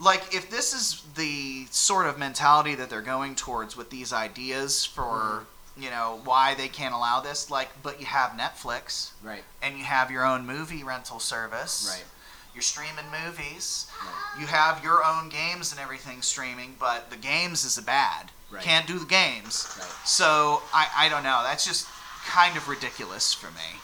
Like, 0.01 0.35
if 0.35 0.51
this 0.51 0.75
is 0.75 1.05
the 1.15 1.67
sort 1.71 2.07
of 2.07 2.19
mentality 2.19 2.75
that 2.75 2.91
they're 2.91 3.01
going 3.01 3.37
towards 3.37 3.77
with 3.77 3.91
these 3.91 4.13
ideas 4.13 4.85
for, 4.85 5.05
mm-hmm. 5.05 5.45
You 5.77 5.91
know, 5.91 6.21
why 6.25 6.55
they 6.55 6.69
can't 6.69 6.95
allow 6.95 7.21
this, 7.21 7.51
like, 7.51 7.69
but 7.83 7.99
you 8.01 8.07
have 8.07 8.33
Netflix 8.33 9.11
Right. 9.23 9.43
and 9.63 9.77
you 9.77 9.85
have 9.85 10.11
your 10.11 10.25
own 10.25 10.47
movie 10.47 10.85
rental 10.85 11.19
service. 11.21 11.89
Right. 11.93 12.05
You're 12.55 12.63
streaming 12.63 13.07
movies. 13.25 13.89
Right. 14.01 14.41
You 14.41 14.47
have 14.47 14.85
your 14.85 15.05
own 15.05 15.29
games 15.29 15.73
and 15.73 15.81
everything 15.81 16.23
streaming, 16.23 16.77
but 16.79 17.11
the 17.11 17.17
games 17.17 17.65
is 17.65 17.77
a 17.77 17.83
bad. 17.83 18.31
Right. 18.53 18.63
Can't 18.63 18.87
do 18.87 19.01
the 19.01 19.07
games. 19.07 19.67
Right. 19.77 19.89
So 20.05 20.63
I, 20.73 20.87
I 20.97 21.09
don't 21.09 21.25
know. 21.25 21.41
That's 21.43 21.65
just 21.67 21.89
kind 22.25 22.57
of 22.57 22.69
ridiculous 22.69 23.35
for 23.35 23.49
me. 23.49 23.81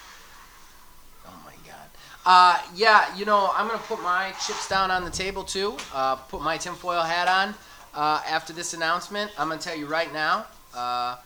Oh 1.27 1.35
my 1.45 1.53
god. 1.67 1.89
Uh, 2.25 2.63
yeah, 2.77 3.15
you 3.17 3.25
know, 3.25 3.51
I'm 3.57 3.67
gonna 3.67 3.79
put 3.81 4.01
my 4.03 4.31
chips 4.47 4.69
down 4.69 4.91
on 4.93 5.05
the 5.05 5.11
table 5.11 5.43
too. 5.43 5.77
Uh, 5.93 6.15
put 6.17 6.41
my 6.41 6.57
tinfoil 6.57 7.03
hat 7.03 7.27
on. 7.27 7.55
Uh, 7.93 8.23
after 8.29 8.53
this 8.53 8.73
announcement, 8.73 9.33
I'm 9.37 9.49
gonna 9.49 9.61
tell 9.61 9.77
you 9.77 9.87
right 9.87 10.13
now. 10.13 10.47
Uh, 10.75 11.17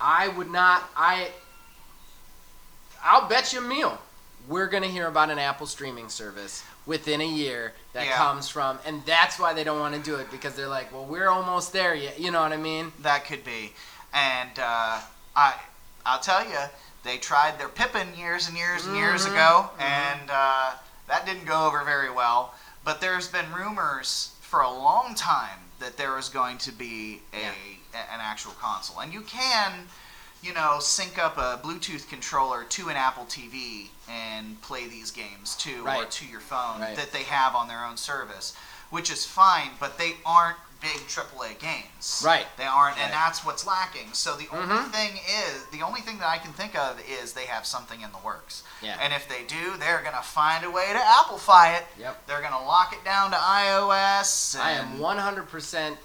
I 0.00 0.28
would 0.28 0.50
not. 0.50 0.84
I. 0.96 1.28
I'll 3.02 3.28
bet 3.28 3.52
you 3.52 3.60
a 3.60 3.62
meal. 3.62 3.98
We're 4.48 4.66
gonna 4.66 4.88
hear 4.88 5.06
about 5.06 5.30
an 5.30 5.38
Apple 5.38 5.66
streaming 5.66 6.08
service 6.08 6.64
within 6.86 7.20
a 7.20 7.26
year 7.26 7.72
that 7.94 8.06
Yeah. 8.06 8.16
comes 8.16 8.48
from, 8.48 8.78
and 8.84 9.04
that's 9.04 9.38
why 9.38 9.52
they 9.52 9.64
don't 9.64 9.80
want 9.80 9.94
to 9.94 10.00
do 10.00 10.16
it 10.16 10.30
because 10.30 10.54
they're 10.54 10.68
like, 10.68 10.92
well, 10.92 11.04
we're 11.04 11.28
almost 11.28 11.72
there 11.72 11.94
yet. 11.94 12.20
You 12.20 12.30
know 12.30 12.40
what 12.42 12.52
I 12.52 12.56
mean? 12.56 12.92
That 13.00 13.24
could 13.24 13.42
be. 13.44 13.72
And 14.14 14.56
uh, 14.58 15.00
I, 15.34 15.54
I'll 16.04 16.20
tell 16.20 16.48
you, 16.48 16.58
they 17.02 17.18
tried 17.18 17.58
their 17.58 17.68
Pippin 17.68 18.14
years 18.16 18.48
and 18.48 18.56
years 18.56 18.86
and 18.86 18.96
years 18.96 19.26
Mhm, 19.26 19.32
ago, 19.32 19.70
mhm. 19.78 19.82
and 19.82 20.30
uh, 20.30 20.72
that 21.08 21.26
didn't 21.26 21.44
go 21.46 21.66
over 21.66 21.82
very 21.84 22.10
well. 22.10 22.54
But 22.84 23.00
there's 23.00 23.26
been 23.28 23.52
rumors 23.52 24.30
for 24.40 24.60
a 24.60 24.70
long 24.70 25.14
time 25.16 25.58
that 25.80 25.96
there 25.96 26.14
was 26.14 26.28
going 26.28 26.58
to 26.58 26.72
be 26.72 27.20
a, 27.34 27.46
a- 27.48 27.75
an 28.12 28.20
actual 28.20 28.52
console, 28.60 29.00
and 29.00 29.12
you 29.12 29.20
can, 29.22 29.88
you 30.42 30.52
know, 30.52 30.78
sync 30.80 31.18
up 31.18 31.38
a 31.38 31.60
Bluetooth 31.62 32.08
controller 32.08 32.64
to 32.64 32.88
an 32.88 32.96
Apple 32.96 33.24
TV 33.24 33.88
and 34.08 34.60
play 34.62 34.86
these 34.86 35.10
games 35.10 35.54
too, 35.56 35.86
or 35.86 36.04
to 36.04 36.26
your 36.26 36.40
phone 36.40 36.80
Right. 36.80 36.96
that 36.96 37.12
they 37.12 37.24
have 37.24 37.54
on 37.54 37.68
their 37.68 37.84
own 37.84 37.96
service, 37.96 38.54
which 38.90 39.10
is 39.10 39.24
fine. 39.26 39.70
But 39.80 39.98
they 39.98 40.16
aren't 40.24 40.58
big 40.78 41.08
AAA 41.08 41.54
games. 41.54 42.22
Right. 42.24 42.46
They 42.58 42.66
aren't, 42.66 42.96
Right. 42.96 43.04
and 43.04 43.12
that's 43.12 43.42
what's 43.42 43.64
lacking. 43.64 44.12
So 44.12 44.36
the 44.36 44.46
only 44.52 44.76
Mhm. 44.76 44.92
thing 44.92 45.16
is, 45.16 45.64
the 45.72 45.82
only 45.82 46.02
thing 46.02 46.18
that 46.18 46.28
I 46.28 46.36
can 46.38 46.52
think 46.52 46.76
of 46.76 47.00
is 47.00 47.32
they 47.32 47.46
have 47.46 47.66
something 47.66 48.02
in 48.02 48.12
the 48.12 48.18
works. 48.18 48.62
Yeah. 48.82 48.96
And 49.00 49.14
if 49.14 49.26
they 49.26 49.42
do, 49.44 49.78
they're 49.78 50.02
gonna 50.02 50.22
find 50.22 50.64
a 50.64 50.70
way 50.70 50.92
to 50.92 50.98
Applefy 50.98 51.78
it. 51.78 51.86
Yep. 51.98 52.26
They're 52.26 52.42
gonna 52.42 52.62
lock 52.62 52.92
it 52.92 53.02
down 53.04 53.30
to 53.30 53.38
iOS. 53.38 54.54
I 54.60 54.72
am 54.72 54.98
100% 54.98 55.98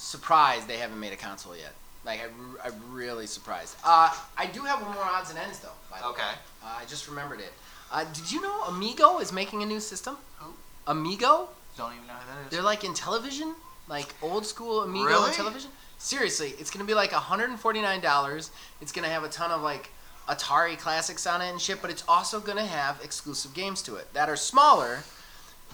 surprised 0.00 0.66
they 0.66 0.78
haven't 0.78 0.98
made 0.98 1.12
a 1.12 1.16
console 1.16 1.56
yet. 1.56 1.72
Like, 2.04 2.20
I, 2.20 2.24
re- 2.24 2.60
I'm 2.64 2.92
really 2.94 3.26
surprised. 3.26 3.76
Uh, 3.84 4.12
I 4.36 4.46
do 4.46 4.60
have 4.62 4.80
one 4.80 4.94
more 4.94 5.04
odds 5.04 5.30
and 5.30 5.38
ends, 5.38 5.58
though, 5.58 5.68
by 5.90 5.98
the 5.98 6.04
way. 6.06 6.10
Okay. 6.12 6.22
Uh, 6.64 6.78
I 6.80 6.84
just 6.86 7.08
remembered 7.08 7.40
it. 7.40 7.52
Uh, 7.92 8.04
did 8.12 8.32
you 8.32 8.40
know 8.40 8.62
Amico 8.64 9.18
is 9.18 9.32
making 9.32 9.62
a 9.62 9.66
new 9.66 9.80
system? 9.80 10.16
Who? 10.38 10.54
Amico? 10.86 11.48
Don't 11.76 11.92
even 11.94 12.06
know 12.06 12.14
who 12.14 12.34
that 12.34 12.46
is. 12.46 12.50
They're 12.50 12.62
like 12.62 12.80
Intellivision, 12.82 13.54
like 13.88 14.14
old 14.22 14.46
school 14.46 14.82
Amigo 14.82 15.04
Really? 15.06 15.32
television. 15.32 15.70
Seriously, 15.98 16.54
it's 16.58 16.70
gonna 16.70 16.84
be 16.86 16.94
like 16.94 17.10
$149. 17.10 18.50
It's 18.80 18.92
gonna 18.92 19.08
have 19.08 19.24
a 19.24 19.28
ton 19.28 19.50
of 19.50 19.60
like 19.60 19.90
Atari 20.28 20.78
classics 20.78 21.26
on 21.26 21.42
it 21.42 21.50
and 21.50 21.60
shit, 21.60 21.82
but 21.82 21.90
it's 21.90 22.04
also 22.08 22.40
gonna 22.40 22.64
have 22.64 23.00
exclusive 23.04 23.52
games 23.52 23.82
to 23.82 23.96
it 23.96 24.12
that 24.14 24.28
are 24.30 24.36
smaller. 24.36 25.00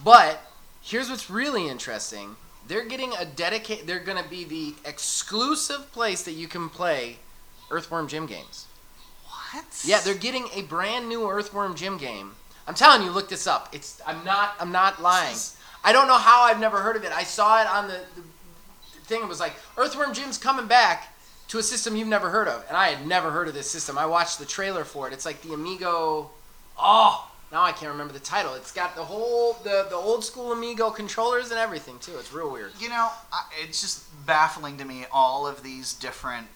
But 0.03 0.41
here's 0.81 1.09
what's 1.09 1.29
really 1.29 1.67
interesting: 1.69 2.35
they're 2.67 2.85
getting 2.85 3.13
a 3.19 3.25
dedicate. 3.25 3.87
They're 3.87 3.99
going 3.99 4.21
to 4.21 4.29
be 4.29 4.43
the 4.43 4.75
exclusive 4.87 5.91
place 5.91 6.23
that 6.23 6.33
you 6.33 6.47
can 6.47 6.69
play 6.69 7.17
Earthworm 7.69 8.07
Jim 8.07 8.25
games. 8.25 8.67
What? 9.25 9.65
Yeah, 9.85 9.99
they're 10.01 10.15
getting 10.15 10.47
a 10.53 10.63
brand 10.63 11.07
new 11.07 11.29
Earthworm 11.29 11.75
Jim 11.75 11.97
game. 11.97 12.33
I'm 12.67 12.73
telling 12.73 13.03
you, 13.03 13.11
look 13.11 13.29
this 13.29 13.47
up. 13.47 13.69
It's 13.73 14.01
I'm 14.05 14.23
not 14.25 14.55
I'm 14.59 14.71
not 14.71 15.01
lying. 15.01 15.37
I 15.83 15.93
don't 15.93 16.07
know 16.07 16.17
how 16.17 16.41
I've 16.41 16.59
never 16.59 16.81
heard 16.81 16.97
of 16.97 17.05
it. 17.05 17.11
I 17.13 17.23
saw 17.23 17.61
it 17.61 17.67
on 17.67 17.87
the, 17.87 18.01
the 18.15 18.21
thing. 19.05 19.21
It 19.21 19.27
was 19.27 19.39
like 19.39 19.53
Earthworm 19.77 20.13
Jim's 20.13 20.37
coming 20.37 20.67
back 20.67 21.13
to 21.47 21.59
a 21.59 21.63
system 21.63 21.95
you've 21.95 22.09
never 22.09 22.29
heard 22.29 22.49
of, 22.49 22.65
and 22.67 22.75
I 22.75 22.89
had 22.89 23.07
never 23.07 23.31
heard 23.31 23.47
of 23.47 23.53
this 23.53 23.69
system. 23.69 23.97
I 23.97 24.05
watched 24.05 24.37
the 24.37 24.45
trailer 24.45 24.83
for 24.83 25.07
it. 25.07 25.13
It's 25.13 25.25
like 25.25 25.41
the 25.41 25.53
Amico. 25.53 26.29
Oh, 26.77 27.31
now 27.51 27.63
I 27.63 27.71
can't 27.71 27.91
remember 27.91 28.13
the 28.13 28.19
title. 28.19 28.53
It's 28.55 28.71
got 28.71 28.95
the 28.95 29.03
whole 29.05 29.53
the 29.63 29.87
the 29.89 29.95
old 29.95 30.23
school 30.25 30.51
Amigo 30.51 30.89
controllers 30.91 31.49
and 31.51 31.59
everything 31.59 31.97
too. 31.99 32.17
It's 32.19 32.33
real 32.33 32.51
weird. 32.51 32.71
You 32.79 32.89
know, 32.89 33.09
I, 33.31 33.43
it's 33.63 33.81
just 33.81 34.03
baffling 34.25 34.77
to 34.79 34.85
me 34.85 35.05
all 35.11 35.47
of 35.47 35.63
these 35.63 35.93
different 35.93 36.47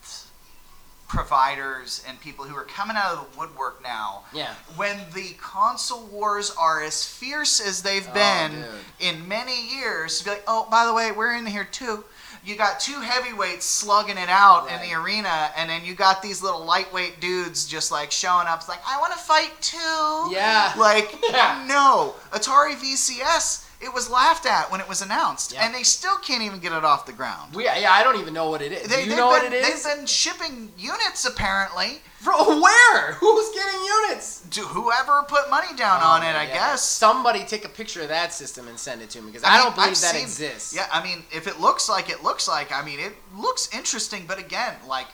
providers 1.07 2.03
and 2.07 2.19
people 2.21 2.45
who 2.45 2.55
are 2.55 2.63
coming 2.63 2.95
out 2.95 3.13
of 3.17 3.31
the 3.33 3.39
woodwork 3.39 3.83
now. 3.83 4.23
Yeah. 4.33 4.53
When 4.77 4.97
the 5.13 5.33
console 5.41 6.05
wars 6.05 6.55
are 6.57 6.81
as 6.81 7.05
fierce 7.05 7.59
as 7.59 7.83
they've 7.83 8.07
Oh, 8.09 8.13
been 8.13 8.51
dude. 8.51 8.65
in 8.99 9.27
many 9.27 9.75
years, 9.75 10.19
to 10.19 10.23
be 10.25 10.29
like, 10.31 10.43
oh, 10.47 10.67
by 10.71 10.85
the 10.85 10.93
way, 10.93 11.11
we're 11.11 11.33
in 11.35 11.45
here 11.45 11.65
too. 11.69 12.05
You 12.43 12.55
got 12.55 12.79
two 12.79 12.99
heavyweights 13.01 13.65
slugging 13.65 14.17
it 14.17 14.29
out 14.29 14.67
in 14.71 14.81
the 14.89 14.95
arena, 14.95 15.51
and 15.55 15.69
then 15.69 15.85
you 15.85 15.93
got 15.93 16.21
these 16.23 16.41
little 16.41 16.65
lightweight 16.65 17.19
dudes 17.21 17.65
just 17.67 17.91
like 17.91 18.11
showing 18.11 18.47
up. 18.47 18.59
It's 18.59 18.67
like, 18.69 18.81
I 18.87 18.99
want 18.99 19.13
to 19.13 19.19
fight 19.19 19.51
too. 19.61 20.33
Yeah. 20.35 20.73
Like, 20.77 21.15
Yeah. 21.29 21.63
no. 21.67 22.15
Atari 22.31 22.75
VCS, 22.75 23.65
it 23.82 23.93
was 23.93 24.09
laughed 24.09 24.45
at 24.45 24.71
when 24.71 24.79
it 24.79 24.88
was 24.88 25.01
announced, 25.01 25.53
Yeah. 25.53 25.65
and 25.65 25.73
they 25.73 25.84
still 25.84 26.17
can't 26.17 26.43
even 26.43 26.59
get 26.59 26.71
it 26.71 26.84
off 26.86 27.05
the 27.05 27.13
ground. 27.13 27.55
We, 27.55 27.63
yeah, 27.65 27.91
I 27.91 28.03
don't 28.03 28.19
even 28.19 28.34
know 28.34 28.49
what 28.49 28.61
it 28.61 28.71
is. 28.71 28.88
They, 28.88 29.03
Do 29.05 29.09
you 29.09 29.15
know 29.15 29.27
what 29.27 29.41
been, 29.41 29.53
it 29.53 29.63
is? 29.65 29.84
They've 29.84 29.95
been 29.97 30.05
shipping 30.05 30.71
units 30.77 31.25
apparently 31.25 32.01
Bro, 32.23 32.61
where? 32.61 33.13
Who's 33.13 33.49
getting 33.55 33.82
units? 33.84 34.41
to 34.51 34.61
whoever 34.61 35.23
put 35.27 35.49
money 35.49 35.73
down 35.75 35.99
Oh, 36.03 36.07
on 36.09 36.23
it. 36.23 36.36
I 36.36 36.43
yeah. 36.45 36.53
guess. 36.53 36.84
Somebody 36.84 37.43
take 37.45 37.65
a 37.65 37.69
picture 37.69 38.01
of 38.01 38.09
that 38.09 38.32
system 38.34 38.67
and 38.67 38.77
send 38.77 39.01
it 39.01 39.09
to 39.11 39.21
me 39.21 39.32
because 39.32 39.43
I, 39.43 39.53
mean, 39.55 39.63
don't 39.63 39.75
believe 39.75 39.89
I've 39.91 40.01
that 40.01 40.13
seen- 40.15 40.21
exists. 40.23 40.75
Yeah, 40.75 40.88
I 40.91 41.01
mean, 41.03 41.23
if 41.32 41.47
it 41.47 41.59
looks 41.59 41.89
like 41.89 42.09
it 42.09 42.21
looks 42.23 42.47
like, 42.47 42.71
I 42.71 42.84
mean, 42.86 42.99
it 42.99 43.13
looks 43.36 43.73
interesting, 43.73 44.25
but 44.27 44.38
again, 44.38 44.75
like, 44.88 45.07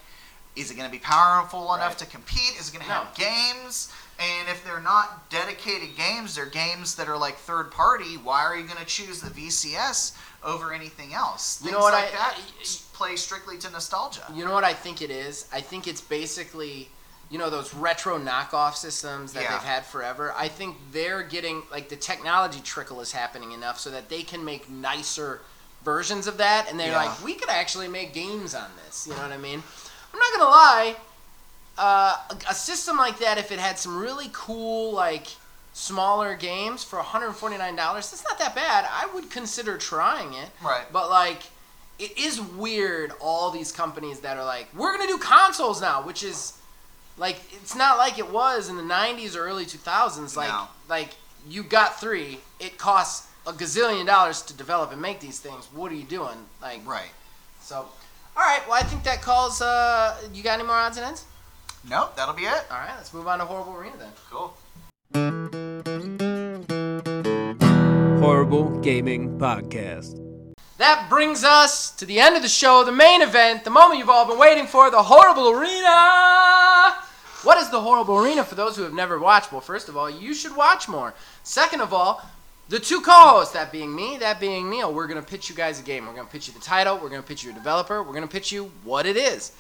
is 0.58 0.72
it 0.72 0.76
going 0.76 0.90
to 0.90 0.92
be 0.92 1.00
powerful 1.00 1.74
enough 1.76 1.98
to 1.98 2.06
compete? 2.08 2.60
Is 2.60 2.70
it 2.70 2.74
going 2.74 2.84
to 2.84 2.90
No. 2.90 2.96
have 3.04 3.16
games? 3.16 3.90
And 4.20 4.50
if 4.50 4.64
they're 4.66 4.80
not 4.80 5.30
dedicated 5.30 5.96
games, 5.96 6.36
they're 6.36 6.48
games 6.48 6.96
that 6.96 7.08
are 7.08 7.18
like 7.18 7.36
third 7.38 7.70
party. 7.72 8.16
Why 8.18 8.42
are 8.44 8.56
you 8.58 8.66
going 8.66 8.80
to 8.80 8.86
choose 8.86 9.22
the 9.22 9.30
VCS 9.30 10.14
over 10.44 10.74
anything 10.74 11.14
else? 11.14 11.62
You 11.64 11.72
know 11.72 11.80
what 11.80 11.94
like 11.94 12.06
I- 12.08 12.18
that 12.18 12.38
I- 12.38 12.66
play 12.94 13.16
strictly 13.16 13.60
to 13.60 13.70
nostalgia. 13.70 14.24
You 14.34 14.44
know 14.44 14.54
what 14.54 14.64
I 14.64 14.74
think 14.74 15.04
it 15.04 15.12
is? 15.12 15.46
I 15.54 15.62
think 15.62 15.88
it's 15.88 16.02
basically, 16.02 16.90
you 17.30 17.38
know, 17.38 17.52
those 17.52 17.76
retro 17.76 18.18
knockoff 18.18 18.76
systems 18.76 19.34
that 19.34 19.44
Yeah. 19.44 19.52
they've 19.52 19.68
had 19.68 19.86
forever. 19.86 20.34
I 20.36 20.48
think 20.48 20.78
they're 20.92 21.22
getting 21.22 21.62
like 21.70 21.90
the 21.90 21.96
technology 21.96 22.60
trickle 22.62 23.00
is 23.02 23.12
happening 23.12 23.52
enough 23.52 23.80
so 23.80 23.92
that 23.92 24.10
they 24.10 24.24
can 24.24 24.44
make 24.44 24.68
nicer 24.68 25.42
versions 25.86 26.26
of 26.26 26.38
that, 26.38 26.68
and 26.72 26.80
they're 26.80 26.92
Yeah. 26.94 27.06
like, 27.06 27.24
we 27.24 27.36
could 27.36 27.50
actually 27.50 27.88
make 27.88 28.14
games 28.16 28.56
on 28.56 28.70
this. 28.84 29.06
You 29.06 29.14
know 29.14 29.22
what 29.22 29.32
I 29.32 29.38
mean? 29.38 29.62
I'm 30.12 30.20
not 30.20 30.32
gonna 30.34 30.50
lie. 30.50 30.96
Uh, 31.78 32.16
a, 32.50 32.54
system 32.56 32.98
like 32.98 33.20
that, 33.20 33.38
if 33.38 33.52
it 33.52 33.60
had 33.60 33.78
some 33.78 33.98
really 33.98 34.30
cool 34.34 34.92
like 34.94 35.28
smaller 35.74 36.36
games 36.36 36.84
for 36.84 36.98
149 36.98 37.76
dollars, 37.76 38.10
that's 38.10 38.24
not 38.24 38.40
that 38.40 38.56
bad. 38.56 38.86
I 38.90 39.08
would 39.14 39.30
consider 39.30 39.78
trying 39.78 40.34
it. 40.34 40.50
Right. 40.64 40.86
But 40.92 41.10
like, 41.10 41.44
it 42.00 42.18
is 42.18 42.42
weird. 42.42 43.12
All 43.22 43.52
these 43.52 43.72
companies 43.72 44.22
that 44.22 44.38
are 44.38 44.46
like, 44.46 44.68
we're 44.76 44.96
gonna 44.98 45.08
do 45.08 45.20
consoles 45.20 45.80
now, 45.82 46.02
which 46.02 46.24
is 46.24 46.54
like, 47.18 47.38
it's 47.54 47.76
not 47.76 47.98
like 47.98 48.18
it 48.18 48.32
was 48.32 48.70
in 48.70 48.76
the 48.78 48.84
'90s 48.84 49.36
or 49.36 49.42
early 49.46 49.66
2000s. 49.66 50.36
Like, 50.36 50.50
No. 50.50 50.68
like 50.90 51.10
you 51.48 51.62
got 51.64 52.00
three. 52.00 52.40
It 52.60 52.78
costs 52.80 53.28
a 53.46 53.54
gazillion 53.54 54.06
dollars 54.08 54.42
to 54.42 54.54
develop 54.54 54.92
and 54.92 55.02
make 55.02 55.20
these 55.20 55.40
things. 55.40 55.68
What 55.74 55.92
are 55.92 55.96
you 55.96 56.04
doing? 56.04 56.46
Like, 56.62 56.82
Right. 56.86 57.12
so. 57.62 57.78
All 58.36 58.44
right. 58.44 58.62
Well, 58.68 58.80
I 58.80 58.84
think 58.84 59.04
that 59.04 59.22
calls. 59.22 59.62
Uh, 59.62 60.18
you 60.34 60.44
got 60.44 60.56
any 60.60 60.64
more 60.68 60.76
odds 60.76 60.98
and 60.98 61.06
ends? 61.06 61.24
Nope, 61.90 62.16
that'll 62.16 62.34
be 62.34 62.44
it. 62.44 62.66
All 62.72 62.78
right. 62.78 62.94
Let's 62.98 63.14
move 63.14 63.28
on 63.28 63.40
to 63.40 63.46
horrible 63.46 63.76
arena 63.76 63.96
then. 63.98 64.12
Cool. 64.30 64.54
Horrible 68.20 68.80
Gaming 68.82 69.38
Podcast. 69.38 70.24
That 70.78 71.08
brings 71.10 71.44
us 71.44 71.92
to 71.92 72.06
the 72.06 72.20
end 72.20 72.36
of 72.36 72.44
the 72.44 72.48
show, 72.48 72.84
the 72.84 72.92
main 72.92 73.22
event, 73.22 73.64
the 73.64 73.72
moment 73.72 74.00
you've 74.00 74.10
all 74.10 74.28
been 74.28 74.38
waiting 74.38 74.68
for, 74.68 74.92
the 74.92 75.02
Horrible 75.02 75.50
Arena! 75.50 76.94
What 77.44 77.58
is 77.58 77.70
the 77.70 77.82
Horrible 77.82 78.18
Arena 78.18 78.44
for 78.44 78.54
those 78.54 78.76
who 78.76 78.84
have 78.84 78.94
never 78.94 79.18
watched? 79.18 79.52
Well, 79.52 79.62
first 79.62 79.90
of 79.90 79.98
all, 79.98 80.08
you 80.08 80.36
should 80.36 80.56
watch 80.56 80.88
more. 80.88 81.16
Second 81.42 81.82
of 81.82 81.94
all, 81.94 82.22
the 82.70 82.80
two 82.80 83.02
co-hosts, 83.02 83.54
that 83.54 83.72
being 83.72 83.96
me, 83.96 84.18
that 84.18 84.40
being 84.40 84.70
Neil, 84.70 84.94
we're 84.94 85.08
going 85.08 85.20
to 85.20 85.28
pitch 85.28 85.50
you 85.50 85.56
guys 85.56 85.80
a 85.80 85.84
game. 85.84 86.06
We're 86.06 86.14
going 86.14 86.28
to 86.28 86.32
pitch 86.32 86.48
you 86.48 86.54
the 86.54 86.60
title, 86.60 86.96
we're 86.96 87.10
going 87.10 87.22
to 87.22 87.28
pitch 87.28 87.44
you 87.44 87.52
a 87.52 87.54
developer, 87.54 88.04
we're 88.04 88.14
going 88.14 88.28
to 88.28 88.32
pitch 88.32 88.52
you 88.52 88.72
what 88.84 89.06
it 89.06 89.18
is. 89.18 89.54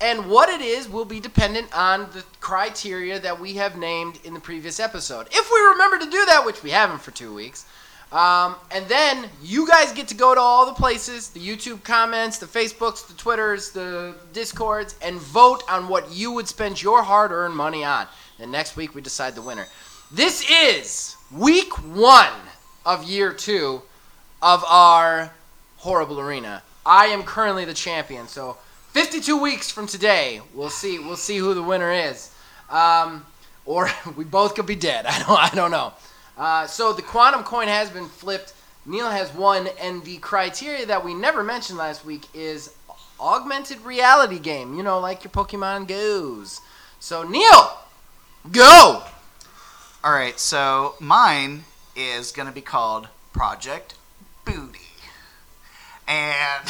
And 0.00 0.28
what 0.28 0.48
it 0.48 0.60
is 0.60 0.88
will 0.88 1.04
be 1.04 1.20
dependent 1.20 1.68
on 1.76 2.08
the 2.12 2.24
criteria 2.40 3.20
that 3.20 3.38
we 3.38 3.54
have 3.54 3.78
named 3.78 4.18
in 4.24 4.34
the 4.34 4.40
previous 4.40 4.80
episode. 4.80 5.28
If 5.30 5.50
we 5.52 5.60
remember 5.72 5.98
to 5.98 6.10
do 6.10 6.24
that, 6.26 6.44
which 6.44 6.62
we 6.62 6.70
haven't 6.70 7.00
for 7.00 7.10
two 7.10 7.32
weeks. 7.34 7.66
Um, 8.12 8.54
and 8.70 8.86
then 8.86 9.28
you 9.42 9.66
guys 9.66 9.92
get 9.92 10.06
to 10.08 10.14
go 10.14 10.34
to 10.34 10.40
all 10.40 10.66
the 10.66 10.72
places 10.72 11.30
the 11.30 11.40
YouTube 11.40 11.82
comments, 11.82 12.38
the 12.38 12.46
Facebooks, 12.46 13.06
the 13.08 13.14
Twitters, 13.14 13.70
the 13.70 14.14
Discords, 14.32 14.94
and 15.02 15.16
vote 15.18 15.64
on 15.68 15.88
what 15.88 16.12
you 16.12 16.30
would 16.30 16.46
spend 16.46 16.80
your 16.80 17.02
hard 17.02 17.32
earned 17.32 17.56
money 17.56 17.82
on. 17.84 18.06
And 18.38 18.52
next 18.52 18.76
week 18.76 18.94
we 18.94 19.00
decide 19.00 19.34
the 19.34 19.42
winner. 19.42 19.66
This 20.12 20.48
is 20.48 21.16
week 21.32 21.72
one 21.92 22.32
of 22.86 23.02
year 23.02 23.32
two 23.32 23.82
of 24.40 24.62
our 24.64 25.32
horrible 25.78 26.20
arena. 26.20 26.62
I 26.86 27.06
am 27.06 27.22
currently 27.22 27.64
the 27.64 27.74
champion, 27.74 28.28
so 28.28 28.58
52 28.94 29.36
weeks 29.36 29.72
from 29.72 29.88
today, 29.88 30.40
we'll 30.54 30.70
see. 30.70 31.00
We'll 31.00 31.16
see 31.16 31.36
who 31.36 31.52
the 31.52 31.62
winner 31.64 31.92
is, 31.92 32.32
um, 32.70 33.26
or 33.66 33.90
we 34.16 34.22
both 34.22 34.54
could 34.54 34.66
be 34.66 34.76
dead. 34.76 35.04
I 35.08 35.18
don't. 35.18 35.30
I 35.30 35.50
don't 35.52 35.70
know. 35.72 35.92
Uh, 36.38 36.68
so 36.68 36.92
the 36.92 37.02
quantum 37.02 37.42
coin 37.42 37.66
has 37.66 37.90
been 37.90 38.06
flipped. 38.06 38.54
Neil 38.86 39.10
has 39.10 39.34
won, 39.34 39.68
and 39.80 40.04
the 40.04 40.18
criteria 40.18 40.86
that 40.86 41.04
we 41.04 41.12
never 41.12 41.42
mentioned 41.42 41.76
last 41.76 42.04
week 42.04 42.28
is 42.34 42.72
augmented 43.18 43.80
reality 43.80 44.38
game. 44.38 44.76
You 44.76 44.84
know, 44.84 45.00
like 45.00 45.24
your 45.24 45.32
Pokemon 45.32 45.88
Goes. 45.88 46.60
So 47.00 47.24
Neil, 47.24 47.76
go. 48.52 49.02
All 50.04 50.12
right, 50.12 50.38
so 50.38 50.94
mine 51.00 51.64
is 51.96 52.30
going 52.30 52.46
to 52.46 52.54
be 52.54 52.60
called 52.60 53.08
Project 53.32 53.94
Booty. 54.44 54.83
And 56.06 56.62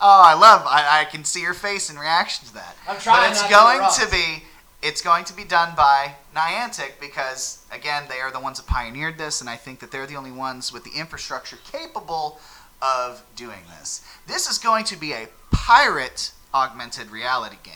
oh, 0.00 0.22
I 0.24 0.34
love 0.34 0.62
I, 0.66 1.00
I 1.02 1.04
can 1.04 1.24
see 1.24 1.40
your 1.40 1.54
face 1.54 1.88
in 1.90 1.96
reaction 1.96 2.48
to 2.48 2.54
that. 2.54 2.76
I'm 2.88 2.98
trying 2.98 3.22
But 3.22 3.30
it's 3.30 3.42
to 3.42 3.48
going 3.50 3.76
interrupt. 3.76 4.00
to 4.00 4.10
be 4.10 4.44
it's 4.82 5.02
going 5.02 5.24
to 5.24 5.34
be 5.34 5.44
done 5.44 5.74
by 5.76 6.14
Niantic 6.34 7.00
because 7.00 7.64
again, 7.72 8.04
they 8.08 8.20
are 8.20 8.30
the 8.32 8.40
ones 8.40 8.58
that 8.58 8.66
pioneered 8.66 9.18
this 9.18 9.40
and 9.40 9.48
I 9.48 9.56
think 9.56 9.80
that 9.80 9.90
they're 9.90 10.06
the 10.06 10.16
only 10.16 10.32
ones 10.32 10.72
with 10.72 10.84
the 10.84 10.92
infrastructure 10.98 11.58
capable 11.70 12.40
of 12.82 13.22
doing 13.36 13.60
this. 13.78 14.04
This 14.26 14.48
is 14.48 14.58
going 14.58 14.84
to 14.86 14.96
be 14.96 15.12
a 15.12 15.28
pirate 15.50 16.32
augmented 16.54 17.10
reality 17.10 17.56
game 17.62 17.74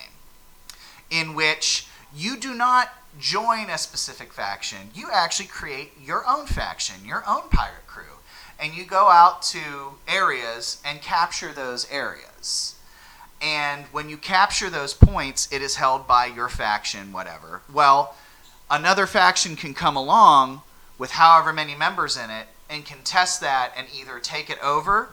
in 1.11 1.35
which 1.35 1.87
you 2.15 2.37
do 2.37 2.55
not 2.55 2.89
join 3.19 3.69
a 3.69 3.77
specific 3.79 4.33
faction. 4.33 4.91
You 4.95 5.09
actually 5.13 5.47
create 5.49 5.93
your 6.03 6.25
own 6.29 6.47
faction, 6.47 7.05
your 7.05 7.23
own 7.29 7.49
pirate 7.51 7.87
crew. 7.87 8.05
And 8.63 8.75
you 8.75 8.85
go 8.85 9.09
out 9.09 9.43
to 9.43 9.95
areas 10.07 10.81
and 10.85 11.03
capture 11.03 11.53
those 11.53 11.91
areas. 11.91 12.77
And 13.41 13.87
when 13.87 14.09
you 14.09 14.17
capture 14.17 14.71
those 14.71 14.95
points, 14.95 15.49
it 15.51 15.63
is 15.63 15.75
held 15.75 16.07
by 16.07 16.27
your 16.27 16.49
faction, 16.49 17.13
whatever. 17.13 17.63
Well, 17.73 18.15
another 18.71 19.09
faction 19.09 19.57
can 19.57 19.75
come 19.75 19.97
along 19.97 20.63
with 20.97 21.11
however 21.11 21.53
many 21.53 21.75
members 21.75 22.17
in 22.17 22.31
it 22.31 22.47
and 22.71 22.87
contest 22.87 23.41
that 23.41 23.73
and 23.77 23.89
either 23.93 24.21
take 24.21 24.49
it 24.49 24.63
over 24.63 25.09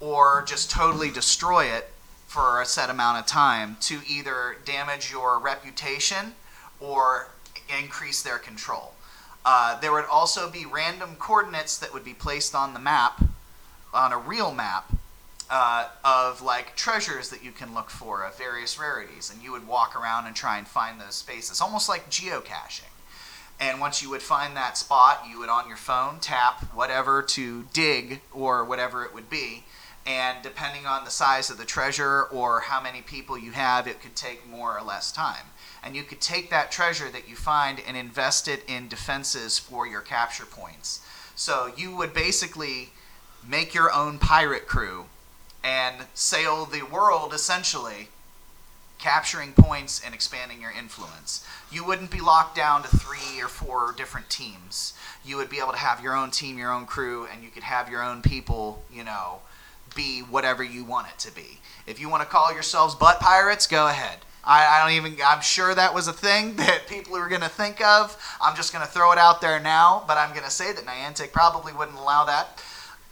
or 0.00 0.42
just 0.44 0.68
totally 0.68 1.12
destroy 1.12 1.66
it 1.66 1.92
for 2.26 2.60
a 2.60 2.66
set 2.66 2.90
amount 2.90 3.20
of 3.20 3.26
time 3.26 3.76
to 3.82 4.00
either 4.08 4.56
damage 4.64 5.12
your 5.12 5.38
reputation 5.38 6.34
or 6.80 7.28
increase 7.80 8.20
their 8.20 8.38
control. 8.38 8.93
Uh, 9.44 9.78
there 9.80 9.92
would 9.92 10.06
also 10.06 10.50
be 10.50 10.64
random 10.64 11.16
coordinates 11.18 11.78
that 11.78 11.92
would 11.92 12.04
be 12.04 12.14
placed 12.14 12.54
on 12.54 12.72
the 12.72 12.80
map, 12.80 13.22
on 13.92 14.12
a 14.12 14.18
real 14.18 14.52
map, 14.52 14.90
uh, 15.50 15.88
of 16.04 16.40
like 16.40 16.74
treasures 16.74 17.28
that 17.28 17.44
you 17.44 17.52
can 17.52 17.74
look 17.74 17.90
for 17.90 18.24
of 18.24 18.36
various 18.38 18.78
rarities, 18.78 19.30
and 19.30 19.42
you 19.42 19.52
would 19.52 19.66
walk 19.66 19.94
around 19.94 20.26
and 20.26 20.34
try 20.34 20.56
and 20.56 20.66
find 20.66 21.00
those 21.00 21.14
spaces, 21.14 21.60
almost 21.60 21.88
like 21.88 22.08
geocaching. 22.10 22.90
And 23.60 23.80
once 23.80 24.02
you 24.02 24.10
would 24.10 24.22
find 24.22 24.56
that 24.56 24.76
spot, 24.76 25.24
you 25.28 25.38
would 25.38 25.48
on 25.48 25.68
your 25.68 25.76
phone 25.76 26.18
tap 26.20 26.74
whatever 26.74 27.22
to 27.22 27.64
dig 27.72 28.20
or 28.32 28.64
whatever 28.64 29.04
it 29.04 29.14
would 29.14 29.30
be. 29.30 29.64
And 30.06 30.42
depending 30.42 30.86
on 30.86 31.04
the 31.04 31.10
size 31.10 31.50
of 31.50 31.56
the 31.56 31.64
treasure 31.64 32.24
or 32.24 32.60
how 32.60 32.80
many 32.80 33.00
people 33.00 33.38
you 33.38 33.52
have, 33.52 33.86
it 33.86 34.00
could 34.00 34.16
take 34.16 34.46
more 34.46 34.76
or 34.76 34.82
less 34.82 35.12
time. 35.12 35.46
And 35.84 35.94
you 35.94 36.02
could 36.02 36.20
take 36.20 36.48
that 36.48 36.72
treasure 36.72 37.10
that 37.10 37.28
you 37.28 37.36
find 37.36 37.80
and 37.86 37.96
invest 37.96 38.48
it 38.48 38.64
in 38.66 38.88
defenses 38.88 39.58
for 39.58 39.86
your 39.86 40.00
capture 40.00 40.46
points. 40.46 41.06
So 41.36 41.70
you 41.76 41.94
would 41.94 42.14
basically 42.14 42.88
make 43.46 43.74
your 43.74 43.92
own 43.92 44.18
pirate 44.18 44.66
crew 44.66 45.04
and 45.62 46.06
sail 46.14 46.64
the 46.64 46.82
world 46.82 47.34
essentially 47.34 48.08
capturing 48.98 49.52
points 49.52 50.00
and 50.02 50.14
expanding 50.14 50.62
your 50.62 50.70
influence. 50.70 51.46
You 51.70 51.84
wouldn't 51.84 52.10
be 52.10 52.20
locked 52.20 52.56
down 52.56 52.82
to 52.82 52.88
three 52.88 53.42
or 53.42 53.48
four 53.48 53.92
different 53.94 54.30
teams. 54.30 54.94
You 55.22 55.36
would 55.36 55.50
be 55.50 55.58
able 55.58 55.72
to 55.72 55.78
have 55.78 56.02
your 56.02 56.16
own 56.16 56.30
team, 56.30 56.56
your 56.56 56.72
own 56.72 56.86
crew, 56.86 57.26
and 57.30 57.42
you 57.42 57.50
could 57.50 57.64
have 57.64 57.90
your 57.90 58.02
own 58.02 58.22
people, 58.22 58.82
you 58.90 59.04
know, 59.04 59.40
be 59.94 60.20
whatever 60.20 60.64
you 60.64 60.84
want 60.84 61.08
it 61.08 61.18
to 61.18 61.34
be. 61.34 61.60
If 61.86 62.00
you 62.00 62.08
want 62.08 62.22
to 62.22 62.28
call 62.28 62.54
yourselves 62.54 62.94
butt 62.94 63.20
pirates, 63.20 63.66
go 63.66 63.88
ahead. 63.88 64.18
I, 64.46 64.66
I 64.66 64.82
don't 64.82 64.96
even, 64.96 65.18
I'm 65.24 65.40
sure 65.40 65.74
that 65.74 65.94
was 65.94 66.08
a 66.08 66.12
thing 66.12 66.56
that 66.56 66.86
people 66.88 67.12
were 67.12 67.28
going 67.28 67.42
to 67.42 67.48
think 67.48 67.84
of. 67.84 68.16
I'm 68.40 68.56
just 68.56 68.72
going 68.72 68.84
to 68.84 68.90
throw 68.90 69.12
it 69.12 69.18
out 69.18 69.40
there 69.40 69.60
now, 69.60 70.04
but 70.06 70.16
I'm 70.18 70.30
going 70.30 70.44
to 70.44 70.50
say 70.50 70.72
that 70.72 70.84
Niantic 70.84 71.32
probably 71.32 71.72
wouldn't 71.72 71.98
allow 71.98 72.24
that. 72.24 72.62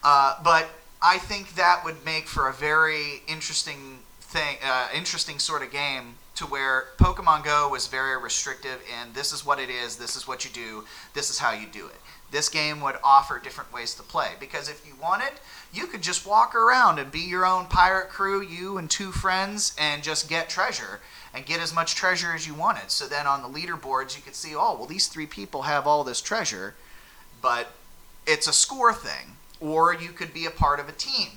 Uh, 0.05 0.37
but 0.43 0.69
I 1.01 1.19
think 1.19 1.55
that 1.55 1.85
would 1.85 2.05
make 2.05 2.27
for 2.27 2.49
a 2.49 2.53
very 2.53 3.23
interesting 3.27 4.01
thing, 4.21 4.57
uh, 4.65 4.89
interesting 4.95 5.39
sort 5.39 5.63
of 5.63 5.71
game 5.71 6.15
to 6.35 6.47
where 6.47 6.87
Pokemon 6.97 7.45
Go 7.45 7.69
was 7.69 7.87
very 7.87 8.21
restrictive 8.21 8.81
and 9.01 9.13
this 9.15 9.33
is 9.33 9.45
what 9.45 9.59
it 9.59 9.69
is, 9.69 9.97
this 9.97 10.17
is 10.17 10.27
what 10.27 10.45
you 10.45 10.51
do, 10.51 10.85
this 11.15 11.31
is 11.31 11.39
how 11.39 11.53
you 11.53 11.67
do 11.67 11.87
it. 11.87 11.97
This 12.31 12.49
game 12.49 12.81
would 12.81 12.97
offer 13.05 13.39
different 13.39 13.73
ways 13.73 13.95
to 13.95 14.03
play 14.03 14.31
because 14.41 14.71
if 14.71 14.87
you 14.87 14.95
wanted, 15.01 15.33
you 15.73 15.87
could 15.87 16.03
just 16.03 16.27
walk 16.27 16.55
around 16.55 16.99
and 16.99 17.13
be 17.13 17.21
your 17.21 17.45
own 17.45 17.67
pirate 17.67 18.09
crew, 18.09 18.43
you 18.43 18.79
and 18.79 18.91
two 18.91 19.13
friends, 19.13 19.77
and 19.79 20.03
just 20.03 20.31
get 20.31 20.49
treasure 20.49 21.01
and 21.35 21.45
get 21.45 21.61
as 21.61 21.75
much 21.75 21.95
treasure 21.95 22.33
as 22.35 22.47
you 22.47 22.55
wanted. 22.55 22.91
So 22.91 23.07
then 23.07 23.27
on 23.27 23.43
the 23.43 23.49
leaderboards, 23.49 24.17
you 24.17 24.23
could 24.23 24.35
see, 24.35 24.55
oh, 24.55 24.77
well, 24.77 24.87
these 24.87 25.09
three 25.09 25.27
people 25.27 25.63
have 25.63 25.87
all 25.87 26.05
this 26.05 26.23
treasure, 26.23 26.75
but 27.43 27.69
it's 28.27 28.47
a 28.47 28.53
score 28.53 28.95
thing. 28.95 29.37
Or 29.61 29.95
you 29.95 30.11
could 30.11 30.33
be 30.33 30.47
a 30.47 30.51
part 30.51 30.81
of 30.81 30.89
a 30.89 30.93
team 30.93 31.29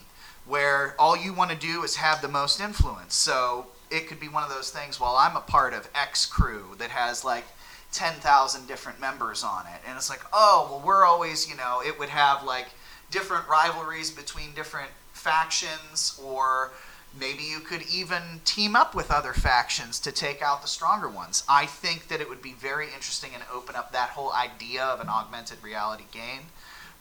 where 0.45 0.95
all 0.97 1.17
you 1.17 1.33
want 1.33 1.51
to 1.51 1.57
do 1.57 1.83
is 1.83 1.97
have 1.97 2.21
the 2.21 2.27
most 2.27 2.61
influence. 2.61 3.15
So 3.15 3.67
it 3.95 4.07
could 4.07 4.19
be 4.19 4.27
one 4.27 4.43
of 4.43 4.49
those 4.49 4.71
things, 4.71 4.99
well, 4.99 5.15
I'm 5.15 5.35
a 5.35 5.41
part 5.41 5.73
of 5.73 5.89
X 5.95 6.25
crew 6.25 6.75
that 6.77 6.89
has 6.89 7.23
like 7.23 7.45
10,000 7.93 8.67
different 8.67 8.99
members 8.99 9.43
on 9.43 9.65
it. 9.67 9.81
And 9.87 9.95
it's 9.95 10.09
like, 10.09 10.21
oh, 10.33 10.67
well, 10.69 10.83
we're 10.85 11.05
always, 11.05 11.49
you 11.49 11.55
know, 11.55 11.81
it 11.85 11.97
would 11.97 12.09
have 12.09 12.43
like 12.43 12.67
different 13.09 13.47
rivalries 13.47 14.11
between 14.11 14.53
different 14.53 14.89
factions, 15.13 16.19
or 16.21 16.71
maybe 17.17 17.43
you 17.43 17.59
could 17.59 17.83
even 17.83 18.21
team 18.43 18.75
up 18.75 18.93
with 18.93 19.09
other 19.11 19.31
factions 19.31 19.99
to 20.01 20.11
take 20.11 20.41
out 20.41 20.61
the 20.61 20.67
stronger 20.67 21.07
ones. 21.07 21.43
I 21.47 21.65
think 21.65 22.09
that 22.09 22.19
it 22.19 22.27
would 22.27 22.41
be 22.41 22.53
very 22.53 22.87
interesting 22.87 23.31
and 23.33 23.43
open 23.53 23.75
up 23.75 23.93
that 23.93 24.09
whole 24.09 24.33
idea 24.33 24.83
of 24.83 24.99
an 24.99 25.07
augmented 25.07 25.63
reality 25.63 26.05
game 26.11 26.41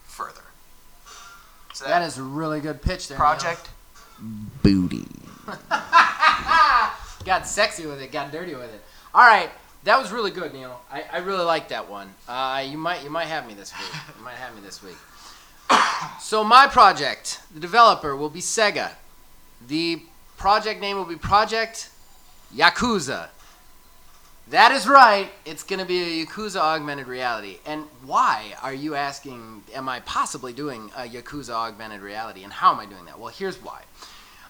further. 0.04 0.42
So 1.72 1.86
That 1.86 2.02
is 2.02 2.18
a 2.18 2.22
really 2.22 2.60
good 2.60 2.80
pitch 2.82 3.08
there. 3.08 3.18
Neil. 3.18 3.26
Project 3.26 3.70
Booty. 4.62 5.06
got 7.24 7.46
sexy 7.46 7.86
with 7.86 8.00
it, 8.00 8.12
got 8.12 8.32
dirty 8.32 8.54
with 8.54 8.72
it. 8.72 8.82
All 9.14 9.26
right, 9.26 9.50
that 9.84 9.98
was 9.98 10.12
really 10.12 10.30
good, 10.30 10.52
Neil. 10.52 10.80
I, 10.90 11.04
I 11.12 11.18
really 11.18 11.44
like 11.44 11.68
that 11.68 11.88
one. 11.88 12.14
Uh, 12.28 12.64
you 12.66 12.78
might 12.78 13.02
you 13.04 13.10
might 13.10 13.26
have 13.26 13.46
me 13.46 13.54
this 13.54 13.72
week. 13.78 14.00
You 14.18 14.24
might 14.24 14.34
have 14.34 14.54
me 14.54 14.62
this 14.62 14.82
week. 14.82 14.96
so 16.20 16.44
my 16.44 16.66
project, 16.66 17.40
the 17.52 17.60
developer 17.60 18.16
will 18.16 18.30
be 18.30 18.40
Sega. 18.40 18.92
The 19.66 20.02
project 20.36 20.80
name 20.80 20.96
will 20.96 21.04
be 21.04 21.16
Project 21.16 21.90
Yakuza. 22.54 23.28
That 24.48 24.72
is 24.72 24.86
right. 24.86 25.30
It's 25.46 25.62
going 25.62 25.78
to 25.78 25.86
be 25.86 26.20
a 26.20 26.26
Yakuza 26.26 26.60
augmented 26.60 27.06
reality. 27.06 27.58
And 27.64 27.84
why 28.04 28.54
are 28.62 28.74
you 28.74 28.94
asking, 28.94 29.62
am 29.74 29.88
I 29.88 30.00
possibly 30.00 30.52
doing 30.52 30.90
a 30.96 31.08
Yakuza 31.08 31.50
augmented 31.50 32.02
reality? 32.02 32.44
And 32.44 32.52
how 32.52 32.72
am 32.72 32.78
I 32.78 32.84
doing 32.84 33.06
that? 33.06 33.18
Well, 33.18 33.32
here's 33.32 33.56
why. 33.62 33.82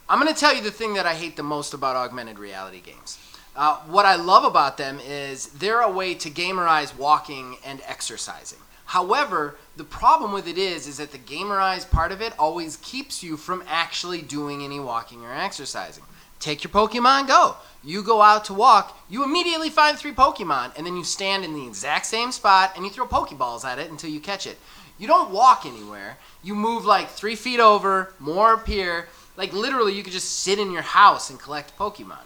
I'm 0.09 0.21
going 0.21 0.33
to 0.33 0.39
tell 0.39 0.55
you 0.55 0.63
the 0.63 0.71
thing 0.71 0.95
that 0.95 1.07
I 1.07 1.15
hate 1.15 1.37
the 1.37 1.43
most 1.43 1.73
about 1.73 1.97
augmented 1.97 2.39
reality 2.39 2.81
games. 2.81 3.19
Uh, 3.57 3.79
what 3.87 4.05
I 4.05 4.17
love 4.17 4.45
about 4.45 4.77
them 4.77 5.01
is 5.07 5.47
they're 5.47 5.81
a 5.81 5.91
way 5.91 6.15
to 6.15 6.31
gamerize 6.31 6.97
walking 6.97 7.57
and 7.65 7.81
exercising. 7.87 8.59
However, 8.85 9.57
the 9.77 9.85
problem 9.85 10.33
with 10.33 10.47
it 10.47 10.59
is, 10.59 10.87
is 10.87 10.99
that 10.99 11.13
the 11.13 11.19
gamerized 11.19 11.91
part 11.91 12.13
of 12.13 12.21
it 12.21 12.35
always 12.39 12.77
keeps 12.79 13.23
you 13.23 13.39
from 13.39 13.65
actually 13.67 14.21
doing 14.21 14.63
any 14.63 14.79
walking 14.79 15.25
or 15.25 15.33
exercising. 15.33 16.05
Take 16.39 16.65
your 16.65 16.71
Pokemon 16.71 17.29
Go. 17.29 17.57
You 17.83 18.03
go 18.03 18.21
out 18.21 18.45
to 18.47 18.55
walk, 18.55 18.99
you 19.09 19.25
immediately 19.25 19.71
find 19.71 19.97
three 19.97 20.13
Pokemon, 20.13 20.77
and 20.77 20.87
then 20.87 20.97
you 20.97 21.05
stand 21.05 21.45
in 21.45 21.55
the 21.55 21.67
exact 21.67 22.05
same 22.05 22.33
spot 22.33 22.73
and 22.77 22.85
you 22.85 22.91
throw 22.91 23.07
Pokeballs 23.07 23.65
at 23.65 23.79
it 23.79 23.91
until 23.91 24.11
you 24.11 24.21
catch 24.21 24.47
it. 24.47 24.59
You 24.99 25.07
don't 25.07 25.31
walk 25.31 25.65
anywhere. 25.65 26.19
You 26.43 26.55
move 26.55 26.85
like 26.85 27.09
three 27.09 27.35
feet 27.37 27.61
over, 27.61 28.13
more 28.19 28.53
appear. 28.53 29.09
Like 29.37 29.53
literally, 29.53 29.95
you 29.95 30.03
could 30.03 30.13
just 30.13 30.41
sit 30.41 30.59
in 30.59 30.71
your 30.71 30.83
house 30.83 31.31
and 31.31 31.39
collect 31.39 31.77
Pokemon. 31.77 32.25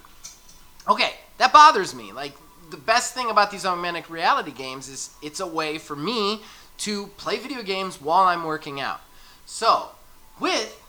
Okay, 0.89 1.15
that 1.39 1.53
bothers 1.53 1.95
me. 1.95 2.13
Like 2.13 2.33
the 2.71 2.77
best 2.77 3.15
thing 3.15 3.31
about 3.31 3.51
these 3.51 3.65
augmented 3.65 4.11
reality 4.11 4.53
games 4.53 4.89
is 4.89 5.11
it's 5.23 5.41
a 5.41 5.47
way 5.47 5.79
for 5.79 5.97
me 5.97 6.43
to 6.79 7.07
play 7.17 7.39
video 7.39 7.63
games 7.63 8.01
while 8.01 8.25
I'm 8.25 8.45
working 8.45 8.81
out. 8.81 9.01
So, 9.47 9.91
with 10.39 10.81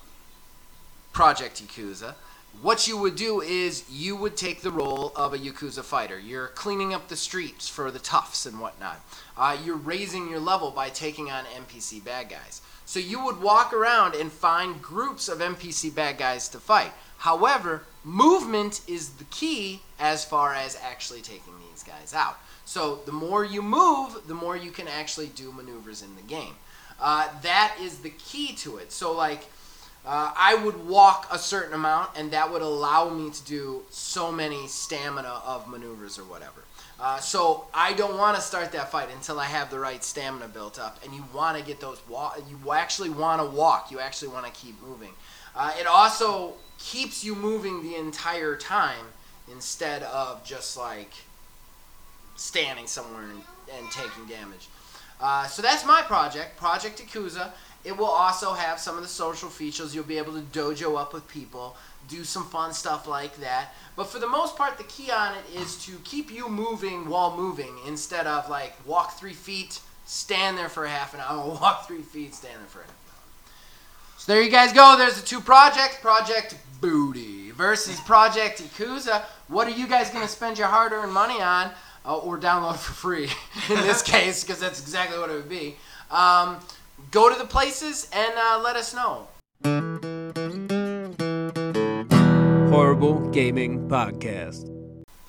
Project 1.14 1.64
Yakuza, 1.66 2.16
what 2.62 2.88
you 2.88 2.98
would 2.98 3.16
do 3.16 3.42
is 3.42 3.90
you 3.90 4.16
would 4.18 4.36
take 4.36 4.62
the 4.62 4.72
role 4.72 5.14
of 5.16 5.34
a 5.34 5.38
Yakuza 5.38 5.84
fighter. 5.84 6.20
You're 6.20 6.48
cleaning 6.50 6.94
up 6.94 7.08
the 7.08 7.16
streets 7.16 7.70
for 7.70 7.90
the 7.90 8.00
toughs 8.00 8.46
and 8.46 8.60
whatnot. 8.60 9.00
Uh, 9.38 9.58
you're 9.64 9.78
raising 9.78 10.30
your 10.30 10.40
level 10.40 10.70
by 10.70 10.90
taking 10.90 11.32
on 11.32 11.46
NPC 11.46 12.04
bad 12.04 12.30
guys. 12.30 12.62
So 12.90 13.00
you 13.00 13.24
would 13.24 13.40
walk 13.40 13.72
around 13.72 14.16
and 14.16 14.32
find 14.32 14.82
groups 14.82 15.28
of 15.28 15.38
NPC 15.38 15.94
bad 15.94 16.18
guys 16.18 16.50
to 16.50 16.60
fight. 16.60 16.92
However, 17.20 17.84
movement 18.04 18.82
is 18.88 19.10
the 19.10 19.26
key 19.26 19.84
as 20.00 20.26
far 20.26 20.56
as 20.56 20.76
actually 20.76 21.22
taking 21.22 21.54
these 21.70 21.84
guys 21.84 22.16
out. 22.16 22.40
So 22.66 23.02
the 23.06 23.12
more 23.12 23.46
you 23.46 23.62
move, 23.62 24.24
the 24.26 24.34
more 24.34 24.58
you 24.58 24.72
can 24.72 24.88
actually 24.88 25.28
do 25.28 25.52
maneuvers 25.52 26.02
in 26.02 26.16
the 26.16 26.24
game. 26.24 26.56
Uh, 27.00 27.28
that 27.44 27.76
is 27.80 28.00
the 28.00 28.10
key 28.10 28.56
to 28.56 28.78
it. 28.78 28.92
So 28.92 29.12
like, 29.12 29.44
uh, 30.04 30.34
I 30.36 30.56
would 30.56 30.88
walk 30.88 31.28
a 31.32 31.38
certain 31.38 31.76
amount, 31.76 32.10
and 32.16 32.32
that 32.32 32.52
would 32.52 32.64
allow 32.64 33.10
me 33.10 33.30
to 33.30 33.46
do 33.46 33.84
so 33.92 34.32
many 34.32 34.68
stamina 34.68 35.42
of 35.46 35.68
maneuvers 35.68 36.18
or 36.18 36.24
whatever. 36.24 36.64
Uh, 37.02 37.18
so 37.20 37.66
I 37.74 37.94
don't 37.94 38.18
want 38.18 38.36
to 38.36 38.42
start 38.42 38.74
that 38.74 38.92
fight 38.92 39.08
until 39.14 39.40
I 39.40 39.46
have 39.46 39.72
the 39.72 39.80
right 39.80 40.04
stamina 40.04 40.50
built 40.50 40.78
up, 40.78 41.00
and 41.04 41.14
you 41.14 41.24
want 41.34 41.58
to 41.58 41.64
get 41.64 41.80
those 41.80 42.02
walk. 42.10 42.42
You 42.50 42.74
actually 42.74 43.10
want 43.10 43.42
to 43.42 43.48
walk. 43.48 43.90
You 43.90 44.00
actually 44.00 44.30
want 44.30 44.46
to 44.46 44.52
keep 44.52 44.82
moving. 44.82 45.12
Uh, 45.56 45.72
it 45.80 45.88
also 45.88 46.56
keeps 46.78 47.24
you 47.24 47.36
moving 47.36 47.84
the 47.84 47.96
entire 47.96 48.56
time 48.56 49.06
instead 49.52 50.04
of 50.04 50.44
just 50.44 50.78
like 50.78 51.12
standing 52.36 52.88
somewhere 52.88 53.24
and, 53.24 53.42
and 53.78 53.92
taking 53.92 54.26
damage. 54.28 54.68
Uh, 55.22 55.46
so 55.48 55.62
that's 55.62 55.86
my 55.86 56.02
project, 56.02 56.58
Project 56.58 57.02
Yakuza. 57.02 57.52
It 57.84 57.98
will 57.98 58.06
also 58.06 58.54
have 58.54 58.80
some 58.80 58.96
of 58.98 59.02
the 59.02 59.10
social 59.10 59.50
features. 59.50 59.96
You'll 59.96 60.04
be 60.04 60.18
able 60.18 60.34
to 60.34 60.42
dojo 60.42 61.00
up 61.00 61.14
with 61.14 61.28
people, 61.28 61.76
do 62.10 62.24
some 62.24 62.46
fun 62.46 62.74
stuff 62.74 63.08
like 63.08 63.38
that. 63.38 63.74
But 63.96 64.08
for 64.08 64.20
the 64.20 64.28
most 64.28 64.56
part, 64.56 64.78
the 64.78 64.84
key 64.86 65.12
on 65.12 65.36
it 65.36 65.62
is 65.62 65.84
to 65.86 65.94
keep 66.04 66.32
you 66.32 66.50
moving 66.50 67.10
while 67.10 67.36
moving 67.36 67.78
instead 67.88 68.28
of 68.28 68.50
like 68.50 68.74
walk 68.86 69.18
three 69.18 69.34
feet, 69.34 69.80
stand 70.06 70.58
there 70.58 70.70
for 70.70 70.86
a 70.86 70.90
half 70.90 71.14
an 71.14 71.20
hour, 71.20 71.48
walk 71.62 71.88
three 71.88 72.02
feet, 72.02 72.34
stand 72.34 72.60
there 72.60 72.68
for 72.68 72.80
a 72.80 72.84
half 72.84 72.92
an 72.92 72.96
hour. 72.96 73.56
So 74.18 74.34
there 74.34 74.42
you 74.42 74.50
guys 74.50 74.74
go. 74.74 74.96
There's 74.98 75.20
the 75.20 75.26
two 75.26 75.40
projects 75.40 75.98
Project 76.00 76.56
Booty 76.82 77.52
versus 77.52 78.00
Project 78.02 78.62
Yakuza. 78.62 79.24
What 79.48 79.68
are 79.68 79.72
you 79.72 79.88
guys 79.88 80.10
going 80.10 80.26
to 80.26 80.32
spend 80.32 80.58
your 80.58 80.68
hard 80.68 80.92
earned 80.92 81.14
money 81.14 81.42
on? 81.42 81.72
Uh, 82.06 82.18
or 82.18 82.40
download 82.40 82.78
for 82.78 82.94
free 82.94 83.30
in 83.70 83.76
this 83.82 84.02
case, 84.16 84.44
because 84.44 84.60
that's 84.60 84.80
exactly 84.80 85.20
what 85.20 85.30
it 85.30 85.34
would 85.34 85.50
be. 85.50 85.76
Um, 86.10 86.58
go 87.12 87.32
to 87.32 87.38
the 87.38 87.46
places 87.46 88.10
and 88.14 88.34
uh, 88.38 88.62
let 88.64 88.78
us 88.78 88.96
know. 88.96 90.19
Horrible 92.70 93.32
Gaming 93.32 93.90
Podcast. 93.90 94.70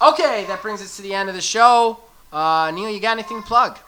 Okay, 0.03 0.45
that 0.47 0.61
brings 0.61 0.83
us 0.83 0.97
to 0.97 1.03
the 1.03 1.15
end 1.15 1.31
of 1.31 1.35
the 1.35 1.41
show. 1.41 1.99
Uh, 2.31 2.71
Neil, 2.75 2.91
you 2.91 3.01
got 3.01 3.13
anything 3.13 3.41
to 3.41 3.49
plug? 3.49 3.79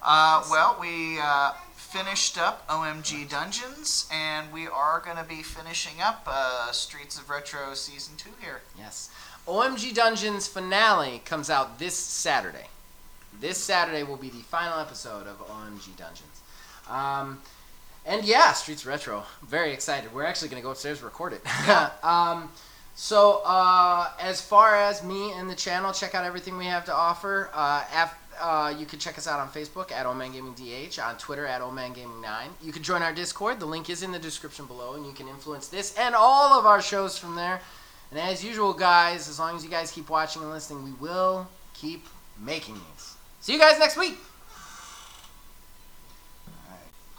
Uh, 0.00 0.44
well, 0.48 0.78
we 0.80 1.18
uh, 1.20 1.54
finished 1.74 2.38
up 2.38 2.64
OMG 2.68 3.28
Dungeons, 3.28 4.08
and 4.12 4.52
we 4.52 4.68
are 4.68 5.02
going 5.04 5.16
to 5.16 5.24
be 5.24 5.42
finishing 5.42 6.00
up 6.00 6.22
uh, 6.28 6.70
Streets 6.70 7.18
of 7.18 7.28
Retro 7.28 7.74
Season 7.74 8.14
2 8.16 8.30
here. 8.40 8.60
Yes. 8.78 9.10
OMG 9.48 9.92
Dungeons 9.92 10.46
finale 10.46 11.20
comes 11.24 11.50
out 11.50 11.80
this 11.80 11.96
Saturday. 11.96 12.68
This 13.40 13.58
Saturday 13.58 14.04
will 14.04 14.16
be 14.16 14.30
the 14.30 14.42
final 14.42 14.78
episode 14.78 15.26
of 15.26 15.38
OMG 15.48 15.96
Dungeons. 15.96 16.40
Um, 16.88 17.40
and 18.04 18.24
yeah, 18.24 18.52
Streets 18.52 18.84
Retro. 18.84 19.24
Very 19.42 19.72
excited. 19.72 20.12
We're 20.12 20.24
actually 20.24 20.48
going 20.48 20.60
to 20.60 20.64
go 20.64 20.72
upstairs 20.72 20.98
and 20.98 21.04
record 21.04 21.34
it. 21.34 21.42
um, 22.04 22.50
so, 22.94 23.42
uh, 23.44 24.10
as 24.20 24.40
far 24.40 24.76
as 24.76 25.02
me 25.02 25.32
and 25.32 25.48
the 25.48 25.54
channel, 25.54 25.92
check 25.92 26.14
out 26.14 26.24
everything 26.24 26.58
we 26.58 26.66
have 26.66 26.84
to 26.86 26.94
offer. 26.94 27.48
Uh, 27.54 27.84
af- 27.94 28.18
uh, 28.40 28.74
you 28.76 28.86
can 28.86 28.98
check 28.98 29.16
us 29.18 29.26
out 29.26 29.40
on 29.40 29.48
Facebook 29.48 29.92
at 29.92 30.04
Old 30.04 30.16
Man 30.16 30.32
Gaming 30.32 30.54
DH, 30.54 30.98
on 30.98 31.16
Twitter 31.16 31.46
at 31.46 31.60
Old 31.60 31.74
Man 31.74 31.92
Gaming 31.92 32.20
9. 32.20 32.48
You 32.62 32.72
can 32.72 32.82
join 32.82 33.02
our 33.02 33.12
Discord. 33.12 33.60
The 33.60 33.66
link 33.66 33.88
is 33.88 34.02
in 34.02 34.10
the 34.12 34.18
description 34.18 34.66
below, 34.66 34.94
and 34.94 35.06
you 35.06 35.12
can 35.12 35.28
influence 35.28 35.68
this 35.68 35.96
and 35.96 36.14
all 36.14 36.58
of 36.58 36.66
our 36.66 36.82
shows 36.82 37.16
from 37.16 37.36
there. 37.36 37.60
And 38.10 38.20
as 38.20 38.44
usual, 38.44 38.74
guys, 38.74 39.28
as 39.28 39.38
long 39.38 39.56
as 39.56 39.64
you 39.64 39.70
guys 39.70 39.90
keep 39.90 40.10
watching 40.10 40.42
and 40.42 40.50
listening, 40.50 40.84
we 40.84 40.92
will 40.92 41.48
keep 41.72 42.06
making 42.38 42.74
these. 42.74 43.14
See 43.40 43.54
you 43.54 43.58
guys 43.58 43.78
next 43.78 43.96
week. 43.96 44.18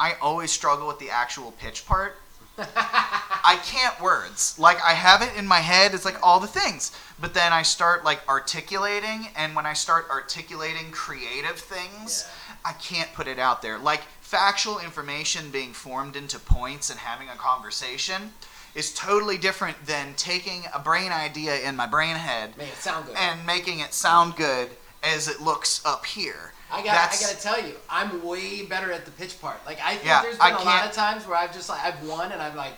I 0.04 0.16
always 0.22 0.52
struggle 0.52 0.88
with 0.88 1.00
the 1.00 1.10
actual 1.10 1.54
pitch 1.54 1.86
part. 1.86 2.18
I 2.58 3.58
can't 3.64 4.02
words. 4.02 4.60
Like 4.60 4.84
I 4.84 4.92
have 4.92 5.22
it 5.22 5.32
in 5.38 5.48
my 5.48 5.60
head, 5.60 5.94
it's 5.94 6.04
like 6.04 6.18
all 6.22 6.42
the 6.42 6.48
things. 6.48 6.92
But 7.22 7.34
then 7.34 7.54
I 7.54 7.62
start 7.62 8.04
like 8.04 8.28
articulating 8.28 9.30
and 9.38 9.56
when 9.56 9.66
I 9.66 9.72
start 9.72 10.08
articulating 10.10 10.92
creative 10.92 11.58
things, 11.58 12.30
I 12.66 12.74
can't 12.74 13.14
put 13.14 13.28
it 13.28 13.40
out 13.40 13.62
there. 13.62 13.78
Like 13.80 14.02
factual 14.20 14.80
information 14.80 15.52
being 15.52 15.72
formed 15.72 16.18
into 16.18 16.38
points 16.38 16.90
and 16.90 17.00
having 17.00 17.30
a 17.30 17.36
conversation 17.38 18.34
is 18.76 18.94
totally 18.94 19.38
different 19.38 19.86
than 19.86 20.16
taking 20.18 20.64
a 20.74 20.80
brain 20.80 21.14
idea 21.14 21.62
in 21.62 21.78
my 21.78 21.86
brain 21.88 22.18
head 22.18 22.58
Make 22.58 22.68
it 22.68 22.76
sound 22.76 23.06
good. 23.06 23.16
and 23.16 23.46
making 23.46 23.80
it 23.80 23.94
sound 23.94 24.36
good 24.36 24.70
as 25.02 25.30
it 25.30 25.40
looks 25.42 25.82
up 25.86 26.06
here. 26.06 26.53
I 26.74 26.84
got. 26.84 26.96
I 26.96 27.22
got 27.22 27.30
to 27.30 27.42
tell 27.42 27.62
you, 27.62 27.76
I'm 27.90 28.26
way 28.26 28.66
better 28.66 28.92
at 28.92 29.06
the 29.06 29.12
pitch 29.12 29.40
part. 29.40 29.64
Like 29.66 29.80
I 29.84 29.96
think 29.96 30.06
Yeah, 30.06 30.24
there's 30.24 30.40
I 30.40 30.52
been 30.52 30.62
a 30.62 30.66
lot 30.66 30.86
of 30.86 30.92
times 30.92 31.28
where 31.28 31.38
I've 31.38 31.54
just 31.54 31.70
like 31.70 31.84
I've 31.84 32.08
won 32.08 32.32
and 32.32 32.42
I'm 32.42 32.56
like, 32.56 32.74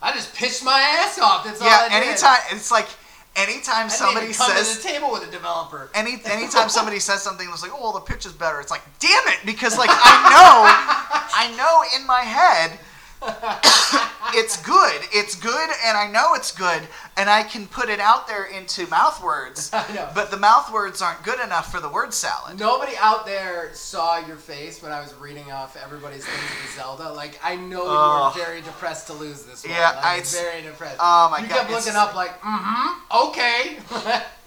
I 0.00 0.12
just 0.12 0.34
pitched 0.34 0.64
my 0.64 0.80
ass 0.80 1.18
off. 1.18 1.44
That's 1.44 1.60
all 1.60 1.66
yeah, 1.66 1.88
I 1.90 2.00
did. 2.00 2.08
anytime 2.08 2.38
it's 2.50 2.70
like 2.70 2.88
anytime 3.36 3.86
I 3.86 3.88
somebody 3.88 4.32
says 4.32 4.76
to 4.76 4.82
the 4.82 4.88
table 4.88 5.10
with 5.10 5.26
a 5.26 5.30
developer. 5.30 5.90
any 5.94 6.18
anytime 6.26 6.68
somebody 6.78 7.00
says 7.00 7.22
something 7.22 7.48
that's 7.48 7.62
like, 7.62 7.72
"Oh, 7.74 7.80
well, 7.82 7.92
the 7.92 8.00
pitch 8.00 8.24
is 8.24 8.32
better," 8.32 8.60
it's 8.60 8.70
like, 8.70 8.82
"Damn 8.98 9.26
it!" 9.28 9.40
Because 9.44 9.76
like 9.76 9.90
I 9.90 10.30
know, 10.30 11.26
I 11.34 11.54
know 11.56 11.82
in 11.98 12.06
my 12.06 12.20
head, 12.20 12.78
it's 14.34 14.56
good, 14.62 15.02
it's 15.12 15.34
good, 15.34 15.70
and 15.84 15.96
I 15.96 16.08
know 16.10 16.34
it's 16.34 16.52
good, 16.52 16.82
and 17.16 17.28
I 17.28 17.42
can 17.42 17.66
put 17.66 17.88
it 17.88 18.00
out 18.00 18.28
there 18.28 18.44
into 18.44 18.86
mouth 18.88 19.22
words. 19.22 19.70
I 19.74 19.92
know. 19.94 20.08
But 20.14 20.30
the 20.30 20.36
mouth 20.36 20.72
words 20.72 21.02
aren't 21.02 21.22
good 21.24 21.40
enough 21.40 21.70
for 21.70 21.80
the 21.80 21.88
word 21.88 22.14
salad. 22.14 22.58
Nobody 22.58 22.92
out 22.98 23.26
there 23.26 23.70
saw 23.74 24.18
your 24.26 24.36
face 24.36 24.82
when 24.82 24.92
I 24.92 25.00
was 25.00 25.14
reading 25.14 25.50
off 25.50 25.76
everybody's 25.76 26.24
things 26.24 26.62
with 26.62 26.74
Zelda. 26.76 27.12
Like 27.12 27.38
I 27.42 27.56
know 27.56 27.84
Ugh. 27.86 28.34
you 28.34 28.40
were 28.40 28.46
very 28.46 28.60
depressed 28.62 29.06
to 29.08 29.12
lose 29.14 29.42
this 29.44 29.64
one. 29.64 29.72
Yeah, 29.74 30.00
I- 30.02 30.14
it's- 30.14 30.38
very 30.40 30.62
depressed. 30.62 30.96
oh 31.00 31.28
my 31.30 31.40
you 31.40 31.48
God, 31.48 31.58
kept 31.58 31.70
looking 31.70 31.94
up 31.96 32.14
like, 32.14 32.40
mm-hmm, 32.40 33.28
okay. 33.28 33.76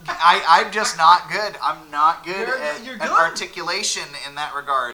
I 0.05 0.43
I'm 0.65 0.71
just 0.73 0.97
not 0.97 1.31
good. 1.31 1.55
I'm 1.63 1.89
not 1.89 2.25
good 2.25 2.47
You're- 2.47 2.61
at 2.61 2.83
you're 2.85 3.01
at 3.01 3.09
articulation 3.09 4.03
in 4.27 4.35
that 4.35 4.53
regard. 4.53 4.73